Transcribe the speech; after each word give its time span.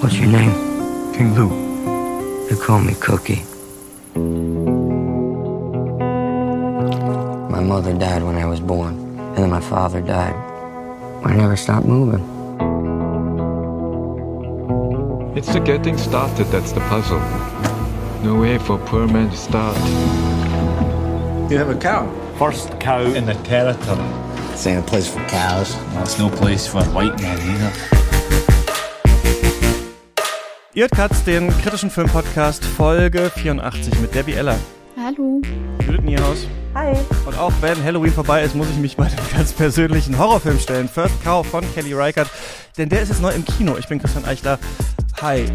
What's 0.00 0.14
your 0.16 0.28
name? 0.28 0.52
King 1.12 1.34
Lou. 1.34 2.46
They 2.48 2.54
call 2.54 2.78
me 2.78 2.94
Cookie. 3.00 3.42
My 7.50 7.60
mother 7.60 7.92
died 7.92 8.22
when 8.22 8.36
I 8.36 8.46
was 8.46 8.60
born, 8.60 8.94
and 9.18 9.38
then 9.38 9.50
my 9.50 9.60
father 9.60 10.00
died. 10.00 10.36
I 11.24 11.34
never 11.34 11.56
stopped 11.56 11.84
moving. 11.84 12.22
It's 15.36 15.52
the 15.52 15.58
getting 15.58 15.98
started 15.98 16.46
that's 16.46 16.70
the 16.70 16.80
puzzle. 16.82 17.18
No 18.22 18.40
way 18.40 18.58
for 18.58 18.78
poor 18.78 19.08
man 19.08 19.30
to 19.30 19.36
start. 19.36 19.76
You 21.50 21.58
have 21.58 21.70
a 21.70 21.76
cow. 21.76 22.06
First 22.38 22.78
cow 22.78 23.00
in 23.00 23.26
the 23.26 23.34
territory. 23.34 23.98
This 24.52 24.64
ain't 24.68 24.78
a 24.78 24.88
place 24.88 25.12
for 25.12 25.24
cows. 25.26 25.74
Well, 25.74 26.02
it's 26.04 26.20
no 26.20 26.30
place 26.30 26.68
for 26.68 26.78
a 26.78 26.84
white 26.84 27.20
men 27.20 27.36
either. 27.40 27.97
Ihr 30.78 30.84
hört 30.84 30.92
Katz, 30.92 31.24
den 31.24 31.48
kritischen 31.60 31.90
Filmpodcast 31.90 32.64
Folge 32.64 33.32
84 33.34 33.98
mit 33.98 34.14
Debbie 34.14 34.34
Eller. 34.34 34.54
Hallo. 34.96 35.42
Judith 35.84 36.02
Niehaus. 36.02 36.46
Hi. 36.72 36.96
Und 37.26 37.36
auch 37.36 37.52
wenn 37.60 37.82
Halloween 37.82 38.12
vorbei 38.12 38.44
ist, 38.44 38.54
muss 38.54 38.70
ich 38.70 38.76
mich 38.76 38.96
bei 38.96 39.08
dem 39.08 39.18
ganz 39.36 39.52
persönlichen 39.52 40.16
Horrorfilm 40.16 40.60
stellen. 40.60 40.88
First 40.88 41.20
Cow 41.24 41.44
von 41.44 41.64
Kelly 41.74 41.94
Reichardt. 41.94 42.30
Denn 42.76 42.88
der 42.88 43.02
ist 43.02 43.08
jetzt 43.08 43.20
neu 43.20 43.32
im 43.32 43.44
Kino. 43.44 43.76
Ich 43.76 43.88
bin 43.88 43.98
Christian 43.98 44.24
Eichler. 44.24 44.60
Hi. 45.20 45.46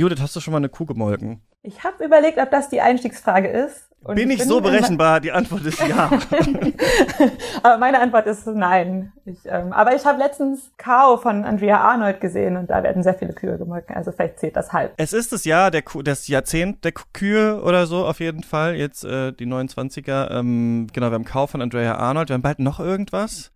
Judith, 0.00 0.22
hast 0.22 0.34
du 0.34 0.40
schon 0.40 0.52
mal 0.52 0.56
eine 0.56 0.70
Kuh 0.70 0.86
gemolken? 0.86 1.42
Ich 1.62 1.84
habe 1.84 2.02
überlegt, 2.02 2.38
ob 2.38 2.50
das 2.50 2.70
die 2.70 2.80
Einstiegsfrage 2.80 3.48
ist. 3.48 3.90
Bin 4.14 4.30
ich, 4.30 4.42
so 4.42 4.62
berechenbar? 4.62 5.20
Die 5.20 5.30
Antwort 5.30 5.66
ist 5.66 5.78
ja. 5.86 6.10
aber 7.62 7.76
meine 7.76 8.00
Antwort 8.00 8.26
ist 8.26 8.46
nein. 8.46 9.12
Ich, 9.26 9.40
ähm, 9.44 9.74
aber 9.74 9.94
ich 9.94 10.06
habe 10.06 10.18
letztens 10.18 10.72
Cow 10.78 11.20
von 11.20 11.44
Andrea 11.44 11.82
Arnold 11.82 12.18
gesehen 12.22 12.56
und 12.56 12.70
da 12.70 12.82
werden 12.82 13.02
sehr 13.02 13.12
viele 13.12 13.34
Kühe 13.34 13.58
gemolken. 13.58 13.94
Also 13.94 14.10
vielleicht 14.10 14.38
zählt 14.38 14.56
das 14.56 14.72
halb. 14.72 14.94
Es 14.96 15.12
ist 15.12 15.34
das 15.34 15.44
Jahr, 15.44 15.70
der 15.70 15.82
Kuh, 15.82 16.00
das 16.00 16.28
Jahrzehnt 16.28 16.82
der 16.82 16.92
Kühe 16.92 17.62
oder 17.62 17.86
so 17.86 18.06
auf 18.06 18.20
jeden 18.20 18.42
Fall. 18.42 18.76
Jetzt 18.76 19.04
äh, 19.04 19.32
die 19.32 19.44
29er. 19.44 20.30
Ähm, 20.30 20.86
genau, 20.94 21.10
wir 21.10 21.14
haben 21.16 21.26
Cow 21.26 21.50
von 21.50 21.60
Andrea 21.60 21.96
Arnold. 21.96 22.30
Wir 22.30 22.34
haben 22.34 22.42
bald 22.42 22.58
noch 22.58 22.80
irgendwas. 22.80 23.52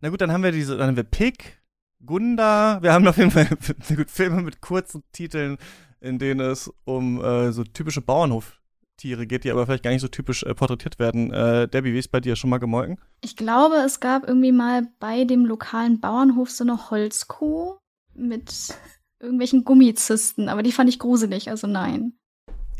Na 0.00 0.10
gut, 0.10 0.20
dann 0.20 0.30
haben 0.30 0.44
wir 0.44 0.52
diese, 0.52 0.76
dann 0.76 0.86
haben 0.86 0.96
wir 0.96 1.02
Pig, 1.02 1.60
Gunda. 2.04 2.82
Wir 2.82 2.92
haben 2.92 3.06
auf 3.06 3.16
jeden 3.16 3.30
Fall 3.30 3.46
Filme 4.06 4.42
mit 4.42 4.60
kurzen 4.60 5.02
Titeln, 5.12 5.58
in 6.00 6.18
denen 6.18 6.40
es 6.40 6.72
um 6.84 7.22
äh, 7.22 7.52
so 7.52 7.64
typische 7.64 8.00
Bauernhof 8.00 8.58
Tiere 8.96 9.26
geht, 9.26 9.44
die 9.44 9.50
aber 9.50 9.66
vielleicht 9.66 9.82
gar 9.82 9.90
nicht 9.90 10.00
so 10.00 10.08
typisch 10.08 10.42
äh, 10.42 10.54
porträtiert 10.54 10.98
werden. 10.98 11.32
Äh, 11.32 11.68
Debbie, 11.68 11.92
wie 11.92 11.98
ist 11.98 12.12
bei 12.12 12.20
dir 12.20 12.36
schon 12.36 12.50
mal 12.50 12.58
gemolken? 12.58 12.98
Ich 13.20 13.36
glaube, 13.36 13.76
es 13.76 14.00
gab 14.00 14.26
irgendwie 14.26 14.52
mal 14.52 14.88
bei 15.00 15.24
dem 15.24 15.44
lokalen 15.44 16.00
Bauernhof 16.00 16.50
so 16.50 16.64
eine 16.64 16.90
Holzkuh 16.90 17.78
mit 18.14 18.74
irgendwelchen 19.20 19.64
Gummizysten, 19.64 20.48
aber 20.48 20.62
die 20.62 20.72
fand 20.72 20.88
ich 20.88 20.98
gruselig, 20.98 21.48
also 21.50 21.66
nein. 21.66 22.14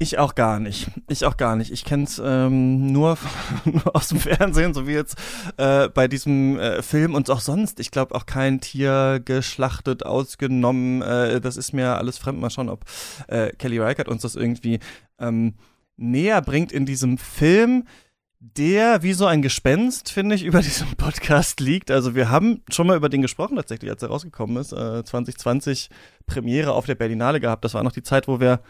Ich 0.02 0.18
auch 0.18 0.34
gar 0.34 0.58
nicht. 0.58 0.90
Ich 1.08 1.24
auch 1.24 1.36
gar 1.36 1.54
nicht. 1.54 1.70
Ich 1.70 1.84
kenne 1.84 2.02
es 2.02 2.20
ähm, 2.22 2.90
nur, 2.90 3.16
nur 3.64 3.94
aus 3.94 4.08
dem 4.08 4.18
Fernsehen, 4.18 4.74
so 4.74 4.88
wie 4.88 4.94
jetzt 4.94 5.16
äh, 5.58 5.88
bei 5.90 6.08
diesem 6.08 6.58
äh, 6.58 6.82
Film 6.82 7.14
und 7.14 7.30
auch 7.30 7.38
sonst. 7.38 7.78
Ich 7.78 7.92
glaube 7.92 8.16
auch 8.16 8.26
kein 8.26 8.60
Tier 8.60 9.22
geschlachtet, 9.24 10.04
ausgenommen. 10.04 11.02
Äh, 11.02 11.40
das 11.40 11.56
ist 11.56 11.72
mir 11.72 11.98
alles 11.98 12.18
fremd. 12.18 12.40
Mal 12.40 12.50
schauen, 12.50 12.68
ob 12.68 12.84
äh, 13.28 13.50
Kelly 13.50 13.78
Reichardt 13.78 14.08
uns 14.08 14.22
das 14.22 14.34
irgendwie 14.34 14.80
ähm, 15.20 15.54
näher 15.96 16.42
bringt 16.42 16.72
in 16.72 16.84
diesem 16.84 17.16
Film, 17.16 17.84
der 18.40 19.04
wie 19.04 19.12
so 19.12 19.26
ein 19.26 19.40
Gespenst, 19.40 20.10
finde 20.10 20.34
ich, 20.34 20.42
über 20.44 20.62
diesem 20.62 20.96
Podcast 20.96 21.60
liegt. 21.60 21.92
Also 21.92 22.16
wir 22.16 22.28
haben 22.28 22.62
schon 22.72 22.88
mal 22.88 22.96
über 22.96 23.08
den 23.08 23.22
gesprochen 23.22 23.54
tatsächlich, 23.54 23.88
als 23.88 24.02
er 24.02 24.08
rausgekommen 24.08 24.56
ist. 24.56 24.72
Äh, 24.72 25.04
2020 25.04 25.90
Premiere 26.26 26.72
auf 26.72 26.86
der 26.86 26.96
Berlinale 26.96 27.38
gehabt. 27.38 27.64
Das 27.64 27.74
war 27.74 27.84
noch 27.84 27.92
die 27.92 28.02
Zeit, 28.02 28.26
wo 28.26 28.40
wir 28.40 28.62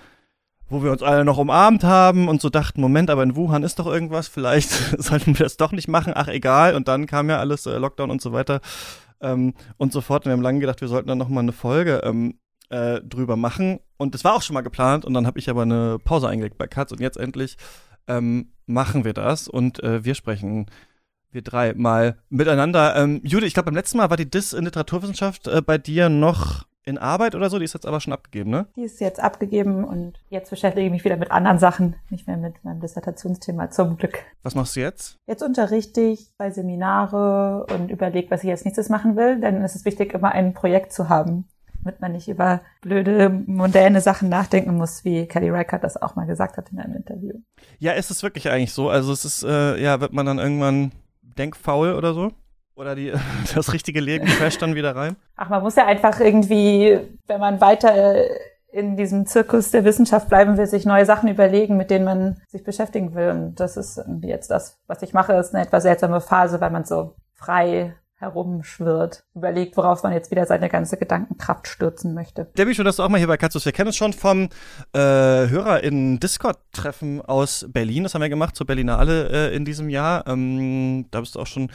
wo 0.68 0.82
wir 0.82 0.90
uns 0.90 1.02
alle 1.02 1.24
noch 1.24 1.38
umarmt 1.38 1.84
haben 1.84 2.28
und 2.28 2.40
so 2.40 2.48
dachten, 2.48 2.80
Moment, 2.80 3.10
aber 3.10 3.22
in 3.22 3.36
Wuhan 3.36 3.62
ist 3.62 3.78
doch 3.78 3.86
irgendwas, 3.86 4.28
vielleicht 4.28 4.70
sollten 5.02 5.38
wir 5.38 5.44
das 5.44 5.56
doch 5.56 5.72
nicht 5.72 5.88
machen, 5.88 6.12
ach 6.16 6.28
egal. 6.28 6.74
Und 6.74 6.88
dann 6.88 7.06
kam 7.06 7.28
ja 7.28 7.38
alles, 7.38 7.66
äh, 7.66 7.76
Lockdown 7.76 8.10
und 8.10 8.22
so 8.22 8.32
weiter 8.32 8.60
ähm, 9.20 9.54
und 9.76 9.92
so 9.92 10.00
fort. 10.00 10.24
Und 10.24 10.30
wir 10.30 10.32
haben 10.32 10.42
lange 10.42 10.60
gedacht, 10.60 10.80
wir 10.80 10.88
sollten 10.88 11.08
dann 11.08 11.18
noch 11.18 11.28
mal 11.28 11.40
eine 11.40 11.52
Folge 11.52 12.00
ähm, 12.04 12.38
äh, 12.70 13.00
drüber 13.00 13.36
machen. 13.36 13.80
Und 13.96 14.14
das 14.14 14.24
war 14.24 14.34
auch 14.34 14.42
schon 14.42 14.54
mal 14.54 14.62
geplant 14.62 15.04
und 15.04 15.14
dann 15.14 15.26
habe 15.26 15.38
ich 15.38 15.48
aber 15.48 15.62
eine 15.62 15.98
Pause 15.98 16.28
eingelegt 16.28 16.58
bei 16.58 16.66
Katz 16.66 16.90
und 16.90 17.00
jetzt 17.00 17.18
endlich 17.18 17.56
ähm, 18.08 18.52
machen 18.66 19.04
wir 19.04 19.12
das 19.12 19.46
und 19.46 19.82
äh, 19.82 20.04
wir 20.04 20.14
sprechen 20.14 20.66
wir 21.30 21.42
drei 21.42 21.74
mal 21.74 22.18
miteinander. 22.28 22.96
Ähm, 22.96 23.20
Jude, 23.24 23.46
ich 23.46 23.54
glaube, 23.54 23.66
beim 23.66 23.74
letzten 23.74 23.98
Mal 23.98 24.10
war 24.10 24.16
die 24.16 24.28
Dis 24.28 24.52
in 24.52 24.64
Literaturwissenschaft 24.64 25.46
äh, 25.48 25.62
bei 25.62 25.78
dir 25.78 26.08
noch 26.08 26.64
in 26.84 26.98
Arbeit 26.98 27.34
oder 27.34 27.50
so? 27.50 27.58
Die 27.58 27.64
ist 27.64 27.74
jetzt 27.74 27.86
aber 27.86 28.00
schon 28.00 28.12
abgegeben, 28.12 28.50
ne? 28.50 28.66
Die 28.76 28.82
ist 28.82 29.00
jetzt 29.00 29.20
abgegeben 29.20 29.84
und 29.84 30.18
jetzt 30.30 30.50
beschäftige 30.50 30.86
ich 30.86 30.92
mich 30.92 31.04
wieder 31.04 31.16
mit 31.16 31.30
anderen 31.30 31.58
Sachen, 31.58 31.96
nicht 32.10 32.26
mehr 32.26 32.36
mit 32.36 32.64
meinem 32.64 32.80
Dissertationsthema, 32.80 33.70
zum 33.70 33.96
Glück. 33.96 34.18
Was 34.42 34.54
machst 34.54 34.76
du 34.76 34.80
jetzt? 34.80 35.16
Jetzt 35.26 35.42
unterrichte 35.42 36.00
ich 36.00 36.32
bei 36.36 36.50
Seminare 36.50 37.66
und 37.72 37.90
überlege, 37.90 38.30
was 38.30 38.44
ich 38.44 38.50
als 38.50 38.64
nächstes 38.64 38.88
machen 38.88 39.16
will, 39.16 39.40
denn 39.40 39.62
es 39.62 39.74
ist 39.74 39.84
wichtig, 39.84 40.14
immer 40.14 40.32
ein 40.32 40.54
Projekt 40.54 40.92
zu 40.92 41.08
haben, 41.08 41.48
damit 41.82 42.00
man 42.00 42.12
nicht 42.12 42.28
über 42.28 42.62
blöde, 42.80 43.28
moderne 43.28 44.00
Sachen 44.00 44.28
nachdenken 44.28 44.76
muss, 44.76 45.04
wie 45.04 45.26
Kelly 45.26 45.50
Reichardt 45.50 45.84
das 45.84 46.00
auch 46.00 46.16
mal 46.16 46.26
gesagt 46.26 46.56
hat 46.56 46.70
in 46.70 46.80
einem 46.80 46.96
Interview. 46.96 47.34
Ja, 47.78 47.92
ist 47.92 48.10
es 48.10 48.22
wirklich 48.22 48.50
eigentlich 48.50 48.72
so? 48.72 48.88
Also 48.88 49.12
es 49.12 49.24
ist, 49.24 49.44
äh, 49.44 49.80
ja, 49.80 50.00
wird 50.00 50.12
man 50.12 50.26
dann 50.26 50.38
irgendwann 50.38 50.92
denkfaul 51.22 51.94
oder 51.94 52.14
so? 52.14 52.32
Oder 52.74 52.94
die, 52.94 53.12
das 53.54 53.72
richtige 53.72 54.00
Leben 54.00 54.26
crasht 54.26 54.62
dann 54.62 54.74
wieder 54.74 54.96
rein? 54.96 55.16
Ach, 55.36 55.48
man 55.48 55.62
muss 55.62 55.76
ja 55.76 55.86
einfach 55.86 56.20
irgendwie, 56.20 56.98
wenn 57.26 57.40
man 57.40 57.60
weiter 57.60 58.24
in 58.72 58.96
diesem 58.96 59.26
Zirkus 59.26 59.70
der 59.70 59.84
Wissenschaft 59.84 60.28
bleiben 60.30 60.56
will, 60.56 60.66
sich 60.66 60.86
neue 60.86 61.04
Sachen 61.04 61.28
überlegen, 61.28 61.76
mit 61.76 61.90
denen 61.90 62.06
man 62.06 62.40
sich 62.48 62.64
beschäftigen 62.64 63.14
will. 63.14 63.28
Und 63.28 63.60
das 63.60 63.76
ist 63.76 63.98
irgendwie 63.98 64.28
jetzt 64.28 64.50
das, 64.50 64.78
was 64.86 65.02
ich 65.02 65.12
mache, 65.12 65.34
ist 65.34 65.54
eine 65.54 65.64
etwas 65.64 65.82
seltsame 65.82 66.22
Phase, 66.22 66.60
weil 66.60 66.70
man 66.70 66.84
so 66.84 67.14
frei 67.34 67.94
herumschwirrt, 68.22 69.24
überlegt, 69.34 69.76
worauf 69.76 70.04
man 70.04 70.12
jetzt 70.12 70.30
wieder 70.30 70.46
seine 70.46 70.68
ganze 70.68 70.96
Gedankenkraft 70.96 71.66
stürzen 71.66 72.14
möchte. 72.14 72.46
Debbie, 72.56 72.72
schön, 72.72 72.84
dass 72.84 72.96
du 72.96 73.02
auch 73.02 73.08
mal 73.08 73.18
hier 73.18 73.26
bei 73.26 73.36
Katzus. 73.36 73.64
Wir 73.64 73.72
kennen 73.72 73.88
uns 73.88 73.96
schon 73.96 74.12
vom 74.12 74.48
äh, 74.92 74.98
Hörer 74.98 75.82
in 75.82 76.20
Discord-Treffen 76.20 77.20
aus 77.20 77.66
Berlin. 77.68 78.04
Das 78.04 78.14
haben 78.14 78.22
wir 78.22 78.28
gemacht 78.28 78.54
zur 78.54 78.66
Berlinale 78.66 79.28
äh, 79.28 79.56
in 79.56 79.64
diesem 79.64 79.90
Jahr. 79.90 80.24
Ähm, 80.28 81.06
da 81.10 81.18
bist 81.18 81.34
du 81.34 81.40
auch 81.40 81.48
schon 81.48 81.68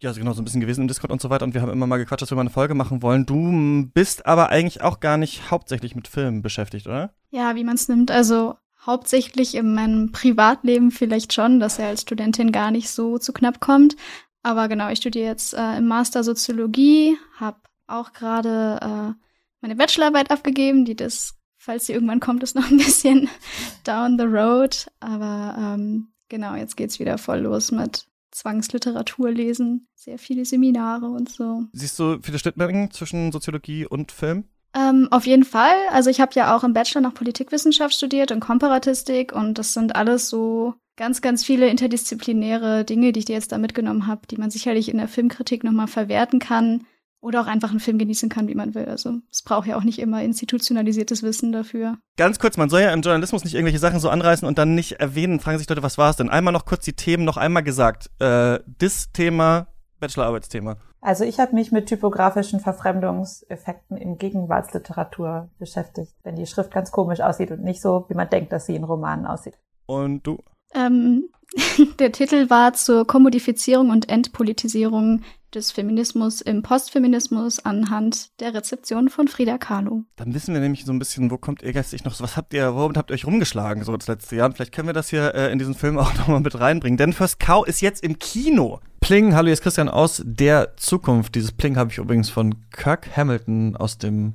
ja, 0.00 0.12
genau, 0.12 0.32
so 0.32 0.40
ein 0.40 0.44
bisschen 0.44 0.60
gewesen 0.60 0.82
im 0.82 0.88
Discord 0.88 1.12
und 1.12 1.20
so 1.20 1.28
weiter 1.28 1.44
und 1.44 1.52
wir 1.52 1.60
haben 1.60 1.70
immer 1.70 1.86
mal 1.86 1.98
gequatscht, 1.98 2.22
dass 2.22 2.30
wir 2.30 2.36
mal 2.36 2.42
eine 2.42 2.50
Folge 2.50 2.74
machen 2.74 3.02
wollen. 3.02 3.26
Du 3.26 3.90
bist 3.92 4.26
aber 4.26 4.48
eigentlich 4.48 4.82
auch 4.82 5.00
gar 5.00 5.18
nicht 5.18 5.50
hauptsächlich 5.50 5.94
mit 5.94 6.08
Filmen 6.08 6.40
beschäftigt, 6.40 6.86
oder? 6.86 7.12
Ja, 7.30 7.54
wie 7.54 7.64
man 7.64 7.74
es 7.74 7.88
nimmt. 7.88 8.10
Also 8.10 8.56
hauptsächlich 8.84 9.54
in 9.54 9.74
meinem 9.74 10.10
Privatleben 10.10 10.90
vielleicht 10.90 11.34
schon, 11.34 11.60
dass 11.60 11.78
er 11.78 11.88
als 11.88 12.02
Studentin 12.02 12.50
gar 12.50 12.70
nicht 12.70 12.88
so 12.88 13.18
zu 13.18 13.32
knapp 13.34 13.60
kommt. 13.60 13.94
Aber 14.42 14.68
genau, 14.68 14.88
ich 14.88 14.98
studiere 14.98 15.26
jetzt 15.26 15.52
äh, 15.52 15.76
im 15.76 15.86
Master 15.86 16.24
Soziologie, 16.24 17.18
habe 17.36 17.60
auch 17.86 18.12
gerade 18.14 18.78
äh, 18.80 19.24
meine 19.60 19.76
Bachelorarbeit 19.76 20.30
abgegeben, 20.30 20.86
die 20.86 20.96
das, 20.96 21.34
falls 21.58 21.86
sie 21.86 21.92
irgendwann 21.92 22.20
kommt, 22.20 22.42
ist 22.42 22.54
noch 22.56 22.70
ein 22.70 22.78
bisschen 22.78 23.28
down 23.84 24.18
the 24.18 24.24
road. 24.24 24.86
Aber 25.00 25.56
ähm, 25.58 26.08
genau, 26.30 26.54
jetzt 26.54 26.78
geht's 26.78 26.98
wieder 26.98 27.18
voll 27.18 27.40
los 27.40 27.70
mit 27.70 28.06
Zwangsliteratur 28.30 29.30
lesen, 29.30 29.88
sehr 29.94 30.18
viele 30.18 30.44
Seminare 30.44 31.06
und 31.06 31.28
so. 31.28 31.64
Siehst 31.72 31.98
du 31.98 32.18
viele 32.22 32.38
Schnittmengen 32.38 32.90
zwischen 32.90 33.32
Soziologie 33.32 33.86
und 33.86 34.12
Film? 34.12 34.44
Ähm, 34.74 35.08
auf 35.10 35.26
jeden 35.26 35.44
Fall. 35.44 35.74
Also 35.90 36.10
ich 36.10 36.20
habe 36.20 36.32
ja 36.34 36.54
auch 36.54 36.62
im 36.62 36.72
Bachelor 36.72 37.00
noch 37.00 37.14
Politikwissenschaft 37.14 37.94
studiert 37.94 38.30
und 38.30 38.40
Komparatistik 38.40 39.32
und 39.32 39.58
das 39.58 39.72
sind 39.72 39.96
alles 39.96 40.28
so 40.28 40.74
ganz, 40.96 41.22
ganz 41.22 41.44
viele 41.44 41.68
interdisziplinäre 41.68 42.84
Dinge, 42.84 43.12
die 43.12 43.20
ich 43.20 43.24
dir 43.24 43.34
jetzt 43.34 43.52
da 43.52 43.58
mitgenommen 43.58 44.06
habe, 44.06 44.26
die 44.30 44.36
man 44.36 44.50
sicherlich 44.50 44.88
in 44.88 44.98
der 44.98 45.08
Filmkritik 45.08 45.64
nochmal 45.64 45.88
verwerten 45.88 46.38
kann 46.38 46.84
oder 47.20 47.42
auch 47.42 47.46
einfach 47.46 47.70
einen 47.70 47.80
Film 47.80 47.98
genießen 47.98 48.28
kann, 48.28 48.48
wie 48.48 48.54
man 48.54 48.74
will. 48.74 48.86
Also 48.86 49.18
es 49.30 49.42
braucht 49.42 49.66
ja 49.66 49.76
auch 49.76 49.84
nicht 49.84 49.98
immer 49.98 50.22
institutionalisiertes 50.22 51.22
Wissen 51.22 51.52
dafür. 51.52 51.98
Ganz 52.16 52.38
kurz, 52.38 52.56
man 52.56 52.70
soll 52.70 52.80
ja 52.80 52.92
im 52.92 53.02
Journalismus 53.02 53.44
nicht 53.44 53.54
irgendwelche 53.54 53.78
Sachen 53.78 54.00
so 54.00 54.08
anreißen 54.08 54.46
und 54.46 54.58
dann 54.58 54.74
nicht 54.74 54.92
erwähnen, 54.92 55.40
fragen 55.40 55.58
sich 55.58 55.68
Leute, 55.68 55.82
was 55.82 55.98
war 55.98 56.10
es 56.10 56.16
denn? 56.16 56.30
Einmal 56.30 56.52
noch 56.52 56.64
kurz 56.64 56.84
die 56.84 56.94
Themen 56.94 57.24
noch 57.24 57.36
einmal 57.36 57.62
gesagt. 57.62 58.10
Äh, 58.18 58.60
das 58.78 59.12
Thema, 59.12 59.68
Bachelorarbeitsthema. 60.00 60.76
Also 61.02 61.24
ich 61.24 61.40
habe 61.40 61.54
mich 61.54 61.72
mit 61.72 61.86
typografischen 61.86 62.60
Verfremdungseffekten 62.60 63.96
in 63.96 64.18
Gegenwartsliteratur 64.18 65.48
beschäftigt, 65.58 66.14
wenn 66.22 66.36
die 66.36 66.46
Schrift 66.46 66.72
ganz 66.72 66.90
komisch 66.90 67.20
aussieht 67.20 67.50
und 67.50 67.62
nicht 67.62 67.80
so, 67.80 68.04
wie 68.08 68.14
man 68.14 68.28
denkt, 68.28 68.52
dass 68.52 68.66
sie 68.66 68.76
in 68.76 68.84
Romanen 68.84 69.26
aussieht. 69.26 69.58
Und 69.86 70.26
du? 70.26 70.38
Ähm, 70.74 71.28
der 71.98 72.12
Titel 72.12 72.48
war 72.50 72.74
zur 72.74 73.06
Kommodifizierung 73.06 73.90
und 73.90 74.08
Entpolitisierung 74.08 75.22
des 75.54 75.72
Feminismus 75.72 76.40
im 76.40 76.62
Postfeminismus 76.62 77.58
anhand 77.64 78.40
der 78.40 78.54
Rezeption 78.54 79.08
von 79.08 79.26
Frida 79.26 79.58
Kahlo. 79.58 80.04
Dann 80.16 80.32
wissen 80.32 80.54
wir 80.54 80.60
nämlich 80.60 80.84
so 80.84 80.92
ein 80.92 80.98
bisschen, 80.98 81.30
wo 81.30 81.38
kommt 81.38 81.62
ihr 81.62 81.72
geistig 81.72 82.04
noch 82.04 82.14
so, 82.14 82.22
was 82.22 82.36
habt 82.36 82.54
ihr, 82.54 82.74
womit 82.74 82.96
habt 82.96 83.10
ihr 83.10 83.14
euch 83.14 83.26
rumgeschlagen 83.26 83.82
so 83.82 83.96
das 83.96 84.06
letzte 84.06 84.36
Jahr? 84.36 84.46
Und 84.46 84.54
vielleicht 84.54 84.72
können 84.72 84.88
wir 84.88 84.92
das 84.92 85.10
hier 85.10 85.34
äh, 85.34 85.50
in 85.52 85.58
diesen 85.58 85.74
Film 85.74 85.98
auch 85.98 86.14
nochmal 86.18 86.40
mit 86.40 86.58
reinbringen. 86.58 86.96
Denn 86.96 87.12
First 87.12 87.40
Cow 87.40 87.66
ist 87.66 87.80
jetzt 87.80 88.04
im 88.04 88.18
Kino. 88.18 88.80
Pling, 89.00 89.34
hallo, 89.34 89.46
hier 89.46 89.54
ist 89.54 89.62
Christian 89.62 89.88
aus 89.88 90.22
der 90.24 90.76
Zukunft. 90.76 91.34
Dieses 91.34 91.52
Pling 91.52 91.76
habe 91.76 91.90
ich 91.90 91.98
übrigens 91.98 92.30
von 92.30 92.54
Kirk 92.70 93.16
Hamilton 93.16 93.76
aus 93.76 93.98
dem 93.98 94.34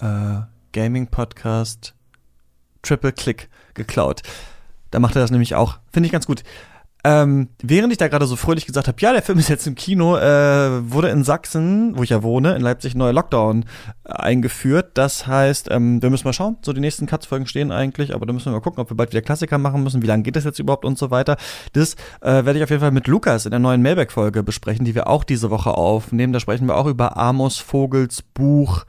äh, 0.00 0.40
Gaming-Podcast 0.72 1.94
Triple 2.82 3.12
Click 3.12 3.48
geklaut. 3.72 4.22
Da 4.94 5.00
macht 5.00 5.16
er 5.16 5.22
das 5.22 5.32
nämlich 5.32 5.56
auch. 5.56 5.78
Finde 5.92 6.06
ich 6.06 6.12
ganz 6.12 6.24
gut. 6.24 6.44
Ähm, 7.02 7.48
während 7.60 7.92
ich 7.92 7.98
da 7.98 8.06
gerade 8.06 8.26
so 8.26 8.36
fröhlich 8.36 8.64
gesagt 8.64 8.86
habe, 8.86 8.96
ja, 9.00 9.12
der 9.12 9.22
Film 9.22 9.40
ist 9.40 9.48
jetzt 9.48 9.66
im 9.66 9.74
Kino, 9.74 10.16
äh, 10.16 10.90
wurde 10.90 11.08
in 11.08 11.24
Sachsen, 11.24 11.98
wo 11.98 12.04
ich 12.04 12.10
ja 12.10 12.22
wohne, 12.22 12.54
in 12.54 12.62
Leipzig 12.62 12.94
neuer 12.94 13.12
Lockdown 13.12 13.64
äh, 14.04 14.12
eingeführt. 14.12 14.92
Das 14.94 15.26
heißt, 15.26 15.68
ähm, 15.72 16.00
wir 16.00 16.10
müssen 16.10 16.28
mal 16.28 16.32
schauen. 16.32 16.58
So 16.62 16.72
die 16.72 16.80
nächsten 16.80 17.06
Cuts-Folgen 17.06 17.48
stehen 17.48 17.72
eigentlich, 17.72 18.14
aber 18.14 18.24
da 18.24 18.32
müssen 18.32 18.46
wir 18.46 18.52
mal 18.52 18.60
gucken, 18.60 18.80
ob 18.80 18.88
wir 18.88 18.96
bald 18.96 19.10
wieder 19.10 19.20
Klassiker 19.20 19.58
machen 19.58 19.82
müssen. 19.82 20.00
Wie 20.00 20.06
lange 20.06 20.22
geht 20.22 20.36
das 20.36 20.44
jetzt 20.44 20.60
überhaupt 20.60 20.84
und 20.84 20.96
so 20.96 21.10
weiter. 21.10 21.36
Das 21.72 21.94
äh, 22.20 22.44
werde 22.44 22.58
ich 22.58 22.62
auf 22.62 22.70
jeden 22.70 22.80
Fall 22.80 22.92
mit 22.92 23.08
Lukas 23.08 23.46
in 23.46 23.50
der 23.50 23.58
neuen 23.58 23.82
Mailback-Folge 23.82 24.44
besprechen, 24.44 24.84
die 24.84 24.94
wir 24.94 25.08
auch 25.08 25.24
diese 25.24 25.50
Woche 25.50 25.72
aufnehmen. 25.72 26.32
Da 26.32 26.38
sprechen 26.38 26.68
wir 26.68 26.76
auch 26.76 26.86
über 26.86 27.16
Amos 27.16 27.58
Vogels 27.58 28.22
Buch 28.22 28.84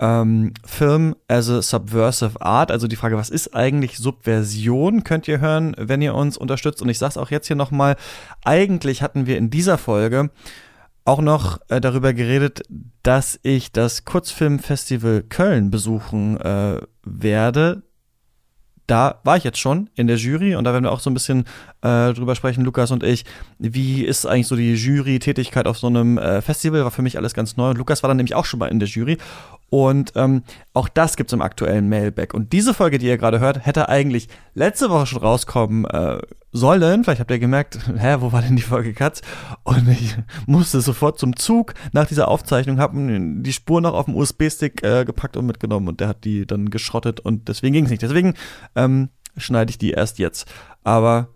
ähm, 0.00 0.54
Film 0.64 1.14
as 1.28 1.48
a 1.48 1.62
Subversive 1.62 2.40
Art. 2.40 2.70
Also 2.70 2.88
die 2.88 2.96
Frage, 2.96 3.16
was 3.16 3.30
ist 3.30 3.54
eigentlich 3.54 3.98
Subversion, 3.98 5.04
könnt 5.04 5.28
ihr 5.28 5.40
hören, 5.40 5.76
wenn 5.78 6.02
ihr 6.02 6.14
uns 6.14 6.36
unterstützt. 6.36 6.82
Und 6.82 6.88
ich 6.88 6.98
sage 6.98 7.10
es 7.10 7.16
auch 7.18 7.30
jetzt 7.30 7.46
hier 7.46 7.56
nochmal, 7.56 7.96
eigentlich 8.44 9.02
hatten 9.02 9.26
wir 9.26 9.36
in 9.36 9.50
dieser 9.50 9.78
Folge 9.78 10.30
auch 11.04 11.20
noch 11.20 11.60
äh, 11.68 11.80
darüber 11.80 12.12
geredet, 12.12 12.62
dass 13.02 13.38
ich 13.42 13.72
das 13.72 14.04
Kurzfilmfestival 14.04 15.22
Köln 15.22 15.70
besuchen 15.70 16.40
äh, 16.40 16.80
werde 17.04 17.82
da 18.90 19.20
war 19.22 19.36
ich 19.36 19.44
jetzt 19.44 19.60
schon 19.60 19.88
in 19.94 20.08
der 20.08 20.16
Jury 20.16 20.56
und 20.56 20.64
da 20.64 20.72
werden 20.72 20.84
wir 20.84 20.90
auch 20.90 20.98
so 20.98 21.10
ein 21.10 21.14
bisschen 21.14 21.44
äh, 21.82 22.12
drüber 22.12 22.34
sprechen, 22.34 22.64
Lukas 22.64 22.90
und 22.90 23.04
ich. 23.04 23.24
Wie 23.58 24.04
ist 24.04 24.26
eigentlich 24.26 24.48
so 24.48 24.56
die 24.56 24.74
Jury-Tätigkeit 24.74 25.68
auf 25.68 25.78
so 25.78 25.86
einem 25.86 26.18
äh, 26.18 26.42
Festival? 26.42 26.82
War 26.82 26.90
für 26.90 27.02
mich 27.02 27.16
alles 27.16 27.32
ganz 27.32 27.56
neu. 27.56 27.70
Und 27.70 27.78
Lukas 27.78 28.02
war 28.02 28.08
dann 28.08 28.16
nämlich 28.16 28.34
auch 28.34 28.44
schon 28.44 28.58
mal 28.58 28.66
in 28.66 28.80
der 28.80 28.88
Jury. 28.88 29.18
Und 29.70 30.12
ähm, 30.16 30.42
auch 30.74 30.88
das 30.88 31.16
gibt's 31.16 31.32
im 31.32 31.40
aktuellen 31.40 31.88
Mailback. 31.88 32.34
Und 32.34 32.52
diese 32.52 32.74
Folge, 32.74 32.98
die 32.98 33.06
ihr 33.06 33.18
gerade 33.18 33.38
hört, 33.38 33.64
hätte 33.64 33.88
eigentlich 33.88 34.28
letzte 34.52 34.90
Woche 34.90 35.06
schon 35.06 35.20
rauskommen 35.20 35.84
äh, 35.84 36.18
sollen. 36.50 37.04
Vielleicht 37.04 37.20
habt 37.20 37.30
ihr 37.30 37.38
gemerkt, 37.38 37.78
hä, 37.96 38.16
wo 38.18 38.32
war 38.32 38.42
denn 38.42 38.56
die 38.56 38.62
Folge 38.62 38.92
Katz? 38.92 39.22
Und 39.62 39.88
ich 39.88 40.16
musste 40.46 40.80
sofort 40.80 41.20
zum 41.20 41.36
Zug 41.36 41.74
nach 41.92 42.06
dieser 42.06 42.28
Aufzeichnung, 42.28 42.80
haben 42.80 43.44
die 43.44 43.52
Spur 43.52 43.80
noch 43.80 43.94
auf 43.94 44.06
dem 44.06 44.16
USB-Stick 44.16 44.82
äh, 44.82 45.04
gepackt 45.04 45.36
und 45.36 45.46
mitgenommen. 45.46 45.86
Und 45.86 46.00
der 46.00 46.08
hat 46.08 46.24
die 46.24 46.46
dann 46.46 46.70
geschrottet 46.70 47.20
und 47.20 47.48
deswegen 47.48 47.74
ging's 47.74 47.90
nicht. 47.90 48.02
Deswegen 48.02 48.34
ähm, 48.74 49.10
schneide 49.36 49.70
ich 49.70 49.78
die 49.78 49.92
erst 49.92 50.18
jetzt. 50.18 50.50
Aber 50.82 51.28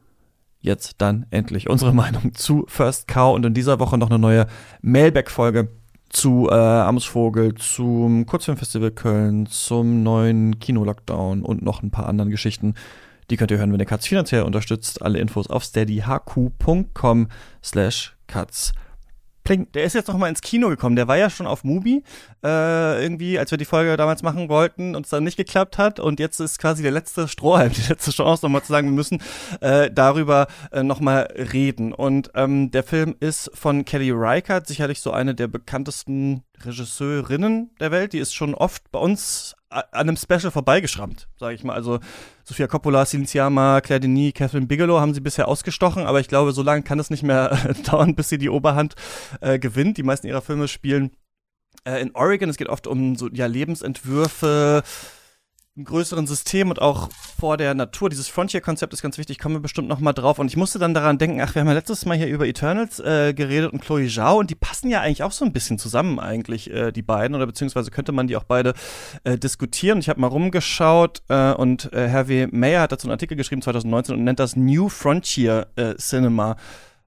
jetzt 0.58 0.96
dann 0.98 1.26
endlich 1.30 1.70
unsere 1.70 1.92
Meinung 1.94 2.34
zu 2.34 2.64
First 2.66 3.06
Cow 3.06 3.32
und 3.32 3.46
in 3.46 3.54
dieser 3.54 3.78
Woche 3.78 3.96
noch 3.96 4.10
eine 4.10 4.18
neue 4.18 4.46
Mailback-Folge 4.82 5.68
zu 6.14 6.48
äh, 6.48 6.54
Amsvogel, 6.54 7.54
zum 7.54 8.26
Kurzfilmfestival 8.26 8.92
Köln, 8.92 9.46
zum 9.46 10.02
neuen 10.02 10.58
Kino-Lockdown 10.58 11.42
und 11.42 11.62
noch 11.62 11.82
ein 11.82 11.90
paar 11.90 12.06
anderen 12.06 12.30
Geschichten. 12.30 12.74
Die 13.30 13.36
könnt 13.36 13.50
ihr 13.50 13.58
hören, 13.58 13.72
wenn 13.72 13.80
ihr 13.80 13.86
Katz 13.86 14.06
finanziell 14.06 14.42
unterstützt. 14.42 15.02
Alle 15.02 15.18
Infos 15.18 15.48
auf 15.48 15.64
steadyhq.com 15.64 17.28
slash 17.62 18.16
katz. 18.26 18.72
Pling. 19.44 19.70
Der 19.72 19.84
ist 19.84 19.94
jetzt 19.94 20.08
noch 20.08 20.16
mal 20.16 20.28
ins 20.28 20.40
Kino 20.40 20.68
gekommen. 20.68 20.96
Der 20.96 21.06
war 21.06 21.16
ja 21.18 21.28
schon 21.28 21.46
auf 21.46 21.64
Mubi, 21.64 22.02
äh, 22.42 23.02
irgendwie, 23.02 23.38
als 23.38 23.50
wir 23.50 23.58
die 23.58 23.66
Folge 23.66 23.96
damals 23.96 24.22
machen 24.22 24.48
wollten 24.48 24.96
und 24.96 25.04
es 25.04 25.10
dann 25.10 25.22
nicht 25.22 25.36
geklappt 25.36 25.78
hat. 25.78 26.00
Und 26.00 26.18
jetzt 26.18 26.40
ist 26.40 26.58
quasi 26.58 26.82
der 26.82 26.92
letzte 26.92 27.28
Strohhalm, 27.28 27.72
die 27.76 27.88
letzte 27.88 28.10
Chance, 28.10 28.44
nochmal 28.44 28.62
zu 28.62 28.72
sagen, 28.72 28.88
wir 28.88 28.94
müssen 28.94 29.22
äh, 29.60 29.90
darüber 29.90 30.48
äh, 30.72 30.82
nochmal 30.82 31.28
reden. 31.52 31.92
Und 31.92 32.30
ähm, 32.34 32.70
der 32.70 32.82
Film 32.82 33.14
ist 33.20 33.50
von 33.54 33.84
Kelly 33.84 34.10
Reichardt, 34.12 34.66
sicherlich 34.66 35.00
so 35.00 35.10
eine 35.10 35.34
der 35.34 35.48
bekanntesten 35.48 36.42
Regisseurinnen 36.62 37.70
der 37.80 37.90
Welt. 37.90 38.12
Die 38.12 38.18
ist 38.18 38.34
schon 38.34 38.54
oft 38.54 38.90
bei 38.90 38.98
uns 38.98 39.54
an 39.68 39.84
einem 39.92 40.16
Special 40.16 40.50
vorbeigeschrammt, 40.50 41.28
sage 41.36 41.54
ich 41.54 41.64
mal. 41.64 41.74
Also 41.74 41.98
Sofia 42.44 42.66
Coppola, 42.66 43.04
Silenziama, 43.04 43.80
Claire 43.80 44.00
Denis, 44.00 44.34
Catherine 44.34 44.66
Bigelow 44.66 45.00
haben 45.00 45.14
sie 45.14 45.20
bisher 45.20 45.48
ausgestochen, 45.48 46.04
aber 46.04 46.20
ich 46.20 46.28
glaube, 46.28 46.52
so 46.52 46.62
lange 46.62 46.82
kann 46.82 47.00
es 47.00 47.10
nicht 47.10 47.22
mehr 47.22 47.74
dauern, 47.90 48.14
bis 48.14 48.28
sie 48.28 48.38
die 48.38 48.50
Oberhand 48.50 48.94
äh, 49.40 49.58
gewinnt. 49.58 49.96
Die 49.96 50.02
meisten 50.02 50.26
ihrer 50.26 50.42
Filme 50.42 50.68
spielen 50.68 51.10
äh, 51.84 52.00
in 52.00 52.14
Oregon. 52.14 52.48
Es 52.48 52.56
geht 52.56 52.68
oft 52.68 52.86
um 52.86 53.16
so 53.16 53.28
ja 53.30 53.46
Lebensentwürfe, 53.46 54.82
im 55.76 55.84
größeren 55.84 56.28
System 56.28 56.70
und 56.70 56.80
auch 56.80 57.08
vor 57.36 57.56
der 57.56 57.74
Natur. 57.74 58.08
Dieses 58.08 58.28
Frontier-Konzept 58.28 58.92
ist 58.92 59.02
ganz 59.02 59.18
wichtig, 59.18 59.40
kommen 59.40 59.56
wir 59.56 59.60
bestimmt 59.60 59.88
noch 59.88 59.98
mal 59.98 60.12
drauf. 60.12 60.38
Und 60.38 60.46
ich 60.46 60.56
musste 60.56 60.78
dann 60.78 60.94
daran 60.94 61.18
denken, 61.18 61.40
ach, 61.40 61.54
wir 61.54 61.60
haben 61.60 61.66
ja 61.66 61.74
letztes 61.74 62.06
Mal 62.06 62.16
hier 62.16 62.28
über 62.28 62.46
Eternals 62.46 63.00
äh, 63.00 63.34
geredet 63.34 63.72
und 63.72 63.82
Chloe 63.82 64.06
Zhao 64.08 64.38
und 64.38 64.50
die 64.50 64.54
passen 64.54 64.88
ja 64.88 65.00
eigentlich 65.00 65.24
auch 65.24 65.32
so 65.32 65.44
ein 65.44 65.52
bisschen 65.52 65.80
zusammen 65.80 66.20
eigentlich, 66.20 66.70
äh, 66.70 66.92
die 66.92 67.02
beiden, 67.02 67.34
oder 67.34 67.46
beziehungsweise 67.46 67.90
könnte 67.90 68.12
man 68.12 68.28
die 68.28 68.36
auch 68.36 68.44
beide 68.44 68.74
äh, 69.24 69.36
diskutieren. 69.36 69.98
Ich 69.98 70.08
habe 70.08 70.20
mal 70.20 70.28
rumgeschaut 70.28 71.22
äh, 71.28 71.52
und 71.52 71.92
äh, 71.92 72.06
Herr 72.06 72.28
W. 72.28 72.46
Mayer 72.52 72.82
hat 72.82 72.92
dazu 72.92 73.08
einen 73.08 73.12
Artikel 73.12 73.36
geschrieben 73.36 73.62
2019 73.62 74.14
und 74.14 74.22
nennt 74.22 74.38
das 74.38 74.54
New 74.54 74.88
Frontier 74.88 75.66
äh, 75.74 75.96
Cinema 75.96 76.54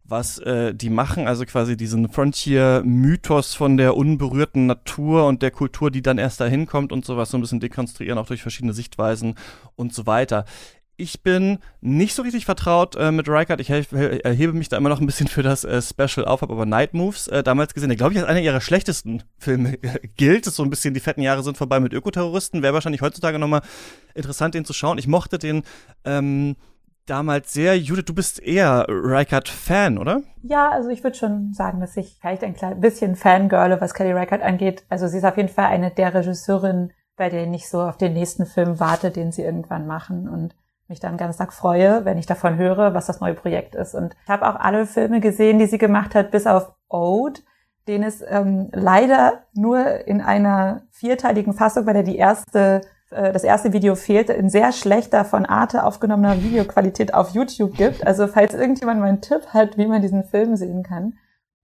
was 0.10 0.38
äh, 0.40 0.74
die 0.74 0.90
machen, 0.90 1.28
also 1.28 1.46
quasi 1.46 1.76
diesen 1.76 2.10
Frontier-Mythos 2.10 3.54
von 3.56 3.78
der 3.78 3.98
unberührten 3.98 4.66
Natur 4.66 5.28
und 5.28 5.42
der 5.42 5.52
Kultur, 5.52 5.92
die 5.92 6.02
dann 6.02 6.18
erst 6.18 6.40
dahin 6.40 6.66
kommt 6.66 6.92
und 6.92 7.06
sowas, 7.06 7.30
so 7.30 7.38
ein 7.38 7.42
bisschen 7.42 7.60
dekonstruieren, 7.60 8.18
auch 8.18 8.28
durch 8.28 8.42
verschiedene 8.42 8.74
Sichtweisen 8.74 9.36
und 9.76 9.94
so 9.94 10.06
weiter. 10.06 10.46
Ich 11.00 11.22
bin 11.22 11.60
nicht 11.80 12.16
so 12.16 12.24
richtig 12.24 12.46
vertraut 12.46 12.96
äh, 12.96 13.12
mit 13.12 13.30
Rykard. 13.30 13.62
Ich 13.62 13.70
erhebe 13.70 14.54
mich 14.54 14.68
da 14.68 14.78
immer 14.78 14.90
noch 14.90 15.00
ein 15.00 15.06
bisschen 15.06 15.28
für 15.28 15.44
das 15.44 15.64
äh, 15.64 15.80
Special 15.80 16.26
auf, 16.26 16.42
habe 16.42 16.54
aber 16.54 16.66
Night 16.66 16.96
Moves 16.96 17.28
äh, 17.28 17.44
damals 17.44 17.76
gesehen, 17.76 17.90
der 17.90 17.98
glaube 17.98 18.14
ich 18.14 18.20
als 18.20 18.28
einer 18.28 18.42
ihrer 18.42 18.62
schlechtesten 18.62 19.22
Filme 19.38 19.76
äh, 19.84 20.00
gilt. 20.16 20.48
Ist 20.48 20.56
so 20.56 20.64
ein 20.64 20.72
bisschen, 20.72 20.96
die 20.96 21.00
fetten 21.00 21.22
Jahre 21.22 21.44
sind 21.44 21.56
vorbei 21.56 21.80
mit 21.80 21.94
Ökoterroristen. 21.94 22.64
Wäre 22.64 22.74
wahrscheinlich 22.74 23.04
heutzutage 23.04 23.38
nochmal 23.38 23.62
interessant, 24.16 24.56
den 24.56 24.66
zu 24.66 24.74
schauen. 24.74 24.98
Ich 24.98 25.08
mochte 25.08 25.38
den 25.38 25.62
ähm, 26.04 26.56
damals 27.10 27.54
sehr. 27.54 27.78
Judith, 27.78 28.06
du 28.06 28.14
bist 28.14 28.42
eher 28.42 28.86
Reichardt-Fan, 28.88 29.98
oder? 29.98 30.22
Ja, 30.44 30.70
also 30.70 30.90
ich 30.90 31.04
würde 31.04 31.18
schon 31.18 31.54
sagen, 31.54 31.80
dass 31.80 31.98
ich 31.98 32.18
vielleicht 32.20 32.44
ein 32.44 32.54
klein 32.54 32.80
bisschen 32.80 33.16
Fangirle, 33.16 33.82
was 33.82 33.94
Kelly 33.94 34.14
Reichardt 34.14 34.44
angeht. 34.44 34.86
Also 34.90 35.08
sie 35.08 35.18
ist 35.18 35.26
auf 35.26 35.38
jeden 35.38 35.50
Fall 35.50 35.66
eine 35.66 35.92
der 35.92 36.14
Regisseurinnen, 36.14 36.94
bei 37.16 37.30
denen 37.30 37.54
ich 37.54 37.70
so 37.70 37.82
auf 37.82 37.98
den 37.98 38.14
nächsten 38.14 38.46
Film 38.46 38.80
warte, 38.80 39.12
den 39.12 39.32
sie 39.32 39.42
irgendwann 39.42 39.88
machen 39.88 40.30
und 40.30 40.56
mich 40.88 41.00
dann 41.00 41.18
ganz 41.18 41.38
Tag 41.38 41.54
freue, 41.54 42.06
wenn 42.06 42.18
ich 42.18 42.26
davon 42.26 42.58
höre, 42.58 42.94
was 42.94 43.08
das 43.08 43.20
neue 43.20 43.34
Projekt 43.34 43.76
ist. 43.76 43.94
Und 43.94 44.16
ich 44.24 44.30
habe 44.30 44.48
auch 44.48 44.56
alle 44.56 44.86
Filme 44.86 45.20
gesehen, 45.20 45.60
die 45.60 45.66
sie 45.66 45.78
gemacht 45.78 46.16
hat, 46.16 46.32
bis 46.32 46.48
auf 46.48 46.72
Ode, 46.88 47.42
den 47.88 48.04
es 48.04 48.24
ähm, 48.26 48.70
leider 48.72 49.44
nur 49.54 50.08
in 50.08 50.22
einer 50.22 50.84
vierteiligen 50.92 51.54
Fassung, 51.54 51.86
weil 51.86 51.98
er 51.98 52.04
die 52.04 52.18
erste 52.18 52.82
das 53.10 53.44
erste 53.44 53.72
Video 53.72 53.96
fehlt, 53.96 54.30
in 54.30 54.50
sehr 54.50 54.74
schlechter 54.74 55.24
von 55.24 55.46
Arte 55.46 55.86
aufgenommener 55.86 56.44
Videoqualität 56.44 57.14
auf 57.14 57.30
YouTube 57.30 57.76
gibt. 57.76 58.06
Also 58.06 58.28
falls 58.28 58.54
irgendjemand 58.54 59.00
mal 59.00 59.08
einen 59.08 59.22
Tipp 59.22 59.48
hat, 59.54 59.78
wie 59.78 59.88
man 59.88 60.02
diesen 60.02 60.26
Film 60.26 60.58
sehen 60.58 60.84
kann, 60.84 61.14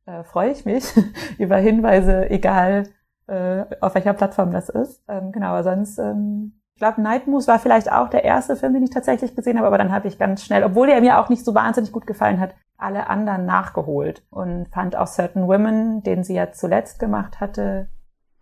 äh, 0.05 0.23
freue 0.23 0.51
ich 0.51 0.65
mich 0.65 0.85
über 1.38 1.57
Hinweise, 1.57 2.29
egal 2.29 2.83
äh, 3.27 3.65
auf 3.79 3.95
welcher 3.95 4.13
Plattform 4.13 4.51
das 4.51 4.69
ist. 4.69 5.03
Ähm, 5.07 5.31
genau, 5.31 5.47
aber 5.47 5.63
sonst, 5.63 5.97
ähm, 5.97 6.59
ich 6.75 6.79
glaube, 6.79 7.01
Night 7.01 7.27
Moose 7.27 7.47
war 7.47 7.59
vielleicht 7.59 7.91
auch 7.91 8.09
der 8.09 8.23
erste 8.23 8.55
Film, 8.55 8.73
den 8.73 8.83
ich 8.83 8.89
tatsächlich 8.89 9.35
gesehen 9.35 9.57
habe, 9.57 9.67
aber 9.67 9.77
dann 9.77 9.91
habe 9.91 10.07
ich 10.07 10.17
ganz 10.17 10.43
schnell, 10.43 10.63
obwohl 10.63 10.88
der 10.88 11.01
mir 11.01 11.19
auch 11.19 11.29
nicht 11.29 11.45
so 11.45 11.55
wahnsinnig 11.55 11.91
gut 11.91 12.07
gefallen 12.07 12.39
hat, 12.39 12.55
alle 12.77 13.07
anderen 13.09 13.45
nachgeholt 13.45 14.23
und 14.29 14.67
fand 14.69 14.95
auch 14.95 15.07
Certain 15.07 15.47
Women, 15.47 16.03
den 16.03 16.23
sie 16.23 16.33
ja 16.33 16.51
zuletzt 16.51 17.00
gemacht 17.00 17.39
hatte, 17.39 17.88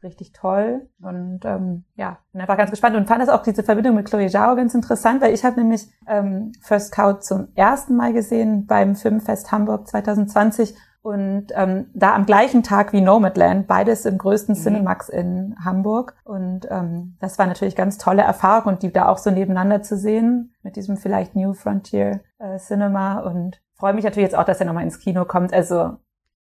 richtig 0.04 0.34
toll 0.34 0.88
und 1.02 1.42
ähm, 1.44 1.84
ja, 1.96 2.18
bin 2.32 2.42
einfach 2.42 2.58
ganz 2.58 2.72
gespannt 2.72 2.96
und 2.96 3.08
fand 3.08 3.22
das 3.22 3.30
auch 3.30 3.44
diese 3.44 3.64
Verbindung 3.64 3.96
mit 3.96 4.08
Chloe 4.08 4.30
Zhao 4.30 4.56
ganz 4.56 4.74
interessant, 4.74 5.22
weil 5.22 5.34
ich 5.34 5.44
habe 5.44 5.60
nämlich 5.60 5.88
ähm, 6.08 6.52
First 6.62 6.92
Cow 6.92 7.20
zum 7.20 7.50
ersten 7.56 7.96
Mal 7.96 8.14
gesehen 8.14 8.66
beim 8.66 8.96
Filmfest 8.96 9.52
Hamburg 9.52 9.88
2020 9.88 10.76
und 11.04 11.48
ähm, 11.56 11.88
da 11.94 12.14
am 12.14 12.26
gleichen 12.26 12.62
Tag 12.62 12.94
wie 12.94 13.02
Nomadland, 13.02 13.68
beides 13.68 14.06
im 14.06 14.18
größten 14.18 14.56
mhm. 14.56 14.60
Cinemax 14.60 15.10
in 15.10 15.56
Hamburg 15.64 16.16
und 16.24 16.68
ähm, 16.70 17.18
das 17.20 17.40
war 17.40 17.48
natürlich 17.48 17.76
ganz 17.76 17.98
tolle 17.98 18.22
Erfahrung 18.22 18.74
und 18.74 18.84
die 18.84 18.92
da 18.92 19.08
auch 19.08 19.18
so 19.18 19.32
nebeneinander 19.32 19.82
zu 19.82 19.98
sehen 19.98 20.54
mit 20.64 20.76
diesem 20.76 20.98
vielleicht 20.98 21.36
New 21.36 21.54
Frontier 21.54 22.22
äh, 22.40 22.58
Cinema 22.58 23.20
und 23.20 23.62
freue 23.76 23.94
mich 23.94 24.04
natürlich 24.04 24.30
jetzt 24.30 24.38
auch, 24.38 24.44
dass 24.44 24.60
er 24.60 24.68
nochmal 24.68 24.84
ins 24.84 25.00
Kino 25.00 25.26
kommt. 25.26 25.54
Also 25.54 25.98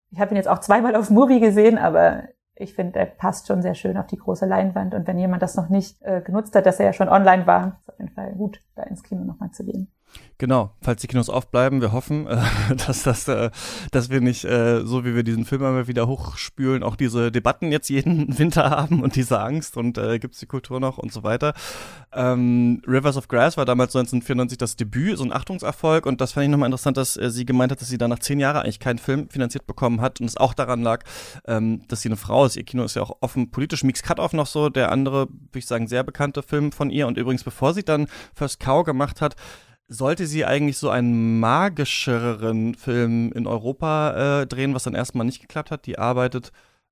ich 0.10 0.20
habe 0.20 0.32
ihn 0.32 0.38
jetzt 0.38 0.48
auch 0.48 0.60
zweimal 0.60 0.96
auf 0.96 1.10
Movie 1.10 1.40
gesehen, 1.40 1.78
aber 1.78 2.24
ich 2.60 2.74
finde, 2.74 3.00
er 3.00 3.06
passt 3.06 3.48
schon 3.48 3.62
sehr 3.62 3.76
schön 3.76 3.98
auf 3.98 4.08
die 4.08 4.18
große 4.18 4.46
Leinwand. 4.46 4.94
Und 4.94 5.08
wenn 5.08 5.18
jemand 5.18 5.42
das 5.42 5.56
noch 5.56 5.70
nicht 5.70 6.02
äh, 6.02 6.22
genutzt 6.22 6.56
hat, 6.56 6.66
dass 6.66 6.80
er 6.80 6.88
ja 6.88 6.94
schon 6.94 7.10
online 7.10 7.48
war, 7.48 7.80
ist 7.80 7.90
auf 7.90 8.00
jeden 8.00 8.14
Fall 8.14 8.34
gut, 8.34 8.60
da 8.76 8.84
ins 8.84 9.04
Kino 9.04 9.24
nochmal 9.24 9.52
zu 9.52 9.64
gehen. 9.64 9.92
Genau, 10.40 10.72
falls 10.82 11.02
die 11.02 11.08
Kinos 11.08 11.30
aufbleiben, 11.32 11.82
wir 11.82 11.92
hoffen, 11.92 12.28
äh, 12.28 12.38
dass 12.86 13.02
das, 13.02 13.28
äh, 13.28 13.50
dass 13.92 14.12
wir 14.12 14.22
nicht, 14.22 14.46
äh, 14.46 14.86
so 14.86 15.04
wie 15.04 15.16
wir 15.16 15.24
diesen 15.24 15.46
Film 15.46 15.64
immer 15.64 15.88
wieder 15.88 16.08
hochspülen, 16.08 16.84
auch 16.84 16.96
diese 16.96 17.32
Debatten 17.32 17.72
jetzt 17.72 17.90
jeden 17.90 18.38
Winter 18.38 18.70
haben 18.70 19.02
und 19.02 19.16
diese 19.16 19.40
Angst 19.40 19.78
und 19.78 19.98
äh, 19.98 20.20
gibt 20.20 20.36
es 20.36 20.40
die 20.40 20.46
Kultur 20.46 20.80
noch 20.80 21.00
und 21.00 21.12
so 21.12 21.24
weiter. 21.24 21.56
Ähm, 22.14 22.84
Rivers 22.88 23.18
of 23.18 23.28
Grass 23.30 23.58
war 23.58 23.66
damals 23.66 23.96
1994 23.96 24.60
das 24.60 24.76
Debüt, 24.76 25.18
so 25.18 25.24
ein 25.24 25.34
Achtungserfolg 25.34 26.06
und 26.06 26.22
das 26.22 26.34
fand 26.34 26.44
ich 26.44 26.52
nochmal 26.52 26.68
interessant, 26.68 26.98
dass 26.98 27.18
äh, 27.18 27.32
sie 27.32 27.46
gemeint 27.46 27.72
hat, 27.72 27.82
dass 27.82 27.90
sie 27.90 27.98
da 27.98 28.08
nach 28.08 28.20
zehn 28.20 28.40
Jahren 28.40 28.58
eigentlich 28.58 28.80
keinen 28.80 29.00
Film 29.00 29.30
finanziert 29.30 29.66
bekommen 29.66 30.02
hat 30.02 30.22
und 30.22 30.28
es 30.28 30.38
auch 30.38 30.54
daran 30.54 30.84
lag, 30.84 31.04
ähm, 31.48 31.82
dass 31.88 32.02
sie 32.02 32.10
eine 32.10 32.16
Frau 32.16 32.46
ist. 32.46 32.58
Ihr 32.58 32.64
Kino 32.64 32.84
ist 32.84 32.96
ja 32.96 33.02
auch 33.02 33.18
offen 33.22 33.50
politisch. 33.50 33.84
Mix 33.84 34.04
Cut-Off 34.04 34.34
noch 34.34 34.48
so, 34.48 34.70
der 34.70 34.92
andere, 34.92 35.30
würde 35.30 35.60
ich 35.60 35.66
sagen, 35.66 35.88
sehr 35.88 36.04
bekannte 36.04 36.44
Film 36.44 36.72
von 36.72 36.92
ihr 36.92 37.08
und 37.08 37.18
übrigens, 37.18 37.44
bevor 37.44 37.74
sie 37.74 37.84
dann 37.84 38.08
First 38.36 38.60
Cow 38.60 38.84
gemacht 38.84 39.20
hat, 39.20 39.36
sollte 39.88 40.28
sie 40.28 40.46
eigentlich 40.46 40.78
so 40.78 40.90
einen 40.90 41.40
magischeren 41.40 42.76
Film 42.76 43.32
in 43.34 43.48
Europa 43.48 44.42
äh, 44.42 44.48
drehen, 44.48 44.74
was 44.74 44.84
dann 44.84 44.96
erstmal 44.96 45.26
nicht 45.26 45.42
geklappt 45.42 45.72
hat. 45.72 45.86
Die 45.86 45.98
arbeitet 45.98 46.52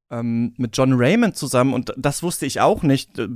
ähm, 0.09 0.53
mit 0.57 0.77
John 0.77 0.93
Raymond 0.93 1.35
zusammen 1.35 1.73
und 1.73 1.93
das 1.97 2.23
wusste 2.23 2.45
ich 2.45 2.61
auch 2.61 2.83
nicht 2.83 3.19
äh, 3.19 3.27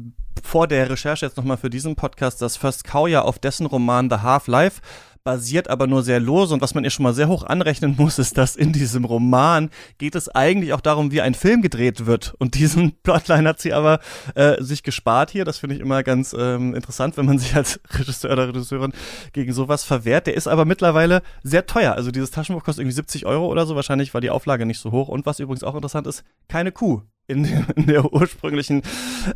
vor 0.44 0.68
der 0.68 0.90
Recherche 0.90 1.26
jetzt 1.26 1.38
nochmal 1.38 1.58
für 1.58 1.70
diesen 1.70 1.96
Podcast, 1.96 2.42
dass 2.42 2.58
First 2.58 2.84
Cow 2.84 3.08
ja 3.08 3.22
auf 3.22 3.40
dessen 3.40 3.66
Roman 3.66 4.10
The 4.10 4.18
Half-Life 4.18 4.82
basiert 5.24 5.70
aber 5.70 5.88
nur 5.88 6.04
sehr 6.04 6.20
lose. 6.20 6.54
Und 6.54 6.62
was 6.62 6.74
man 6.74 6.84
ihr 6.84 6.90
schon 6.90 7.04
mal 7.04 7.14
sehr 7.14 7.28
hoch 7.28 7.44
anrechnen 7.44 7.96
muss, 7.98 8.20
ist, 8.20 8.38
dass 8.38 8.56
in 8.56 8.74
diesem 8.74 9.06
Roman 9.06 9.70
geht 9.98 10.16
es 10.16 10.30
eigentlich 10.30 10.74
auch 10.74 10.82
darum, 10.82 11.12
wie 11.12 11.22
ein 11.22 11.34
Film 11.34 11.62
gedreht 11.62 12.06
wird. 12.06 12.34
Und 12.40 12.56
diesen 12.56 12.94
Plotline 13.04 13.48
hat 13.48 13.60
sie 13.60 13.74
aber 13.74 14.00
äh, 14.36 14.62
sich 14.64 14.84
gespart 14.84 15.32
hier. 15.32 15.46
Das 15.46 15.60
finde 15.60 15.76
ich 15.76 15.82
immer 15.82 16.04
ganz 16.04 16.36
ähm, 16.38 16.76
interessant, 16.76 17.18
wenn 17.18 17.26
man 17.26 17.40
sich 17.40 17.56
als 17.56 17.80
Regisseur 17.92 18.32
oder 18.32 18.48
Regisseurin 18.50 18.94
gegen 19.34 19.54
sowas 19.54 19.84
verwehrt. 19.84 20.28
Der 20.28 20.36
ist 20.36 20.48
aber 20.48 20.66
mittlerweile 20.66 21.22
sehr 21.44 21.66
teuer. 21.66 21.94
Also 21.94 22.12
dieses 22.12 22.32
Taschenbuch 22.32 22.64
kostet 22.64 22.84
irgendwie 22.84 22.96
70 22.96 23.26
Euro 23.26 23.48
oder 23.48 23.66
so. 23.66 23.76
Wahrscheinlich 23.76 24.14
war 24.14 24.22
die 24.22 24.30
Auflage 24.30 24.66
nicht 24.66 24.80
so 24.80 24.92
hoch. 24.92 25.08
Und 25.08 25.26
was 25.26 25.40
übrigens 25.40 25.64
auch 25.64 25.76
interessant 25.76 26.08
ist, 26.08 26.24
keine 26.48 26.72
Kuh 26.72 27.02
in, 27.30 27.46
in 27.76 27.88
der 27.88 28.12
ursprünglichen 28.12 28.82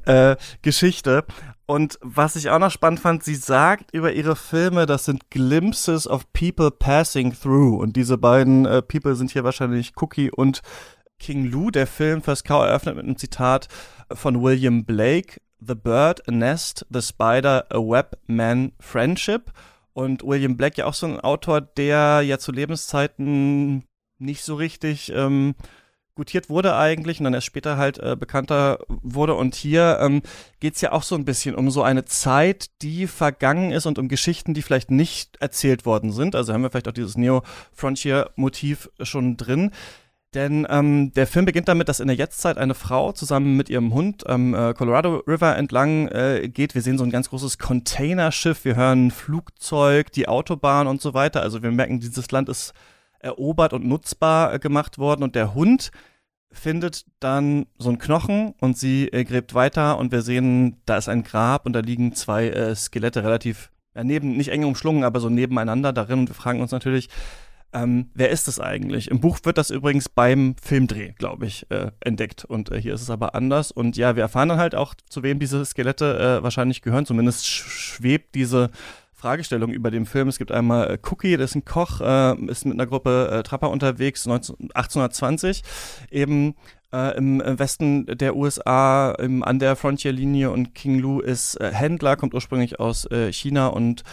äh, 0.05 0.35
Geschichte. 0.61 1.25
Und 1.65 1.97
was 2.01 2.35
ich 2.35 2.49
auch 2.49 2.59
noch 2.59 2.71
spannend 2.71 2.99
fand, 2.99 3.23
sie 3.23 3.35
sagt 3.35 3.93
über 3.93 4.11
ihre 4.11 4.35
Filme, 4.35 4.85
das 4.85 5.05
sind 5.05 5.29
Glimpses 5.29 6.07
of 6.07 6.31
people 6.33 6.71
passing 6.71 7.33
through. 7.33 7.81
Und 7.81 7.95
diese 7.95 8.17
beiden 8.17 8.65
äh, 8.65 8.81
People 8.81 9.15
sind 9.15 9.31
hier 9.31 9.43
wahrscheinlich 9.43 9.93
Cookie 10.01 10.29
und 10.29 10.61
King 11.19 11.45
Lou. 11.45 11.71
Der 11.71 11.87
Film 11.87 12.21
First 12.21 12.43
Cow 12.43 12.65
eröffnet 12.65 12.95
mit 12.95 13.05
einem 13.05 13.17
Zitat 13.17 13.69
von 14.11 14.41
William 14.41 14.83
Blake. 14.83 15.39
The 15.65 15.75
Bird, 15.75 16.27
a 16.27 16.31
Nest, 16.31 16.85
The 16.89 17.01
Spider, 17.01 17.65
a 17.69 17.77
Web, 17.77 18.17
Man, 18.27 18.73
Friendship. 18.81 19.53
Und 19.93 20.23
William 20.23 20.57
Blake 20.57 20.77
ja 20.77 20.85
auch 20.85 20.93
so 20.93 21.05
ein 21.05 21.21
Autor, 21.21 21.61
der 21.61 22.21
ja 22.21 22.39
zu 22.39 22.51
Lebenszeiten 22.51 23.85
nicht 24.17 24.43
so 24.43 24.55
richtig 24.55 25.13
ähm, 25.15 25.55
gutiert 26.15 26.49
wurde 26.49 26.75
eigentlich 26.75 27.19
und 27.19 27.25
dann 27.25 27.33
erst 27.33 27.47
später 27.47 27.77
halt 27.77 27.97
äh, 27.99 28.15
bekannter 28.19 28.79
wurde. 28.87 29.35
Und 29.35 29.55
hier 29.55 29.97
ähm, 30.01 30.21
geht 30.59 30.79
ja 30.81 30.91
auch 30.91 31.03
so 31.03 31.15
ein 31.15 31.25
bisschen 31.25 31.55
um 31.55 31.71
so 31.71 31.83
eine 31.83 32.05
Zeit, 32.05 32.67
die 32.81 33.07
vergangen 33.07 33.71
ist 33.71 33.85
und 33.85 33.97
um 33.97 34.07
Geschichten, 34.07 34.53
die 34.53 34.61
vielleicht 34.61 34.91
nicht 34.91 35.37
erzählt 35.41 35.85
worden 35.85 36.11
sind. 36.11 36.35
Also 36.35 36.53
haben 36.53 36.61
wir 36.61 36.69
vielleicht 36.69 36.87
auch 36.87 36.93
dieses 36.93 37.17
Neo-Frontier-Motiv 37.17 38.89
schon 39.01 39.37
drin. 39.37 39.71
Denn 40.33 40.65
ähm, 40.69 41.13
der 41.13 41.27
Film 41.27 41.45
beginnt 41.45 41.67
damit, 41.67 41.89
dass 41.89 41.99
in 41.99 42.07
der 42.07 42.15
Jetztzeit 42.15 42.57
eine 42.57 42.73
Frau 42.73 43.11
zusammen 43.11 43.55
mit 43.55 43.69
ihrem 43.69 43.93
Hund 43.93 44.25
am 44.27 44.55
äh, 44.55 44.73
Colorado 44.73 45.23
River 45.27 45.55
entlang 45.55 46.07
äh, 46.07 46.49
geht. 46.49 46.73
Wir 46.73 46.81
sehen 46.81 46.97
so 46.97 47.03
ein 47.03 47.11
ganz 47.11 47.29
großes 47.29 47.59
Containerschiff, 47.59 48.65
wir 48.65 48.75
hören 48.75 49.11
Flugzeug, 49.11 50.11
die 50.11 50.27
Autobahn 50.27 50.87
und 50.87 51.01
so 51.01 51.13
weiter. 51.13 51.43
Also 51.43 51.61
wir 51.61 51.71
merken, 51.71 51.99
dieses 51.99 52.31
Land 52.31 52.49
ist 52.49 52.73
erobert 53.23 53.73
und 53.73 53.85
nutzbar 53.85 54.53
äh, 54.53 54.59
gemacht 54.59 54.97
worden 54.97 55.23
und 55.23 55.35
der 55.35 55.55
Hund 55.55 55.91
findet 56.51 57.05
dann 57.19 57.65
so 57.79 57.89
einen 57.89 57.97
Knochen 57.97 58.53
und 58.59 58.77
sie 58.77 59.07
äh, 59.07 59.23
gräbt 59.23 59.53
weiter 59.55 59.97
und 59.97 60.11
wir 60.11 60.21
sehen, 60.21 60.77
da 60.85 60.97
ist 60.97 61.09
ein 61.09 61.23
Grab 61.23 61.65
und 61.65 61.73
da 61.73 61.79
liegen 61.79 62.13
zwei 62.13 62.49
äh, 62.49 62.75
Skelette 62.75 63.23
relativ 63.23 63.71
ja, 63.95 64.03
neben, 64.03 64.37
nicht 64.37 64.49
eng 64.49 64.63
umschlungen, 64.63 65.03
aber 65.03 65.19
so 65.19 65.29
nebeneinander 65.29 65.93
darin 65.93 66.19
und 66.19 66.29
wir 66.29 66.35
fragen 66.35 66.61
uns 66.61 66.71
natürlich, 66.71 67.09
ähm, 67.73 68.11
wer 68.13 68.29
ist 68.29 68.47
es 68.47 68.59
eigentlich? 68.59 69.09
Im 69.09 69.19
Buch 69.19 69.39
wird 69.43 69.57
das 69.57 69.71
übrigens 69.71 70.07
beim 70.07 70.55
Filmdreh, 70.61 71.13
glaube 71.17 71.47
ich, 71.47 71.69
äh, 71.71 71.89
entdeckt. 72.01 72.45
Und 72.45 72.71
äh, 72.71 72.79
hier 72.79 72.93
ist 72.93 73.01
es 73.01 73.09
aber 73.09 73.33
anders. 73.33 73.71
Und 73.71 73.97
ja, 73.97 74.15
wir 74.15 74.21
erfahren 74.21 74.49
dann 74.49 74.59
halt 74.59 74.75
auch, 74.75 74.93
zu 75.09 75.23
wem 75.23 75.39
diese 75.39 75.65
Skelette 75.65 76.19
äh, 76.19 76.43
wahrscheinlich 76.43 76.83
gehören. 76.83 77.07
Zumindest 77.07 77.47
schwebt 77.47 78.35
diese 78.35 78.69
Fragestellung 79.23 79.71
über 79.71 79.89
den 79.89 80.05
Film. 80.05 80.27
Es 80.27 80.37
gibt 80.37 80.51
einmal 80.51 80.91
äh, 80.91 80.97
Cookie, 81.09 81.37
das 81.37 81.51
ist 81.51 81.55
ein 81.55 81.63
Koch, 81.63 82.01
äh, 82.01 82.35
ist 82.47 82.65
mit 82.65 82.73
einer 82.73 82.85
Gruppe 82.85 83.29
äh, 83.31 83.41
Trapper 83.41 83.69
unterwegs, 83.69 84.25
19, 84.25 84.71
1820, 84.73 85.63
eben 86.11 86.55
äh, 86.91 87.15
im 87.15 87.41
Westen 87.41 88.05
der 88.05 88.35
USA 88.35 89.13
im, 89.13 89.41
an 89.41 89.59
der 89.59 89.77
Frontierlinie 89.77 90.51
und 90.51 90.75
King 90.75 90.99
Lu 90.99 91.21
ist 91.21 91.55
äh, 91.61 91.71
Händler, 91.71 92.17
kommt 92.17 92.33
ursprünglich 92.33 92.81
aus 92.81 93.09
äh, 93.11 93.31
China 93.31 93.67
und 93.67 94.03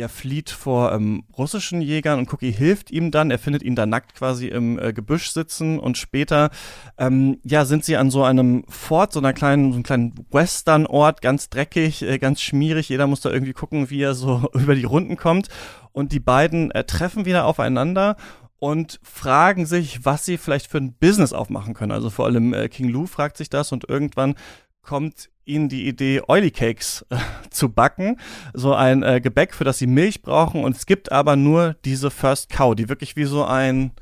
ja 0.00 0.08
flieht 0.08 0.50
vor 0.50 0.92
ähm, 0.92 1.24
russischen 1.38 1.80
Jägern 1.80 2.18
und 2.18 2.32
Cookie 2.32 2.50
hilft 2.50 2.90
ihm 2.90 3.10
dann. 3.10 3.30
Er 3.30 3.38
findet 3.38 3.62
ihn 3.62 3.76
da 3.76 3.86
nackt 3.86 4.14
quasi 4.14 4.48
im 4.48 4.78
äh, 4.78 4.92
Gebüsch 4.92 5.30
sitzen 5.30 5.78
und 5.78 5.98
später 5.98 6.50
ähm, 6.98 7.38
ja 7.44 7.64
sind 7.64 7.84
sie 7.84 7.96
an 7.96 8.10
so 8.10 8.24
einem 8.24 8.64
Fort, 8.68 9.12
so 9.12 9.20
einer 9.20 9.32
kleinen, 9.32 9.70
so 9.70 9.76
einem 9.76 9.82
kleinen 9.84 10.26
Western-Ort, 10.30 11.22
ganz 11.22 11.50
dreckig, 11.50 12.02
äh, 12.02 12.18
ganz 12.18 12.40
schmierig. 12.40 12.88
Jeder 12.88 13.06
muss 13.06 13.20
da 13.20 13.30
irgendwie 13.30 13.52
gucken, 13.52 13.90
wie 13.90 14.02
er 14.02 14.14
so 14.14 14.48
über 14.54 14.74
die 14.74 14.84
Runden 14.84 15.16
kommt. 15.16 15.48
Und 15.92 16.12
die 16.12 16.20
beiden 16.20 16.70
äh, 16.70 16.84
treffen 16.84 17.26
wieder 17.26 17.44
aufeinander 17.44 18.16
und 18.58 19.00
fragen 19.02 19.66
sich, 19.66 20.04
was 20.04 20.24
sie 20.24 20.38
vielleicht 20.38 20.68
für 20.68 20.78
ein 20.78 20.94
Business 20.94 21.32
aufmachen 21.32 21.74
können. 21.74 21.92
Also 21.92 22.10
vor 22.10 22.26
allem 22.26 22.54
äh, 22.54 22.68
King 22.68 22.88
Lou 22.88 23.06
fragt 23.06 23.36
sich 23.36 23.50
das 23.50 23.72
und 23.72 23.88
irgendwann 23.88 24.34
kommt 24.82 25.30
ihnen 25.44 25.68
die 25.68 25.86
Idee, 25.88 26.22
Oily 26.28 26.50
Cakes 26.50 27.04
äh, 27.10 27.16
zu 27.50 27.70
backen. 27.70 28.18
So 28.54 28.74
ein 28.74 29.02
äh, 29.02 29.20
Gebäck, 29.20 29.54
für 29.54 29.64
das 29.64 29.78
sie 29.78 29.86
Milch 29.86 30.22
brauchen. 30.22 30.64
Und 30.64 30.76
es 30.76 30.86
gibt 30.86 31.12
aber 31.12 31.36
nur 31.36 31.74
diese 31.84 32.10
First 32.10 32.50
Cow, 32.50 32.74
die 32.74 32.88
wirklich 32.88 33.16
wie 33.16 33.24
so 33.24 33.44
ein 33.44 33.92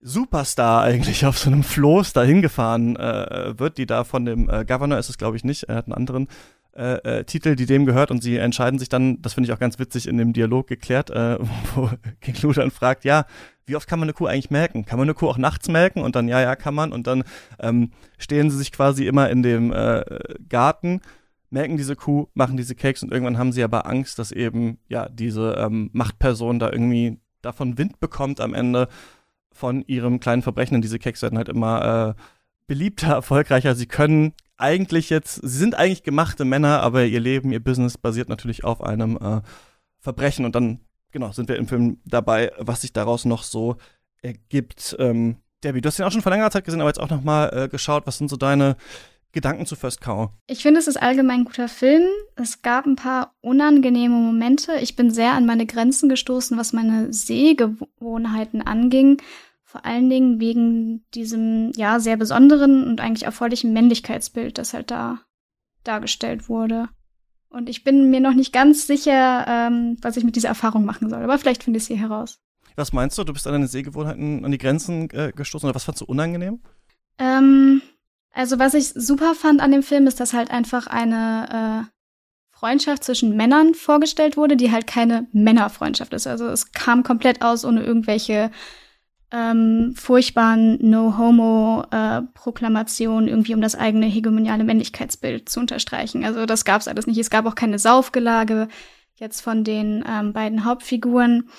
Superstar 0.00 0.82
eigentlich 0.82 1.26
auf 1.26 1.38
so 1.38 1.50
einem 1.50 1.62
Floß 1.62 2.12
dahin 2.12 2.42
gefahren 2.42 2.96
äh, 2.96 3.58
wird, 3.58 3.78
die 3.78 3.86
da 3.86 4.04
von 4.04 4.24
dem 4.24 4.48
äh, 4.48 4.64
Governor 4.64 4.98
ist 4.98 5.08
es, 5.08 5.18
glaube 5.18 5.36
ich, 5.36 5.44
nicht. 5.44 5.64
Er 5.64 5.76
hat 5.76 5.86
einen 5.86 5.94
anderen 5.94 6.28
äh, 6.76 7.20
äh, 7.20 7.24
Titel, 7.24 7.56
die 7.56 7.66
dem 7.66 7.86
gehört 7.86 8.10
und 8.10 8.22
sie 8.22 8.36
entscheiden 8.36 8.78
sich 8.78 8.88
dann, 8.88 9.20
das 9.22 9.34
finde 9.34 9.48
ich 9.48 9.54
auch 9.54 9.58
ganz 9.58 9.78
witzig 9.78 10.06
in 10.06 10.18
dem 10.18 10.32
Dialog 10.32 10.66
geklärt, 10.66 11.10
äh, 11.10 11.38
wo 11.74 11.90
King 12.20 12.36
Lou 12.42 12.52
dann 12.52 12.70
fragt, 12.70 13.04
ja, 13.04 13.24
wie 13.64 13.76
oft 13.76 13.88
kann 13.88 13.98
man 13.98 14.06
eine 14.06 14.12
Kuh 14.12 14.26
eigentlich 14.26 14.50
melken? 14.50 14.84
Kann 14.84 14.98
man 14.98 15.06
eine 15.06 15.14
Kuh 15.14 15.28
auch 15.28 15.38
nachts 15.38 15.68
melken? 15.68 16.02
Und 16.02 16.14
dann, 16.14 16.28
ja, 16.28 16.40
ja, 16.40 16.54
kann 16.54 16.74
man. 16.74 16.92
Und 16.92 17.06
dann 17.06 17.24
ähm, 17.58 17.90
stehen 18.18 18.50
sie 18.50 18.58
sich 18.58 18.70
quasi 18.70 19.06
immer 19.06 19.28
in 19.30 19.42
dem 19.42 19.72
äh, 19.72 20.04
Garten, 20.48 21.00
melken 21.50 21.76
diese 21.76 21.96
Kuh, 21.96 22.28
machen 22.34 22.56
diese 22.56 22.74
Cakes 22.74 23.02
und 23.02 23.12
irgendwann 23.12 23.38
haben 23.38 23.52
sie 23.52 23.64
aber 23.64 23.86
Angst, 23.86 24.18
dass 24.18 24.30
eben, 24.30 24.78
ja, 24.88 25.08
diese 25.08 25.56
ähm, 25.58 25.90
Machtperson 25.92 26.58
da 26.58 26.70
irgendwie 26.70 27.18
davon 27.42 27.78
Wind 27.78 27.98
bekommt 28.00 28.40
am 28.40 28.54
Ende 28.54 28.88
von 29.52 29.82
ihrem 29.86 30.20
kleinen 30.20 30.42
Verbrechen. 30.42 30.76
Und 30.76 30.82
diese 30.82 30.98
Cakes 30.98 31.22
werden 31.22 31.38
halt 31.38 31.48
immer 31.48 32.14
äh, 32.16 32.22
beliebter, 32.66 33.08
erfolgreicher. 33.08 33.74
Sie 33.74 33.86
können 33.86 34.34
eigentlich 34.58 35.10
jetzt, 35.10 35.34
sie 35.34 35.58
sind 35.58 35.74
eigentlich 35.74 36.02
gemachte 36.02 36.44
Männer, 36.44 36.80
aber 36.80 37.04
ihr 37.04 37.20
Leben, 37.20 37.52
ihr 37.52 37.62
Business 37.62 37.98
basiert 37.98 38.28
natürlich 38.28 38.64
auf 38.64 38.82
einem 38.82 39.16
äh, 39.16 39.40
Verbrechen 39.98 40.44
und 40.44 40.54
dann, 40.54 40.80
genau, 41.12 41.32
sind 41.32 41.48
wir 41.48 41.56
im 41.56 41.68
Film 41.68 41.98
dabei, 42.04 42.52
was 42.58 42.80
sich 42.80 42.92
daraus 42.92 43.24
noch 43.24 43.42
so 43.42 43.76
ergibt. 44.22 44.96
Ähm, 44.98 45.36
Debbie, 45.62 45.80
du 45.80 45.88
hast 45.88 45.98
den 45.98 46.06
auch 46.06 46.12
schon 46.12 46.22
vor 46.22 46.32
längerer 46.32 46.50
Zeit 46.50 46.64
gesehen, 46.64 46.80
aber 46.80 46.90
jetzt 46.90 47.00
auch 47.00 47.10
noch 47.10 47.22
mal 47.22 47.48
äh, 47.48 47.68
geschaut, 47.68 48.06
was 48.06 48.18
sind 48.18 48.28
so 48.28 48.36
deine 48.36 48.76
Gedanken 49.32 49.66
zu 49.66 49.76
First 49.76 50.00
Cow? 50.00 50.30
Ich 50.46 50.62
finde, 50.62 50.80
es 50.80 50.86
ist 50.86 50.96
allgemein 50.96 51.40
ein 51.40 51.44
guter 51.44 51.68
Film. 51.68 52.04
Es 52.36 52.62
gab 52.62 52.86
ein 52.86 52.96
paar 52.96 53.34
unangenehme 53.42 54.14
Momente. 54.14 54.76
Ich 54.80 54.96
bin 54.96 55.10
sehr 55.10 55.32
an 55.32 55.44
meine 55.44 55.66
Grenzen 55.66 56.08
gestoßen, 56.08 56.56
was 56.56 56.72
meine 56.72 57.12
Sehgewohnheiten 57.12 58.62
anging. 58.62 59.20
Vor 59.76 59.84
allen 59.84 60.08
Dingen 60.08 60.40
wegen 60.40 61.04
diesem, 61.12 61.70
ja, 61.76 62.00
sehr 62.00 62.16
besonderen 62.16 62.86
und 62.86 62.98
eigentlich 63.02 63.24
erfreulichen 63.24 63.74
Männlichkeitsbild, 63.74 64.56
das 64.56 64.72
halt 64.72 64.90
da 64.90 65.20
dargestellt 65.84 66.48
wurde. 66.48 66.88
Und 67.50 67.68
ich 67.68 67.84
bin 67.84 68.08
mir 68.08 68.20
noch 68.20 68.32
nicht 68.32 68.54
ganz 68.54 68.86
sicher, 68.86 69.44
ähm, 69.46 69.98
was 70.00 70.16
ich 70.16 70.24
mit 70.24 70.34
dieser 70.34 70.48
Erfahrung 70.48 70.86
machen 70.86 71.10
soll. 71.10 71.22
Aber 71.22 71.38
vielleicht 71.38 71.62
finde 71.62 71.76
ich 71.76 71.82
es 71.82 71.88
hier 71.88 71.98
heraus. 71.98 72.38
Was 72.74 72.94
meinst 72.94 73.18
du? 73.18 73.24
Du 73.24 73.34
bist 73.34 73.46
an 73.46 73.52
deine 73.52 73.68
Sehgewohnheiten 73.68 74.46
an 74.46 74.50
die 74.50 74.56
Grenzen 74.56 75.10
äh, 75.10 75.30
gestoßen 75.36 75.68
oder 75.68 75.74
was 75.74 75.84
fandst 75.84 76.00
du 76.00 76.06
unangenehm? 76.06 76.60
Ähm, 77.18 77.82
also 78.32 78.58
was 78.58 78.72
ich 78.72 78.88
super 78.88 79.34
fand 79.34 79.60
an 79.60 79.72
dem 79.72 79.82
Film 79.82 80.06
ist, 80.06 80.20
dass 80.20 80.32
halt 80.32 80.50
einfach 80.50 80.86
eine 80.86 81.84
äh, 81.84 82.58
Freundschaft 82.58 83.04
zwischen 83.04 83.36
Männern 83.36 83.74
vorgestellt 83.74 84.38
wurde, 84.38 84.56
die 84.56 84.72
halt 84.72 84.86
keine 84.86 85.26
Männerfreundschaft 85.32 86.14
ist. 86.14 86.26
Also 86.26 86.46
es 86.46 86.72
kam 86.72 87.02
komplett 87.02 87.42
aus 87.42 87.66
ohne 87.66 87.84
irgendwelche 87.84 88.50
ähm, 89.32 89.94
furchtbaren 89.96 90.78
No-Homo-Proklamationen, 90.80 93.28
äh, 93.28 93.30
irgendwie 93.30 93.54
um 93.54 93.60
das 93.60 93.74
eigene 93.74 94.06
hegemoniale 94.06 94.64
Männlichkeitsbild 94.64 95.48
zu 95.48 95.60
unterstreichen. 95.60 96.24
Also 96.24 96.46
das 96.46 96.64
gab 96.64 96.80
es 96.80 96.88
alles 96.88 97.06
nicht. 97.06 97.18
Es 97.18 97.30
gab 97.30 97.46
auch 97.46 97.56
keine 97.56 97.78
Saufgelage, 97.78 98.68
jetzt 99.16 99.40
von 99.40 99.64
den 99.64 100.04
ähm, 100.08 100.32
beiden 100.32 100.64
Hauptfiguren. 100.64 101.50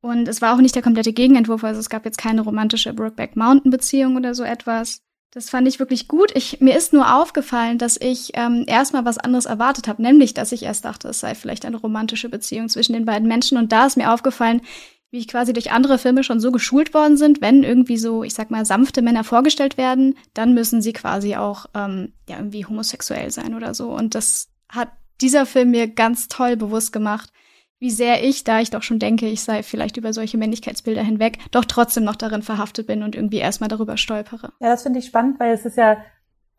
Und 0.00 0.28
es 0.28 0.40
war 0.40 0.54
auch 0.54 0.60
nicht 0.60 0.74
der 0.74 0.82
komplette 0.82 1.12
Gegenentwurf, 1.12 1.62
also 1.62 1.78
es 1.78 1.90
gab 1.90 2.06
jetzt 2.06 2.16
keine 2.16 2.40
romantische 2.40 2.94
Brookback 2.94 3.36
Mountain 3.36 3.70
Beziehung 3.70 4.16
oder 4.16 4.34
so 4.34 4.44
etwas. 4.44 5.02
Das 5.32 5.50
fand 5.50 5.68
ich 5.68 5.78
wirklich 5.78 6.08
gut. 6.08 6.32
Ich, 6.34 6.60
mir 6.60 6.76
ist 6.76 6.92
nur 6.92 7.14
aufgefallen, 7.14 7.78
dass 7.78 7.96
ich 8.00 8.32
ähm, 8.34 8.64
erstmal 8.66 9.04
was 9.04 9.18
anderes 9.18 9.44
erwartet 9.44 9.86
habe, 9.86 10.02
nämlich, 10.02 10.34
dass 10.34 10.50
ich 10.50 10.64
erst 10.64 10.86
dachte, 10.86 11.06
es 11.08 11.20
sei 11.20 11.36
vielleicht 11.36 11.64
eine 11.66 11.76
romantische 11.76 12.28
Beziehung 12.28 12.68
zwischen 12.68 12.94
den 12.94 13.04
beiden 13.04 13.28
Menschen. 13.28 13.56
Und 13.56 13.70
da 13.70 13.86
ist 13.86 13.96
mir 13.96 14.12
aufgefallen, 14.12 14.62
wie 15.10 15.18
ich 15.18 15.28
quasi 15.28 15.52
durch 15.52 15.72
andere 15.72 15.98
Filme 15.98 16.22
schon 16.22 16.40
so 16.40 16.52
geschult 16.52 16.94
worden 16.94 17.16
sind, 17.16 17.40
wenn 17.40 17.64
irgendwie 17.64 17.96
so, 17.96 18.22
ich 18.22 18.34
sag 18.34 18.50
mal, 18.50 18.64
sanfte 18.64 19.02
Männer 19.02 19.24
vorgestellt 19.24 19.76
werden, 19.76 20.16
dann 20.34 20.54
müssen 20.54 20.82
sie 20.82 20.92
quasi 20.92 21.36
auch 21.36 21.66
ähm, 21.74 22.12
ja 22.28 22.36
irgendwie 22.36 22.64
homosexuell 22.64 23.30
sein 23.30 23.54
oder 23.54 23.74
so. 23.74 23.90
Und 23.90 24.14
das 24.14 24.48
hat 24.68 24.90
dieser 25.20 25.46
Film 25.46 25.72
mir 25.72 25.88
ganz 25.88 26.28
toll 26.28 26.56
bewusst 26.56 26.92
gemacht, 26.92 27.32
wie 27.80 27.90
sehr 27.90 28.22
ich, 28.22 28.44
da 28.44 28.60
ich 28.60 28.70
doch 28.70 28.82
schon 28.82 28.98
denke, 28.98 29.26
ich 29.26 29.42
sei 29.42 29.62
vielleicht 29.62 29.96
über 29.96 30.12
solche 30.12 30.36
Männlichkeitsbilder 30.36 31.02
hinweg, 31.02 31.38
doch 31.50 31.64
trotzdem 31.64 32.04
noch 32.04 32.16
darin 32.16 32.42
verhaftet 32.42 32.86
bin 32.86 33.02
und 33.02 33.16
irgendwie 33.16 33.38
erstmal 33.38 33.68
darüber 33.68 33.96
stolpere. 33.96 34.52
Ja, 34.60 34.68
das 34.68 34.82
finde 34.82 34.98
ich 34.98 35.06
spannend, 35.06 35.40
weil 35.40 35.54
es 35.54 35.64
ist 35.64 35.78
ja, 35.78 35.96